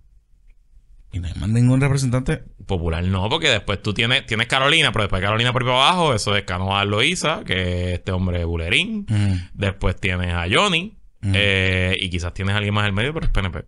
[1.12, 2.44] y no hay más ningún representante.
[2.68, 6.44] Popular no, porque después tú tienes, tienes Carolina, pero después Carolina por abajo, eso es
[6.44, 9.06] Canoa Loiza, que es este hombre bulerín.
[9.08, 9.48] Mm.
[9.54, 10.94] Después tienes a Johnny.
[11.20, 11.32] Mm.
[11.34, 13.64] eh, y quizás tienes a alguien más en el medio, pero es PNP.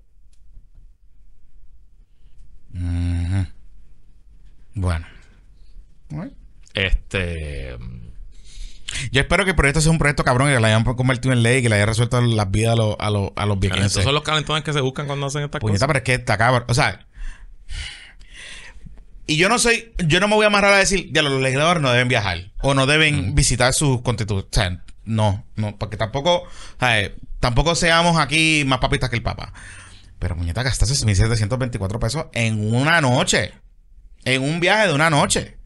[2.74, 3.46] Ujú.
[4.74, 5.06] Bueno.
[6.10, 6.32] Bueno.
[6.74, 7.76] Este.
[9.12, 11.42] Yo espero que el proyecto sea un proyecto cabrón y que lo hayan convertido en
[11.42, 14.04] ley y que le haya resuelto las vidas a los, a los, a los viequenses.
[14.04, 15.86] son los calentones que se buscan cuando hacen estas Puñeta, cosas.
[15.88, 16.64] pero es que está cabrón.
[16.68, 17.06] O sea.
[19.30, 21.80] Y yo no soy, yo no me voy a amarrar a decir, ya los legisladores
[21.80, 24.50] no deben viajar o no deben visitar sus constituciones.
[24.50, 26.42] O sea, no, no, porque tampoco,
[26.80, 27.12] ¿sabes?
[27.38, 29.52] tampoco seamos aquí más papistas que el Papa.
[30.18, 33.52] Pero muñeca, gastaste 1.724 pesos en una noche.
[34.24, 35.56] En un viaje de una noche.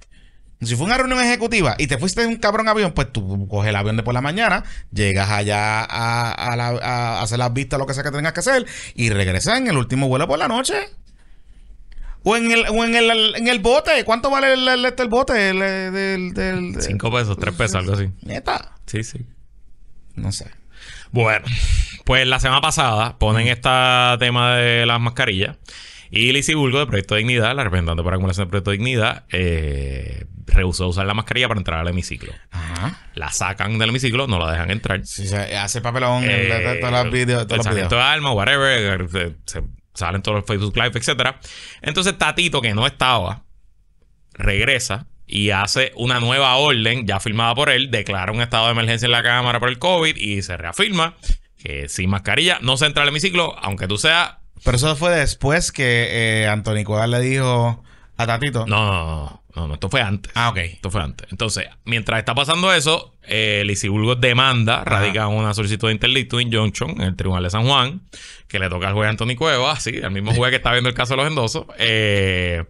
[0.60, 3.70] Si fue una reunión ejecutiva y te fuiste en un cabrón avión, pues tú coges
[3.70, 4.62] el avión de por la mañana,
[4.92, 8.40] llegas allá a, a la- a hacer las vistas, lo que sea que tengas que
[8.40, 10.74] hacer, y regresas en el último vuelo por la noche.
[12.24, 14.02] O en el, o en el, en el bote.
[14.04, 15.50] ¿Cuánto vale el, el- este, el bote?
[15.50, 18.08] El, eh, del- del- Cinco pesos, tres pesos, algo así.
[18.22, 18.72] Neta.
[18.86, 19.26] Sí, sí.
[20.14, 20.50] No sé.
[21.10, 21.44] Bueno,
[22.04, 23.68] pues la semana pasada ponen este
[24.18, 25.56] tema de las mascarillas.
[26.10, 30.86] Y Lizzie Bulgo, de Proyecto Dignidad, la representante por acumulación de Proyecto Dignidad, eh, rehusó
[30.88, 32.32] usar la mascarilla para entrar al hemiciclo.
[32.52, 33.00] Ajá.
[33.14, 35.04] La sacan del hemiciclo, no la dejan entrar.
[35.06, 37.46] Si se hace papelón en Eh, todos los videos.
[37.46, 37.90] Todos el videos.
[37.90, 39.62] de arma, whatever, eh, se, se
[39.94, 41.40] salen todos los Facebook Live, etcétera.
[41.82, 43.44] Entonces Tatito, que no estaba,
[44.32, 49.06] regresa y hace una nueva orden ya firmada por él, declara un estado de emergencia
[49.06, 51.16] en la Cámara por el COVID y se reafirma
[51.56, 54.34] que sin mascarilla no se entra al hemiciclo, aunque tú seas...
[54.64, 57.83] Pero eso fue después que eh, Anthony Cuadra le dijo
[58.16, 58.66] a Tatito.
[58.66, 60.32] No, no, no, no, no, esto fue antes.
[60.34, 60.58] Ah, ok.
[60.58, 61.26] Esto fue antes.
[61.30, 66.90] Entonces, mientras está pasando eso, eh, Lizzie Burgos demanda, radica una solicitud de interdicto injunction
[66.92, 68.02] en el Tribunal de San Juan,
[68.48, 70.94] que le toca al juez Anthony Cuevas, sí, al mismo juez que está viendo el
[70.94, 71.66] caso de los endosos.
[71.78, 72.64] Eh,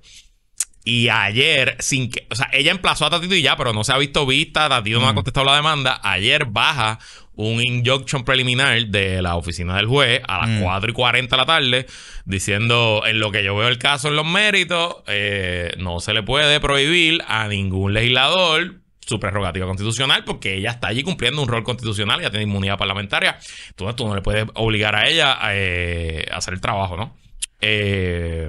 [0.86, 3.92] y ayer, sin que, o sea, ella emplazó a Tatito y ya, pero no se
[3.92, 6.00] ha visto vista, Tatito no ha contestado la demanda.
[6.02, 6.98] Ayer baja
[7.36, 11.46] un injunction preliminar de la oficina del juez a las 4 y 40 de la
[11.46, 11.86] tarde,
[12.24, 16.22] diciendo, en lo que yo veo el caso en los méritos, eh, no se le
[16.22, 21.62] puede prohibir a ningún legislador su prerrogativa constitucional porque ella está allí cumpliendo un rol
[21.62, 26.26] constitucional, ella tiene inmunidad parlamentaria, entonces tú no le puedes obligar a ella a, eh,
[26.30, 27.14] a hacer el trabajo, ¿no?
[27.60, 28.48] Eh,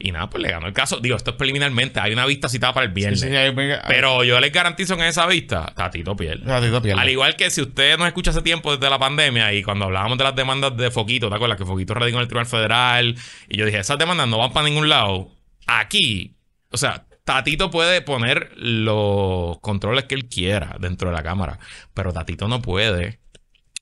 [0.00, 1.00] y nada, pues le ganó el caso.
[1.00, 2.00] Digo, esto es preliminarmente.
[2.00, 3.20] Hay una vista citada para el viernes.
[3.20, 6.44] Sí, sí, Pero yo les garantizo que en esa vista, Tatito pierde.
[6.46, 7.00] Tatito pierde.
[7.00, 10.18] Al igual que si usted nos escucha hace tiempo desde la pandemia y cuando hablábamos
[10.18, 11.58] de las demandas de Foquito, ¿te acuerdas?
[11.58, 13.16] Que Foquito radicó en el Tribunal Federal
[13.48, 15.30] y yo dije, esas demandas no van para ningún lado.
[15.66, 16.36] Aquí,
[16.70, 21.58] o sea, Tatito puede poner los controles que él quiera dentro de la Cámara,
[21.92, 23.20] pero Tatito no puede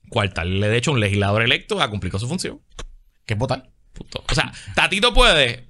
[0.09, 2.61] coartarle de hecho a un legislador electo a cumplir con su función.
[3.27, 3.71] ¿Qué es votar?
[3.93, 4.25] Punto.
[4.31, 5.67] O sea, Tatito puede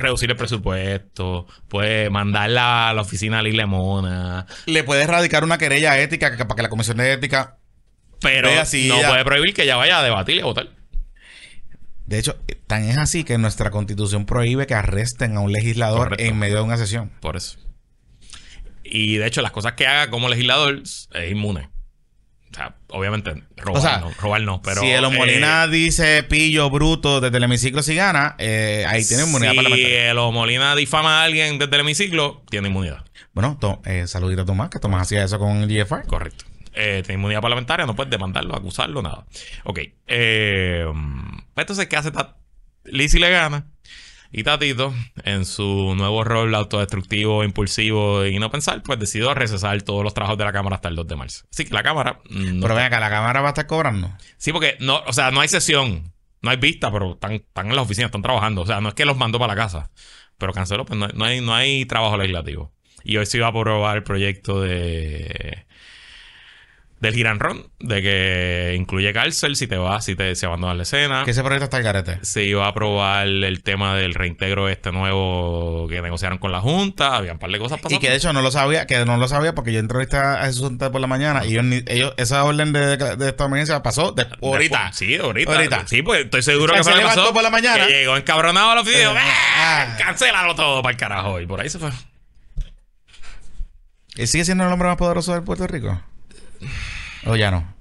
[0.00, 5.58] reducir el presupuesto, puede mandarla a la oficina de Lila Mona, Le puedes radicar una
[5.58, 7.56] querella ética que- para que la comisión de ética.
[8.20, 10.68] pero Vea si no ella- puede prohibir que ella vaya a debatir y a votar.
[12.06, 12.36] De hecho,
[12.66, 16.24] tan es así que nuestra constitución prohíbe que arresten a un legislador Correcto.
[16.24, 17.10] en medio de una sesión.
[17.20, 17.56] Por eso.
[18.84, 21.68] Y de hecho, las cosas que haga como legislador es inmune.
[22.50, 24.80] O sea, obviamente, robar, O sea, no, robar no, pero.
[24.80, 29.22] si Elo eh, Molina dice pillo bruto desde el hemiciclo si gana, eh, ahí tiene
[29.22, 30.10] inmunidad si parlamentaria.
[30.10, 33.04] Elo Molina difama a alguien desde el hemiciclo, tiene inmunidad.
[33.32, 36.06] Bueno, to- eh, saludito a Tomás, que Tomás hacía eso con el GFR.
[36.08, 36.44] Correcto.
[36.74, 39.26] Eh, tiene inmunidad parlamentaria, no puedes demandarlo, acusarlo, nada.
[39.64, 39.80] Ok.
[40.06, 40.86] Pues
[41.56, 42.10] entonces, ¿qué hace?
[42.84, 43.66] Lizzie le gana.
[44.32, 50.04] Y Tatito, en su nuevo rol autodestructivo, impulsivo y no pensar, pues decidió recesar todos
[50.04, 51.44] los trabajos de la Cámara hasta el 2 de marzo.
[51.52, 52.20] Así que la Cámara.
[52.30, 54.12] mm, no Pero ven acá, la cámara va a estar cobrando.
[54.36, 56.12] Sí, porque no, o sea, no hay sesión,
[56.42, 58.62] no hay vista, pero están, están en las oficinas, están trabajando.
[58.62, 59.90] O sea, no es que los mandó para la casa,
[60.38, 62.72] pero canceló, pues no, no hay, no hay trabajo legislativo.
[63.02, 65.66] Y hoy se iba a aprobar el proyecto de
[67.00, 71.24] del Giranrón, de que incluye cárcel si te vas, si te si abandonas la escena.
[71.24, 72.18] Que ese proyecto está al garete.
[72.22, 77.16] Se iba a aprobar el tema del reintegro este nuevo que negociaron con la Junta.
[77.16, 77.96] Había un par de cosas pasando.
[77.96, 80.44] Y que de hecho no lo sabía, que no lo sabía porque yo entrevisté a
[80.44, 84.26] Jesús por la mañana y ellos, ellos esa orden de, de esta emergencia pasó de,
[84.42, 84.92] ahorita.
[84.92, 85.52] Sí, ahorita.
[85.56, 85.86] Ahorita.
[85.86, 87.32] Sí, pues estoy seguro que se levantó pasó.
[87.32, 87.86] por la mañana.
[87.86, 89.96] Que llegó encabronado a y dijo, Eh, "Ah, ah.
[89.98, 91.40] Cancélalo todo para el carajo.
[91.40, 91.90] Y por ahí se fue.
[94.16, 95.98] ¿Él sigue siendo el hombre más poderoso de Puerto Rico?
[97.26, 97.74] O ya no.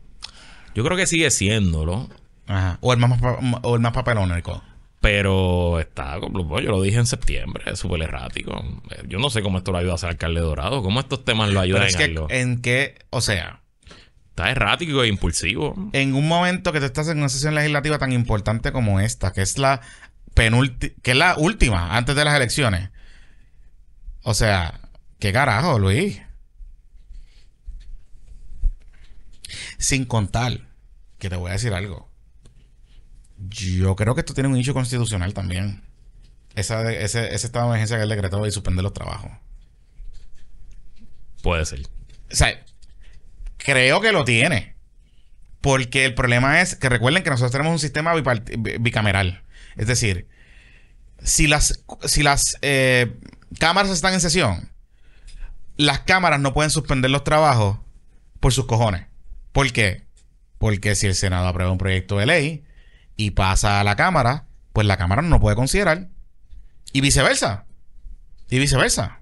[0.76, 2.10] Yo creo que sigue siéndolo.
[2.48, 2.78] Ajá.
[2.82, 3.20] O el más,
[3.64, 4.64] o el más papelónico.
[5.02, 8.62] Pero está, bueno, yo lo dije en septiembre, es súper errático.
[8.92, 10.84] Eh, Yo no sé cómo esto lo ayuda a ser alcalde dorado.
[10.84, 12.28] ¿Cómo estos temas lo ayudan Pero es en que, algo?
[12.30, 13.62] en qué, o sea,
[14.32, 15.74] Está errático e impulsivo.
[15.94, 19.42] en un momento que tú estás en una sesión legislativa tan importante como esta, que
[19.42, 19.80] es la
[20.34, 22.90] penúltima, que es la última antes de las elecciones.
[24.24, 24.80] O sea,
[25.20, 26.22] qué carajo, Luis.
[29.78, 30.68] Sin contar
[31.18, 32.10] que te voy a decir algo.
[33.38, 35.84] Yo creo que esto tiene un issue constitucional también.
[36.56, 39.32] Esa de- ese, ese estado de emergencia que él decretó y suspender los trabajos.
[41.42, 41.82] Puede ser.
[42.32, 42.66] O sea,
[43.58, 44.76] creo que lo tiene.
[45.62, 48.14] Porque el problema es que recuerden que nosotros tenemos un sistema
[48.80, 49.44] bicameral.
[49.76, 50.28] Es decir,
[51.22, 53.18] si las, si las eh,
[53.60, 54.72] cámaras están en sesión,
[55.76, 57.78] las cámaras no pueden suspender los trabajos
[58.40, 59.06] por sus cojones.
[59.60, 60.06] ¿Por qué?
[60.58, 62.64] Porque si el Senado aprueba un proyecto de ley
[63.18, 66.08] y pasa a la Cámara, pues la Cámara no lo puede considerar.
[66.94, 67.66] Y viceversa.
[68.50, 69.20] Y viceversa.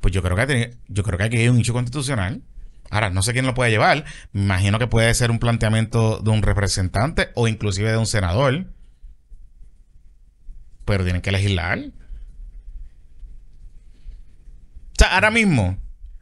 [0.00, 2.44] Pues yo creo que yo creo que aquí hay un hecho constitucional.
[2.88, 4.04] Ahora, no sé quién lo puede llevar.
[4.30, 8.72] Me imagino que puede ser un planteamiento de un representante o inclusive de un senador.
[10.84, 11.80] Pero tienen que legislar.
[14.92, 15.78] O sea, ahora mismo,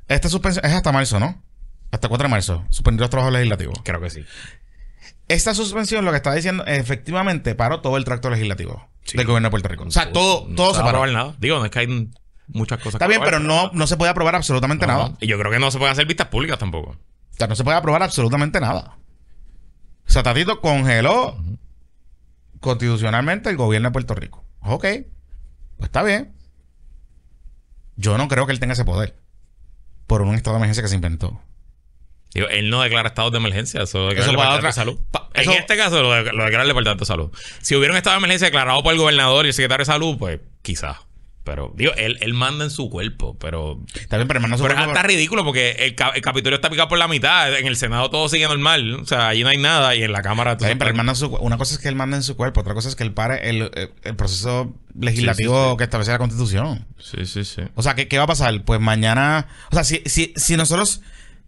[0.08, 1.49] esta suspensión es hasta marzo, ¿no?
[1.90, 3.80] Hasta 4 de marzo, suspender los trabajos legislativos.
[3.84, 4.24] Creo que sí.
[5.28, 9.16] Esta suspensión lo que está diciendo, efectivamente, paró todo el tracto legislativo Sí.
[9.16, 9.84] del gobierno de Puerto Rico.
[9.84, 11.06] O sea, todo, No todo se se paró.
[11.06, 11.34] nada.
[11.38, 12.10] Digo, no es que hay
[12.48, 14.92] muchas cosas Está que bien, pero no, no se puede aprobar absolutamente no.
[14.92, 15.16] nada.
[15.20, 16.90] Y yo creo que no se pueden hacer vistas públicas tampoco.
[16.90, 18.98] O sea, no se puede aprobar absolutamente nada.
[20.06, 21.36] O sea, Tatito congeló
[22.60, 24.44] constitucionalmente el gobierno de Puerto Rico.
[24.62, 24.82] Ok.
[25.76, 26.34] Pues está bien.
[27.96, 29.16] Yo no creo que él tenga ese poder.
[30.06, 31.40] Por un estado de emergencia que se inventó.
[32.34, 34.98] Digo, él no declara estados de emergencia, eso declara Eso el Departamento otra- de Salud.
[35.10, 37.30] pa- en eso- este caso lo, de- lo declara el Departamento de Salud.
[37.60, 40.16] Si hubiera un estado de emergencia declarado por el gobernador y el secretario de Salud,
[40.18, 40.96] pues quizás.
[41.42, 43.80] Pero, digo, él, él manda en su cuerpo, pero...
[43.94, 46.98] Está bien, pero hermano, Pero es hasta ridículo porque el, el Capitolio está picado por
[46.98, 47.58] la mitad.
[47.58, 48.94] En el Senado todo sigue normal.
[49.00, 50.52] O sea, allí no hay nada y en la Cámara...
[50.52, 52.60] Está bien, pero manda en su una cosa es que él manda en su cuerpo,
[52.60, 55.76] otra cosa es que él pare el, el- el proceso legislativo Sí, sí, sí.
[55.78, 56.86] que establece la constitución.
[56.98, 57.62] Sí, sí, sí.
[57.74, 58.62] O sea, ¿qué, qué va a pasar?
[58.62, 59.48] Pues mañana.
[59.72, 61.00] O sea, si, si, si nosotros.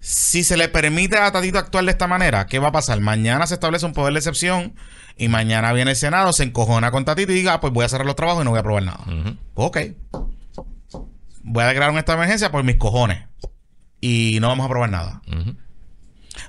[0.04, 3.00] Si se le permite a Tatito actuar de esta manera, ¿qué va a pasar?
[3.00, 4.74] Mañana se establece un poder de excepción
[5.16, 7.88] y mañana viene el Senado, se encojona con Tatito y diga, ah, pues voy a
[7.88, 9.04] cerrar los trabajos y no voy a aprobar nada.
[9.54, 9.78] Ok.
[11.44, 13.28] Voy a declarar de emergencia por mis cojones.
[14.00, 15.22] Y no vamos a aprobar nada.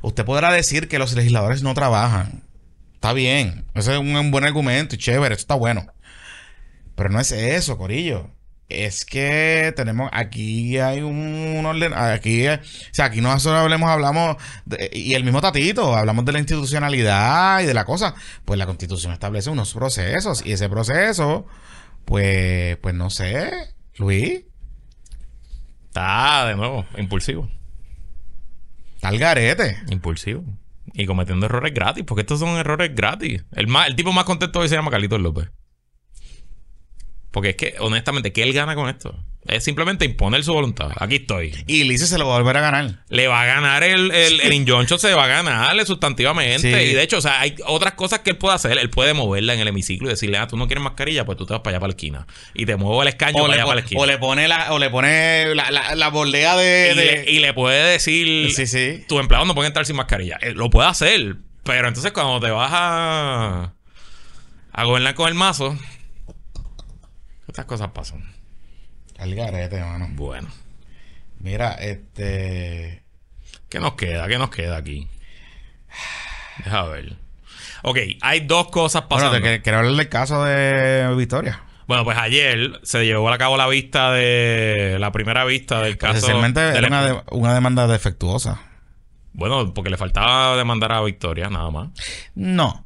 [0.02, 2.42] Usted podrá decir que los legisladores no trabajan.
[2.96, 3.66] Está bien.
[3.76, 5.36] Ese es un, un buen argumento y chévere.
[5.36, 5.86] Eso está bueno.
[6.96, 8.32] Pero no es eso, Corillo.
[8.74, 12.60] Es que tenemos aquí hay un, orden aquí o
[12.92, 17.66] sea aquí nosotros hablemos hablamos de- y el mismo Tatito hablamos de la institucionalidad y
[17.66, 21.46] de la cosa pues la Constitución establece unos procesos y ese proceso
[22.06, 23.52] pues pues no sé
[23.98, 24.44] Luis
[25.88, 27.48] Está, de nuevo, impulsivo.
[28.96, 30.44] está al garete Impulsivo.
[30.96, 33.46] Y cometiendo errores gratis, porque estos son errores gratis.
[33.52, 35.50] El, más, el tipo más contento hoy se llama Carlitos López.
[37.34, 39.14] Porque es que, honestamente, ¿qué él gana con esto?
[39.46, 40.92] Es simplemente imponer su voluntad.
[40.98, 41.52] Aquí estoy.
[41.68, 44.40] y Lice se lo va a volver a ganar Le va a ganar el, el,
[44.40, 46.60] el injunction, se va a ganarle sustantivamente.
[46.72, 46.92] Sí.
[46.92, 48.78] Y de hecho, o sea, hay otras cosas que él puede hacer.
[48.78, 51.46] Él puede moverla en el hemiciclo y decirle, ah, tú no quieres mascarilla, pues tú
[51.46, 52.28] te vas para allá para la esquina.
[52.54, 54.00] Y te muevo el escaño o para allá para la esquina.
[54.02, 57.32] o le pone la o le pone la, la, la bordea de, y, de- le,
[57.32, 60.38] y le puede decir, sí sí tus empleados no pueden estar sin mascarilla.
[60.42, 61.36] Eh, lo puede hacer.
[61.64, 63.74] Pero entonces cuando te vas a,
[64.72, 65.78] a gobernar con el mazo,
[67.54, 68.24] estas cosas pasan.
[69.20, 70.50] al garete mano Bueno,
[71.40, 73.04] mira este
[73.70, 74.28] ¿qué nos queda?
[74.28, 75.08] ¿Qué nos queda aquí?
[76.66, 77.16] Deja ver.
[77.84, 79.42] Ok, hay dos cosas bueno pasando.
[79.48, 83.68] que- quiero hablar del caso de Victoria Bueno, pues ayer se llevó a cabo la
[83.68, 86.14] vista de la primera vista del caso.
[86.18, 88.62] esencialmente del- era una, de- una demanda defectuosa
[89.34, 91.90] Bueno, porque le faltaba demandar a Victoria, nada más.
[92.34, 92.84] no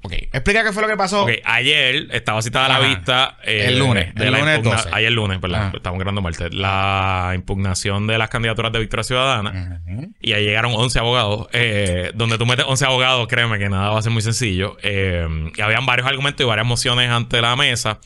[0.00, 2.86] Ok, explica qué fue lo que pasó Ok, ayer estaba citada la Ajá.
[2.86, 3.36] vista.
[3.42, 4.88] eh, El lunes, de el la lunes impugna- 12.
[4.92, 5.60] Ayer lunes, ¿verdad?
[5.68, 5.76] Ajá.
[5.76, 6.54] Estamos grabando martes.
[6.54, 9.80] La impugnación de las candidaturas de Victoria Ciudadana.
[9.88, 10.12] Ujú.
[10.20, 11.48] Y ahí llegaron 11 abogados.
[11.52, 14.76] eh, donde tú metes 11 abogados, créeme que nada va a ser muy sencillo.
[14.82, 15.26] Eh,
[15.56, 17.98] y habían varios argumentos y varias mociones ante la mesa.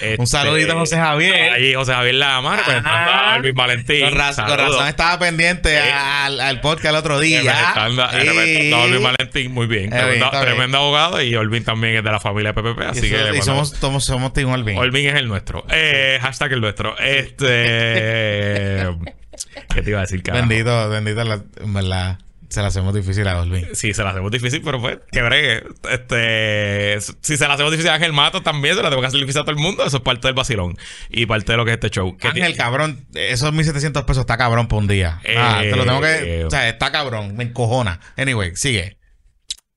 [0.00, 1.52] Este, Un saludito a José Javier.
[1.52, 3.30] Ahí José Javier Lama, representando Ah.
[3.30, 4.04] a Alvin Valentín.
[4.04, 4.70] Con, raz- con Saludos.
[4.72, 5.92] razón estaba pendiente Eh.
[5.92, 7.40] al, al podcast el otro día.
[7.42, 9.92] Representando, representando a Valentín, muy bien.
[9.92, 11.20] Eh, Tremendo, bien, abogado.
[11.22, 12.80] Y Olvin también es de la familia PPP.
[12.86, 14.78] Así y, que eso- y somos, somos, somos Team Olvin.
[14.78, 15.64] Olvin es el nuestro.
[15.70, 16.96] Eh, hashtag el nuestro.
[16.98, 18.86] Este.
[19.74, 20.46] ¿Qué te iba a decir, carajo?
[20.48, 22.18] Bendito, bendito, la- en verdad.
[22.48, 23.66] Se la hacemos difícil a Olvin.
[23.74, 25.64] Sí, se la hacemos difícil, pero pues, que bregue.
[25.90, 26.98] Este.
[27.20, 29.40] Si se la hacemos difícil a Ángel Mato, también se la tengo que hacer difícil
[29.42, 29.84] a todo el mundo.
[29.84, 30.76] Eso es parte del vacilón.
[31.10, 32.16] Y parte de lo que es este show.
[32.22, 35.20] Ángel, cabrón, esos 1700 pesos está cabrón por un día.
[35.36, 36.40] Ah, Eh, te lo tengo que.
[36.40, 38.00] eh, O sea, está cabrón, me encojona.
[38.16, 38.98] Anyway, sigue.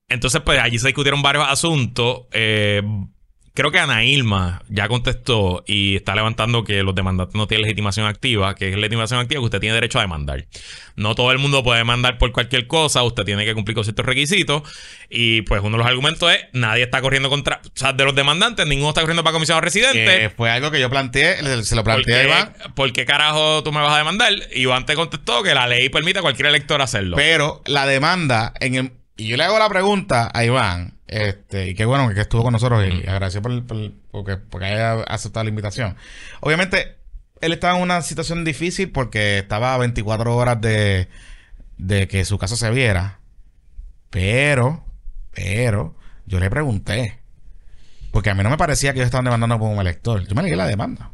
[0.08, 2.22] Entonces, pues allí se discutieron varios asuntos.
[2.32, 2.82] Eh,
[3.54, 8.06] creo que Ana Ilma ya contestó y está levantando que los demandantes no tienen legitimación
[8.06, 10.46] activa, que es legitimación activa que usted tiene derecho a demandar.
[10.96, 14.04] No todo el mundo puede demandar por cualquier cosa, usted tiene que cumplir con ciertos
[14.04, 14.62] requisitos.
[15.08, 17.60] Y pues uno de los argumentos es: nadie está corriendo contra.
[17.64, 20.04] O sea, de los demandantes, ninguno está corriendo para comisionado residente.
[20.04, 22.54] Que fue algo que yo planteé, se lo ¿Por planteé a Iván.
[22.74, 24.32] por qué carajo tú me vas a demandar?
[24.54, 27.16] Iván te contestó que la ley permite a cualquier elector hacerlo.
[27.16, 28.92] Pero la demanda en el.
[29.16, 32.52] Y yo le hago la pregunta a Iván, este, y qué bueno que estuvo con
[32.52, 35.96] nosotros y agradeció por, por- porque, porque haya aceptado la invitación.
[36.40, 36.96] Obviamente,
[37.40, 41.08] él estaba en una situación difícil porque estaba a 24 horas de,
[41.78, 43.20] de que su caso se viera.
[44.10, 44.84] Pero,
[45.32, 47.21] pero, yo le pregunté.
[48.12, 50.24] Porque a mí no me parecía que ellos estaban demandando como un elector.
[50.28, 51.10] Yo me leí la demanda.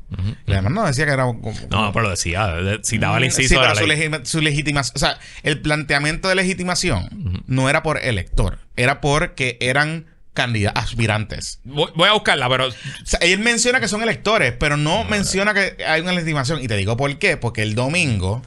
[0.47, 3.27] La demanda no decía que era como- No, pero lo decía, de- citaba el Mm,
[3.27, 3.97] inciso sí, pero su, ley.
[3.97, 9.57] legima- su legitimación, o sea, el planteamiento de legitimación no era por elector, era porque
[9.61, 11.61] eran candidatos, aspirantes.
[11.65, 12.73] Voy, voy a buscarla, pero O
[13.05, 16.61] sea, él menciona que son electores, pero no menciona que hay una legitimación.
[16.63, 18.43] Y te digo por qué, porque el domingo,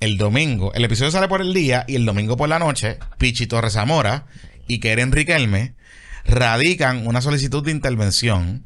[0.00, 3.46] el domingo, el episodio sale por el día y el domingo por la noche, Pichi
[3.46, 4.24] Torres Zamora
[4.66, 5.74] y Keren Riquelme
[6.26, 8.64] radican una solicitud de intervención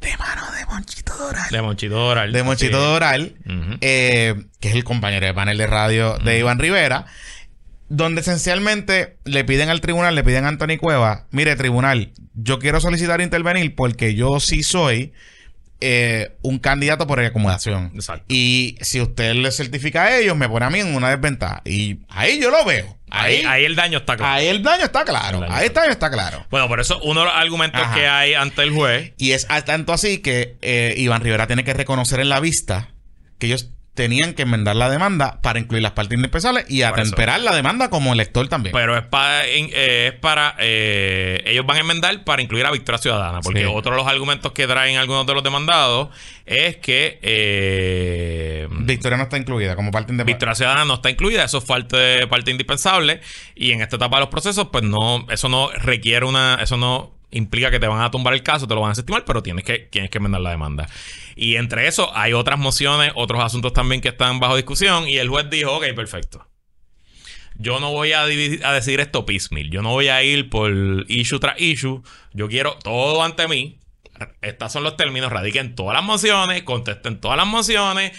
[0.00, 1.50] de mano de Monchito Doral.
[1.50, 2.32] de Monchito Doral.
[2.32, 2.84] de Monchito Sí.
[2.84, 3.36] Doral,
[3.80, 7.06] eh, que es el compañero de panel de radio de Iván Rivera,
[7.88, 12.80] donde esencialmente le piden al tribunal, le piden a Anthony Cueva, mire tribunal, yo quiero
[12.80, 15.12] solicitar intervenir porque yo sí soy
[15.82, 17.90] eh, un candidato por acomodación.
[17.94, 18.24] Exacto.
[18.28, 21.60] Y si usted le certifica a ellos, me pone a mí en una desventaja.
[21.64, 22.96] Y ahí yo lo veo.
[23.10, 24.32] Ahí, Ahí, ahí el daño está claro.
[24.32, 25.38] ahí el daño está claro.
[25.38, 26.46] El daño Ahí está el daño está claro.
[26.50, 27.94] Bueno, por eso uno de los argumentos Ajá.
[27.94, 29.12] que hay ante el juez.
[29.18, 32.88] Y es tanto así que eh, Iván Rivera tiene que reconocer en la vista
[33.38, 37.54] que ellos tenían que enmendar la demanda para incluir las partes indispensables y atemperar la
[37.54, 38.72] demanda como elector también.
[38.72, 43.40] Pero es para, es para eh, ellos van a enmendar para incluir a Victoria Ciudadana,
[43.42, 43.66] porque Sí.
[43.70, 46.08] otro de los argumentos que traen algunos de los demandados
[46.46, 50.32] es que eh, Victoria no está incluida como parte independiente.
[50.38, 53.20] Victoria Ciudadana no está incluida, eso es parte, parte indispensable
[53.54, 57.12] y en esta etapa de los procesos, pues no, eso no requiere una, eso no
[57.32, 59.64] implica que te van a tumbar el caso, te lo van a desestimar, pero tienes
[59.64, 60.88] que, tienes que enmendar la demanda.
[61.34, 65.28] Y entre eso hay otras mociones, otros asuntos también que están bajo discusión y el
[65.28, 66.46] juez dijo, ok, perfecto.
[67.56, 69.70] Yo no voy a, dividir- a decir esto piecemeal.
[69.70, 70.72] Yo no voy a ir por
[71.08, 72.02] issue tras issue.
[72.32, 73.78] Yo quiero todo ante mí.
[74.40, 75.30] Estos son los términos.
[75.30, 76.62] Radiquen todas las mociones.
[76.62, 78.12] Contesten todas las mociones.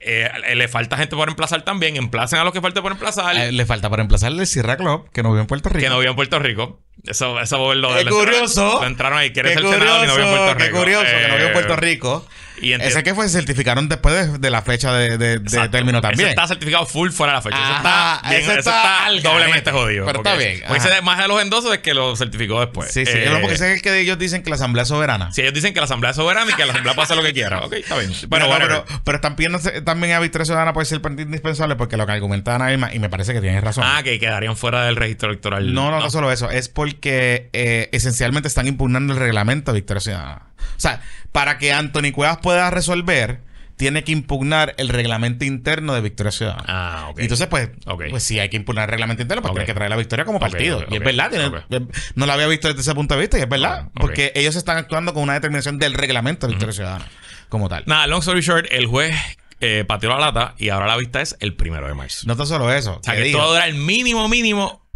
[0.00, 1.96] eh, le falta gente por emplazar también.
[1.96, 3.36] Emplacen a los que falta por emplazar.
[3.36, 5.80] Eh, le falta para emplazarle el Sierra Club, que no vive en Puerto Rico.
[5.80, 6.82] que no vive en Puerto Rico.
[7.06, 8.60] Eso, eso lo, Qué lo curioso.
[8.62, 9.32] entraron- lo entraron ahí.
[9.32, 11.52] Quiere Qué ser senador y no vive en Puerto qué curioso que no en Eh,
[11.52, 12.26] Puerto Rico.
[12.60, 15.70] Y Ese que fue, se certificaron después de, de la fecha de, de- de Exacto.
[15.70, 16.20] término también.
[16.20, 17.56] Ese está certificado full fuera de la fecha.
[17.58, 20.06] Ajá, está, bien- ese está doblemente jodido.
[20.06, 22.92] Pero está bien, Porque ese más de los endosos es que lo certificó después.
[22.92, 23.12] Sí, sí.
[23.14, 25.32] Eh, porque ese es el que ellos dicen que la Asamblea es soberana.
[25.32, 27.32] Si ellos dicen que la Asamblea es soberana y que la Asamblea hacer lo que
[27.32, 27.60] quiera.
[27.60, 28.12] Ok, está bien.
[28.28, 31.96] Pero, no, pero, pero están pidiendo también a Victoria Ciudadana puede ser parte indispensable porque
[31.96, 33.84] lo que argumenta Ana Irma, y me parece que tienes razón.
[33.86, 35.72] Ah, que quedarían fuera del registro electoral.
[35.72, 36.50] no, no, no, solo eso.
[36.50, 40.42] Es porque eh, esencialmente están impugnando el reglamento de Victoria Ciudadana.
[40.76, 41.00] O sea,
[41.32, 43.40] para que Anthony Cuevas pueda resolver,
[43.76, 46.64] tiene que impugnar el reglamento interno de Victoria Ciudadana.
[46.66, 47.18] Ah, ok.
[47.18, 48.04] Y Entonces, pues, Ok.
[48.10, 50.38] pues si hay que impugnar el reglamento interno, pues tiene que traer la victoria como
[50.38, 50.84] partido.
[50.90, 53.42] y es verdad, tiene- eh, no lo había visto desde ese punto de vista y
[53.42, 53.84] es verdad.
[53.86, 53.90] Ah.
[53.94, 57.06] Porque ellos están actuando con una determinación del reglamento de Victoria Ciudadana
[57.48, 57.84] como tal.
[57.86, 59.14] Nada, long story short, el juez
[59.62, 62.26] eh, pateó la lata y ahora la vista es el primero de marzo.
[62.26, 62.98] No tan solo eso.
[63.00, 64.86] o sea, que que dijo, esto va a durar el mínimo, mínimo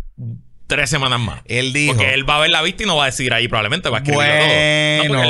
[0.66, 1.42] tres semanas más.
[1.46, 3.48] él dijo, Porque él va a ver la vista y no va a decir ahí
[3.48, 4.38] probablemente, va a escribirlo todo.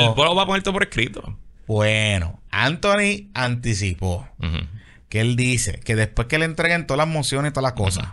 [0.05, 1.37] No, porque él va a poner todo por escrito.
[1.67, 4.27] bueno, Anthony anticipó
[5.09, 8.07] que él dice que después que le entreguen todas las mociones y todas las cosas,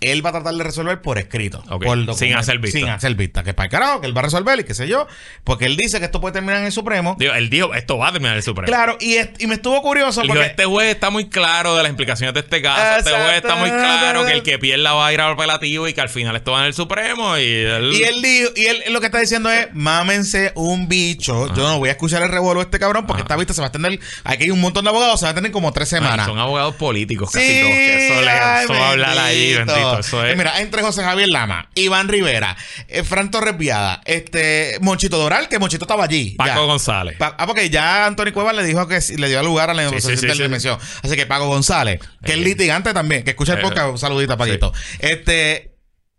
[0.00, 1.62] él va a tratar de resolver por escrito.
[1.64, 2.78] Por sin hacer vista.
[2.78, 3.42] Sin hacer vista.
[3.42, 5.06] Que para el carajo, que él va a resolver y qué sé yo.
[5.44, 7.16] Porque él dice que esto puede terminar en el Supremo.
[7.18, 8.66] Digo, él dijo, esto va a terminar el Supremo.
[8.66, 10.48] Claro, y, es- y me estuvo curioso dijo, porque...
[10.50, 12.98] este juez está muy claro de las implicaciones de este caso.
[12.98, 15.94] Este juez está muy claro que el que pierda va a ir al apelativo y
[15.94, 17.36] que al final esto va en el Supremo.
[17.36, 21.52] Y él, Y él dijo, y él lo que está diciendo es, mámense un bicho.
[21.54, 23.66] Yo no voy a escuchar el revuelo de este cabrón porque esta vista se va
[23.66, 23.98] a extender.
[24.24, 26.26] Aquí hay un montón de abogados, se va a tener como tres Ay, semanas.
[26.26, 27.72] son abogados políticos casi Sí, todos.
[27.74, 29.87] Que eso le ay, eso va a hablar allí, bendito.
[29.98, 30.32] Eso es.
[30.32, 32.56] Eh, mira, entre José Javier Lama, Iván Rivera,
[32.88, 36.34] eh, Fran Torres Viada, este, Monchito Doral, que Monchito estaba allí.
[36.36, 36.58] Paco ya.
[36.58, 37.16] González.
[37.16, 40.16] Pa- ah, porque ya Anthony Cuevas le dijo que le dio lugar a la negociación
[40.18, 40.38] sí, de sí.
[40.38, 40.78] la dimensión.
[41.02, 42.42] Así que Paco González, que es Eh.
[42.42, 44.72] litigante también, que escucha el Eh, podcast, saludita, Paquito.
[44.98, 45.74] Este,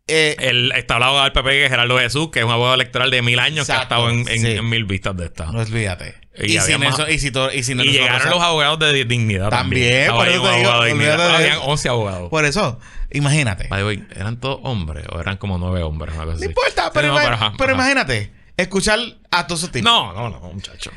[0.07, 3.21] eh, El, abogado del PP, que es Gerardo Jesús, que es un abogado electoral de
[3.21, 4.51] mil años que ha estado en, en- sí.
[4.53, 5.45] en mil vistas de esta.
[5.51, 6.15] no olvídate.
[6.41, 8.79] Y Y, sin más- eso, y si, to- y si no y llegaron los abogados
[8.79, 10.07] de dignidad también.
[10.07, 11.63] También, por ahí eso un te digo, abogado de olvídate de Habían eso.
[11.65, 12.29] 11 abogados.
[12.29, 12.79] Por eso,
[13.11, 13.67] imagínate.
[13.67, 16.13] By the way, ¿eran todos hombres o eran como nueve hombres?
[16.15, 16.45] Una cosa No así?
[16.45, 18.99] importa, Sí, pero, no, pero imagínate, escuchar
[19.31, 19.91] a todos esos tipos.
[19.91, 20.91] No, no, no, muchacho.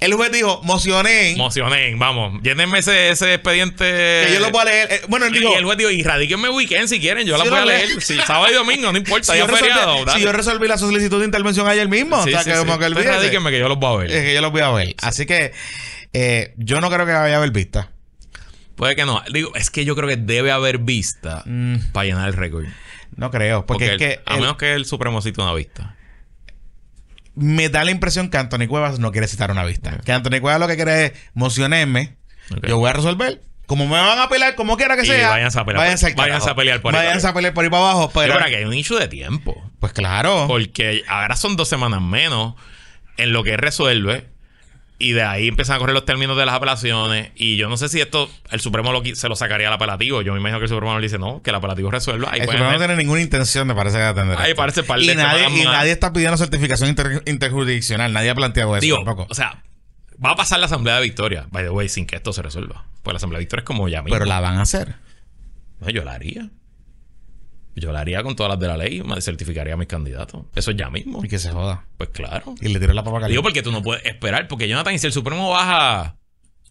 [0.00, 2.40] El juez dijo, mocioné, Emocionen, vamos.
[2.44, 3.82] Llénenme ese, ese expediente.
[3.84, 4.86] que yo lo puedo leer.
[4.92, 7.42] Eh, bueno, él Y digo, el juez dijo, y radíquenme weekend si quieren, yo la
[7.42, 8.00] Sí, voy a leer.
[8.00, 10.04] Si sábado y domingo, no importa, si ya yo, resolví, feriado.
[10.04, 10.18] dale.
[10.20, 12.78] si yo resolví la solicitud de intervención ayer mismo, Sí, o sea, sí, que como
[12.78, 14.10] que radíquenme que yo los voy a ver.
[14.12, 14.94] Es que yo los voy a ver.
[15.02, 15.52] Así que
[16.12, 17.90] eh, yo no creo que vaya a haber vista.
[18.78, 19.22] Puede que no.
[19.32, 22.64] Digo, es que yo creo que debe haber vista Mm, para llenar el récord.
[23.16, 25.52] no creo, porque, Porque, es el- que a el- menos que el Supremo cite una
[25.52, 25.94] vista.
[27.34, 29.98] me da la impresión que Anthony Cuevas no quiere citar una vista.
[30.04, 32.16] Que Anthony Cuevas lo que quiere es mocionarme,
[32.50, 32.66] Ok.
[32.66, 33.40] yo voy a resolver.
[33.66, 36.16] Como me van a pelear, como quiera que Y sea, váyanse a pelear váyanse, por-
[36.24, 38.10] váyanse a pelear por ahí Váyanse a pelear por ahí para abajo.
[38.14, 39.70] Pero, creo que hay un issue de tiempo.
[39.78, 40.46] Pues claro.
[40.48, 42.54] Porque ahora son dos semanas menos
[43.18, 44.26] en lo que resuelve.
[45.00, 47.30] Y de ahí empiezan a correr los términos de las apelaciones.
[47.36, 50.22] Y yo no sé si esto el Supremo lo se lo sacaría al apelativo.
[50.22, 52.30] Yo me imagino que el Supremo le dice no, que el apelativo resuelva.
[52.32, 54.36] Ahí, el Supremo no tiene ninguna intención, me parece, de atender.
[54.38, 54.56] ahí esto.
[54.56, 55.14] parece par de y
[55.64, 58.12] nadie está pidiendo certificación inter- interjurisdiccional.
[58.12, 59.28] Nadie ha planteado eso Digo, tampoco.
[59.30, 59.62] o sea,
[60.24, 62.84] va a pasar la Asamblea de Victoria, by the way, sin que esto se resuelva.
[63.04, 64.14] Pues la Asamblea de Victoria es como ya mismo.
[64.16, 64.96] pero la van a hacer.
[65.78, 66.50] No, yo la haría.
[67.78, 69.02] Yo la haría con todas las de la ley.
[69.02, 70.44] Me certificaría a mis candidatos.
[70.54, 71.24] Eso es ya mismo.
[71.24, 71.86] Y que se joda.
[71.96, 72.54] Pues claro.
[72.60, 73.42] Y le tiró la papa Digo caliente.
[73.42, 74.48] porque tú no puedes esperar.
[74.48, 76.16] Porque Jonathan, y si el Supremo baja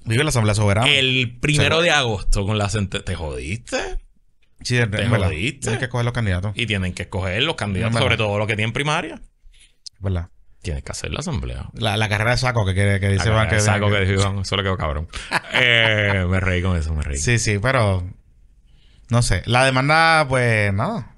[0.05, 0.87] Vive la Asamblea Soberana.
[0.89, 3.77] el primero de agosto con la sentencia, te jodiste.
[4.61, 5.27] Sí, te verdad.
[5.27, 5.59] jodiste.
[5.61, 6.51] Tienes que escoger los candidatos.
[6.55, 9.15] Y tienen que escoger los candidatos, sobre todo los que tienen primaria.
[9.15, 10.29] Es verdad.
[10.61, 11.69] Tienes que hacer la asamblea.
[11.73, 13.59] La, la carrera de saco que, quiere- que dice Iván que...
[13.59, 15.07] saco que dijo Iván, eso le quedó cabrón.
[15.53, 17.17] Eh, me reí con eso, me reí.
[17.17, 18.03] Sí, sí, pero...
[19.09, 19.41] No sé.
[19.45, 21.13] La demanda, pues, nada.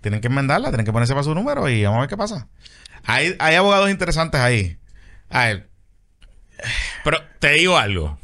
[0.00, 2.48] Tienen que enmendarla, tienen que ponerse para su número y vamos a ver qué pasa.
[3.04, 4.78] Hay, hay abogados interesantes ahí.
[5.30, 5.68] A ver,
[7.04, 8.18] Pero te digo algo.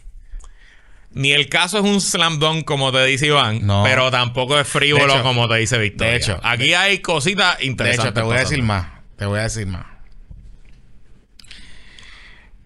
[1.12, 3.82] Ni el caso es un slam dunk como te dice Iván, No.
[3.84, 6.12] pero tampoco es frívolo De hecho- como te dice Victoria.
[6.12, 8.04] de hecho- aquí hay cositas De interesantes.
[8.06, 8.86] hecho, te voy a decir más.
[9.16, 9.86] Te voy a decir más.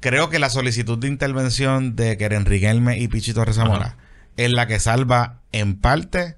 [0.00, 3.96] Creo que la solicitud de intervención de Keren Riquelme y Pichi Torres Zamora
[4.36, 6.36] es la que salva en parte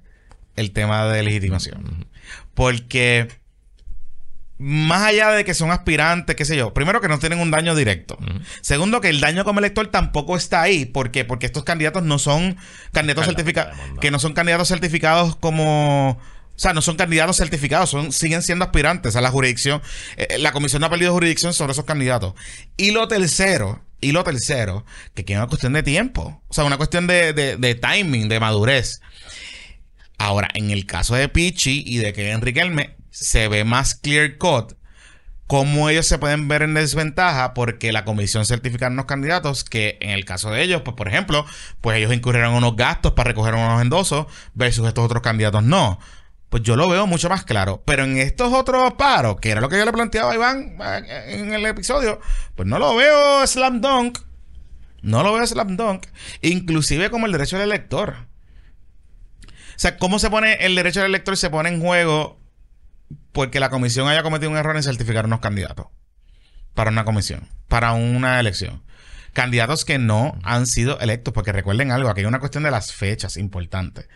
[0.55, 2.07] el tema de legitimación.
[2.53, 3.27] Porque
[4.59, 7.75] más allá de que son aspirantes, qué sé yo, primero que no tienen un daño
[7.75, 8.17] directo.
[8.61, 10.85] Segundo, que el daño como elector tampoco está ahí.
[10.85, 11.25] ¿Por qué?
[11.25, 12.57] Porque estos candidatos no son
[12.91, 16.11] candidatos certificados, que no son candidatos certificados como...
[16.11, 19.79] O sea, no son candidatos certificados, son, siguen siendo aspirantes a la jurisdicción.
[20.15, 22.33] Eh, la comisión no ha perdido jurisdicción sobre esos candidatos.
[22.77, 26.41] Y lo tercero, y lo tercero, que es una cuestión de tiempo.
[26.47, 29.01] O sea, una cuestión de, de- timing, de madurez.
[30.17, 34.37] Ahora, en el caso de Pichi y de que Enrique Elme, se ve más clear
[34.37, 34.73] cut
[35.47, 40.09] cómo ellos se pueden ver en desventaja porque la comisión certifica unos candidatos que en
[40.11, 41.45] el caso de ellos, pues por ejemplo,
[41.81, 44.25] pues ellos incurrieron unos gastos para recoger unos endosos
[44.55, 45.99] versus estos otros candidatos no.
[46.49, 47.83] Pues yo lo veo mucho más claro.
[47.85, 51.39] Pero en estos otros paros, que era lo que yo le planteaba a Iván eh,
[51.39, 52.21] en el episodio,
[52.55, 54.19] pues no lo veo slam dunk.
[55.01, 56.05] No lo veo slam dunk.
[56.41, 58.15] Inclusive como el derecho del elector.
[59.77, 62.39] O sea, ¿cómo se pone el derecho del elector se pone en juego
[63.31, 65.87] porque la comisión haya cometido un error en certificar unos candidatos
[66.73, 68.83] para una comisión, para una elección?
[69.33, 72.91] Candidatos que no han sido electos, porque recuerden algo, aquí hay una cuestión de las
[72.91, 74.07] fechas importante.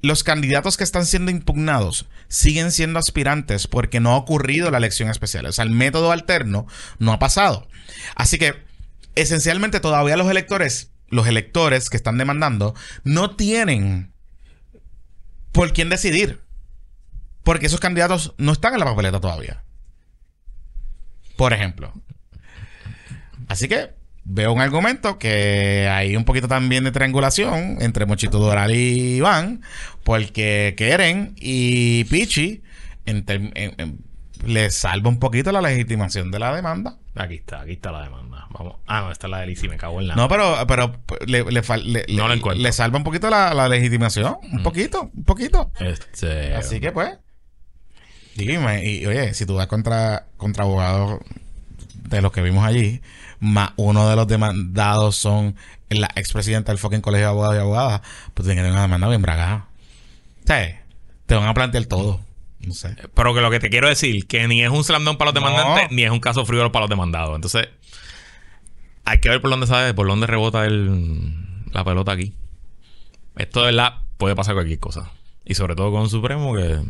[0.00, 5.10] Los candidatos que están siendo impugnados siguen siendo aspirantes porque no ha ocurrido la elección
[5.10, 5.46] especial.
[5.46, 6.66] O sea, el método alterno
[6.98, 7.66] no ha pasado.
[8.14, 8.54] Así que,
[9.16, 14.12] esencialmente, todavía los electores, los electores que están demandando, no tienen
[15.50, 16.42] por quién decidir.
[17.42, 19.64] Porque esos candidatos no están en la papeleta todavía.
[21.36, 21.92] Por ejemplo.
[23.48, 23.97] Así que
[24.30, 29.62] veo un argumento que hay un poquito también de triangulación entre Mochito Doral y Iván,
[30.04, 32.62] porque Keren y Pichi
[33.06, 33.98] en ter- en- en-
[34.46, 36.96] les salva un poquito la legitimación de la demanda.
[37.16, 38.46] Aquí está, aquí está la demanda.
[38.50, 38.76] Vamos.
[38.86, 40.14] Ah, no, esta es la de Lizzy, me cago en la.
[40.14, 40.94] No, pero, pero
[41.26, 44.36] le, le le- No le- salva un poquito la, la legitimación.
[44.52, 45.72] Un poquito, un poquito.
[45.80, 46.54] Este.
[46.54, 47.18] Así que pues.
[48.36, 51.18] Dime, y oye, si tú vas contra, contra abogados
[52.08, 53.00] de los que vimos allí,
[53.40, 55.54] más uno de los demandados son
[55.88, 58.00] la expresidenta del fucking colegio de abogados y abogadas,
[58.34, 59.68] pues tienes que tener una demanda bien bragada.
[60.44, 60.82] Sea,
[61.26, 62.20] te van a plantear todo.
[62.60, 62.96] No sé.
[63.14, 65.40] Pero que lo que te quiero decir, que ni es un slam dunk para los
[65.40, 65.48] No.
[65.48, 67.34] demandantes, ni es un caso frívolo para los demandados.
[67.36, 67.68] Entonces,
[69.04, 71.34] hay que ver por dónde sabe, por dónde rebota el,
[71.72, 72.34] la pelota aquí.
[73.36, 75.10] Esto de verdad puede pasar cualquier cosa.
[75.44, 76.80] Y sobre todo con un Supremo que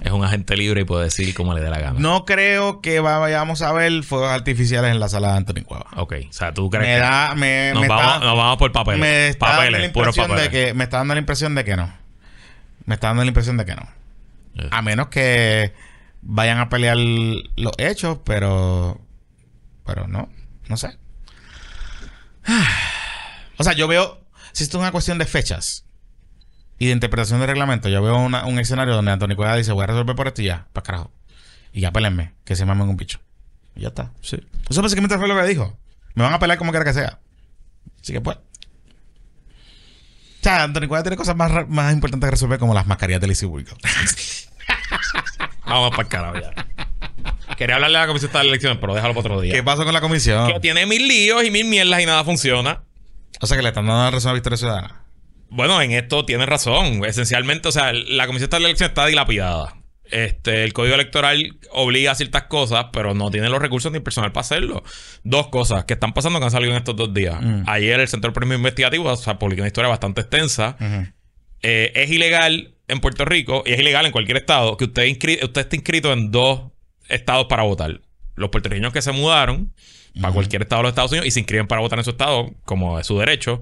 [0.00, 2.00] es un agente libre y puede decir como le dé la gana.
[2.00, 5.86] No creo que vayamos a ver fuegos artificiales en la sala de Anthony Cueva.
[5.96, 8.56] Ok, o sea, tú crees Me que da, me, nos, me vamos, está- nos vamos
[8.56, 9.00] por papeles.
[9.00, 10.66] me está dando papeles, la puros impresión de papeles.
[10.68, 11.92] que me está dando la impresión de que no.
[12.86, 13.88] Me está dando la impresión de que no.
[14.56, 14.68] Eh.
[14.70, 15.72] A menos que
[16.22, 19.00] vayan a pelear los hechos, pero
[19.86, 20.28] pero no,
[20.68, 20.96] no sé.
[23.58, 24.20] O sea, yo veo
[24.52, 25.84] si esto es una cuestión de fechas
[26.82, 29.84] y de interpretación de reglamento, yo veo una- un escenario donde Antonio Cueva dice, "Voy
[29.84, 31.12] a resolver por esto y ya, para carajo."
[31.72, 33.20] Y ya pélenme, que se mamen un bicho.
[33.76, 34.10] Y ya está.
[34.20, 34.38] Sí.
[34.68, 35.78] Eso básicamente fue lo que dijo.
[36.14, 37.20] Me van a pelear como quiera que sea.
[38.00, 38.36] Así que pues.
[38.36, 38.42] O
[40.42, 43.76] sea, Anthony Cueva tiene cosas más, importantes que resolver como las mascarillas de Lizzie Wiggles.
[45.64, 47.56] Vamos para el carajo ya.
[47.56, 49.54] Quería hablarle a la comisión de las elecciones, pero déjalo para otro día.
[49.54, 50.52] ¿Qué pasó con la comisión?
[50.52, 52.82] Que tiene mil líos y mil mierdas y nada funciona.
[53.40, 55.01] O sea, que le están dando la razón a Victoria Ciudadana.
[55.52, 57.04] Bueno, en esto tiene razón.
[57.04, 59.76] Esencialmente, o sea, la comisión de la elección está dilapidada.
[60.10, 64.32] Este, el código electoral obliga a ciertas cosas, pero no tiene los recursos ni personal
[64.32, 64.82] para hacerlo.
[65.24, 67.40] Dos cosas que están pasando que han salido en estos dos días.
[67.40, 67.64] Mm.
[67.66, 70.76] Ayer el Centro de Premio Investigativo o sea, publicó una historia bastante extensa.
[71.60, 75.06] Eh, es ilegal en Puerto Rico y es ilegal en cualquier estado que usted,
[75.42, 76.72] usted esté inscrito en dos
[77.10, 78.00] estados para votar.
[78.36, 79.74] Los puertorriqueños que se mudaron
[80.20, 82.50] para cualquier estado de los Estados Unidos y se inscriben para votar en su estado,
[82.64, 83.60] como es su derecho.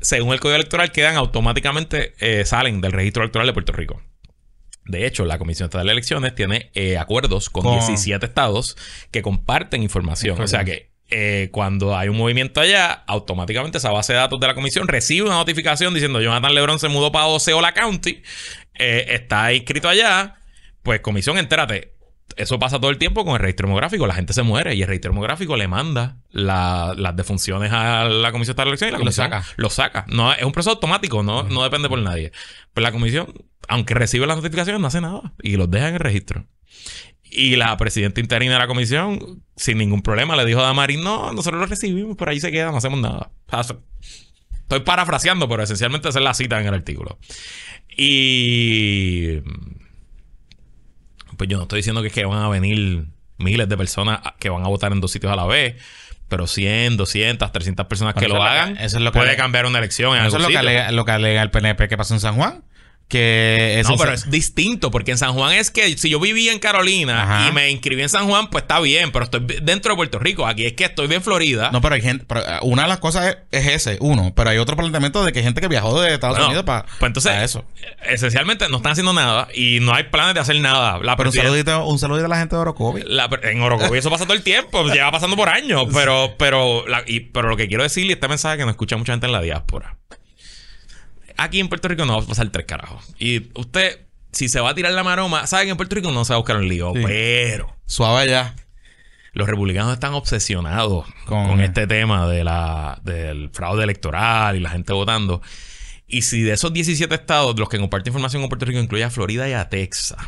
[0.00, 4.02] Según el código electoral, quedan automáticamente, eh, salen del registro electoral de Puerto Rico.
[4.84, 8.76] De hecho, la Comisión Estatal de Elecciones tiene eh, acuerdos con, Con- 17 estados
[9.10, 10.40] que comparten información.
[10.40, 14.46] O sea que eh, cuando hay un movimiento allá, automáticamente esa base de datos de
[14.46, 18.22] la comisión recibe una notificación diciendo Jonathan Lebron se mudó para Oceola County,
[18.78, 20.36] eh, está inscrito allá.
[20.82, 21.92] Pues comisión, entérate.
[22.38, 24.06] Eso pasa todo el tiempo con el registro demográfico.
[24.06, 28.32] La gente se muere y el registro demográfico le manda la- las defunciones a la
[28.32, 29.44] Comisión de Elección y la Lo Comisión saca.
[29.56, 30.04] lo saca.
[30.08, 32.32] No, es un proceso automático, no, no depende por nadie.
[32.72, 33.32] Pero la Comisión,
[33.68, 36.46] aunque recibe las notificaciones, no hace nada y los deja en el registro.
[37.30, 41.30] Y la presidenta interina de la comisión, sin ningún problema, le dijo a Damaris, no,
[41.34, 43.30] nosotros lo recibimos, por ahí se queda, no hacemos nada.
[44.62, 47.18] Estoy parafraseando, pero esencialmente esa es la cita en el artículo.
[47.94, 49.42] Y...
[51.38, 53.06] Pues yo no estoy diciendo que, es que van a venir
[53.38, 55.76] miles de personas que van a votar en dos sitios a la vez,
[56.28, 59.42] pero 100, 200, 300 personas que eso lo hagan, eso es lo que puede alega-
[59.44, 61.96] cambiar una elección en Eso es lo que, alega, lo que alega el PNP que
[61.96, 62.64] pasó en San Juan.
[63.08, 66.58] Que No, pero es distinto, porque en San Juan es que si yo vivía en
[66.58, 67.48] Carolina Ajá.
[67.48, 70.46] y me inscribí en San Juan, pues está bien, pero estoy dentro de Puerto Rico.
[70.46, 71.70] Aquí es que estoy de Florida.
[71.72, 72.26] No, pero hay gente.
[72.28, 74.32] pero, eh, una de las cosas es, es ese, uno.
[74.36, 76.82] Pero hay otro planteamiento de que hay gente que viajó de Estados Bueno, Unidos para
[76.82, 77.64] pues entonces, eso.
[78.06, 80.98] esencialmente no están haciendo nada y no hay planes de hacer nada.
[81.02, 83.02] La Pero un saludito, un saludito a la gente de Orocovi.
[83.06, 87.04] La- en Orocovi eso pasa todo el tiempo, lleva pasando por años, pero, pero, la-
[87.06, 89.40] y- pero lo que quiero decirle este mensaje que no escucha mucha gente en la
[89.40, 89.96] diáspora.
[91.38, 93.14] Aquí en Puerto Rico no va a pasar tres carajos.
[93.18, 94.00] Y usted,
[94.32, 96.36] si se va a tirar la maroma, sabe que en Puerto Rico no se va
[96.36, 97.02] a buscar un lío, Sí.
[97.06, 98.54] pero Suave ya.
[99.32, 104.70] los republicanos están obsesionados Con- con, este tema de la, del fraude electoral y la
[104.70, 105.40] gente votando.
[106.08, 109.10] Y si de esos 17 estados, los que comparten información con Puerto Rico, incluye a
[109.10, 110.18] Florida y a Texas,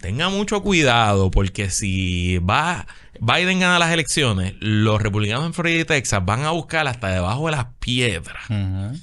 [0.00, 2.86] tenga mucho cuidado porque si va
[3.20, 7.46] Biden gana las elecciones, los republicanos en Florida y Texas van a buscar hasta debajo
[7.46, 8.98] de las piedras Ujú.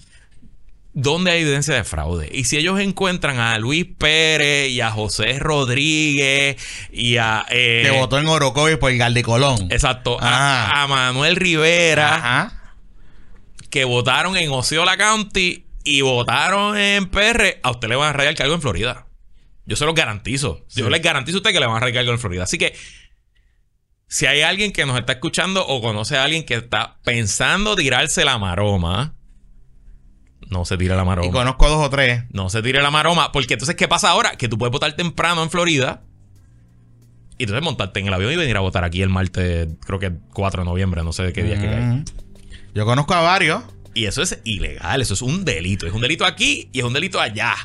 [0.94, 2.30] Donde hay evidencia de fraude.
[2.34, 6.58] Y si ellos encuentran a Luis Pérez y a José Rodríguez
[6.92, 7.46] y a...
[7.50, 9.68] eh, Que votó en Orocovi por Galdi Colón.
[9.72, 10.18] Exacto.
[10.20, 10.70] Ah.
[10.74, 12.74] A, a Manuel Rivera, Ajá.
[13.70, 18.36] que votaron en Osceola County y votaron en PR, a usted le van a radicar
[18.36, 19.08] cargo en Florida.
[19.66, 20.66] Yo se los garantizo.
[20.76, 22.44] Yo les garantizo a usted que le van a radicar cargo en Florida.
[22.44, 22.76] Así que,
[24.08, 28.26] si hay alguien que nos está escuchando o conoce a alguien que está pensando tirarse
[28.26, 29.16] la maroma,
[30.52, 31.28] no se tire la maroma.
[31.28, 32.26] Y conozco dos o tres.
[32.32, 33.32] No se tire la maroma.
[33.32, 34.34] Porque entonces, ¿qué pasa ahora?
[34.34, 36.04] Que tú puedes votar temprano en Florida.
[37.38, 40.12] Y entonces montarte en el avión y venir a votar aquí el martes, creo que
[40.34, 42.04] 4 de noviembre, no sé de qué día es que cae.
[42.76, 43.64] Yo conozco a varios.
[43.94, 45.88] Y eso es ilegal, eso es un delito.
[45.88, 47.56] Es un delito aquí y es un delito allá.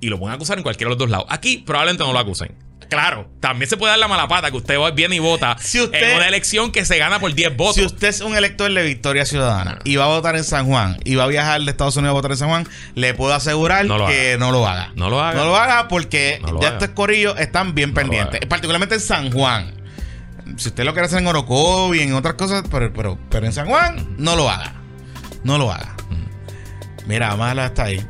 [0.00, 1.26] Y lo pueden acusar en cualquiera de los dos lados.
[1.28, 2.54] Aquí probablemente no lo acusen.
[2.94, 6.10] Claro, también se puede dar la mala pata que usted viene y vota Si usted-
[6.10, 7.76] en una elección que se gana por 10 votos.
[7.76, 10.96] Si usted es un elector de Victoria Ciudadana y va a votar en San Juan
[11.04, 13.84] y va a viajar de Estados Unidos a votar en San Juan, le puedo asegurar
[13.84, 14.92] No que no lo haga.
[14.96, 15.38] No lo haga.
[15.38, 16.76] No lo haga porque No lo ya haga.
[16.78, 18.40] estos corillos están bien pendientes.
[18.46, 19.74] Particularmente en San Juan.
[20.56, 23.52] Si usted lo quiere hacer en Orocovi y en otras cosas, pero, pero, pero en
[23.52, 24.74] San Juan, no lo haga.
[25.42, 25.94] No lo haga.
[27.06, 28.06] Mira, vamos a dejarlo hasta ahí.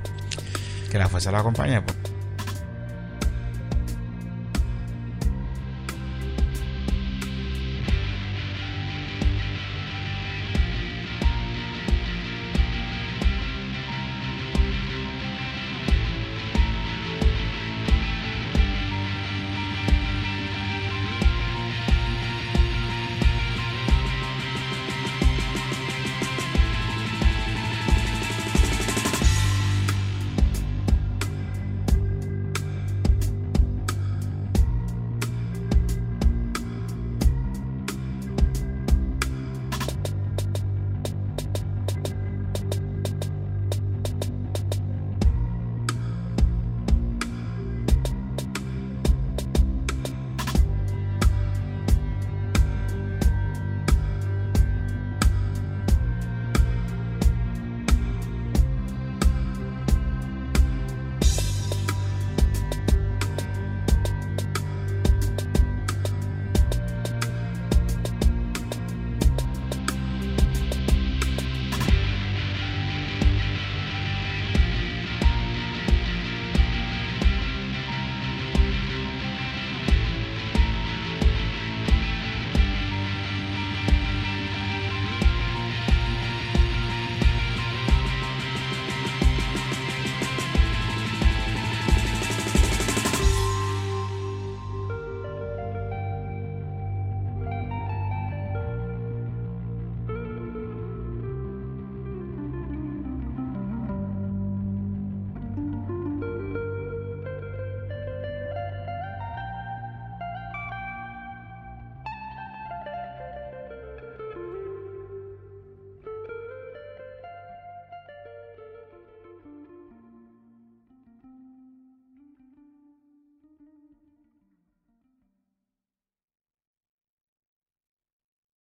[0.90, 1.80] Que la fuerza la acompañe.
[1.82, 1.96] Pues.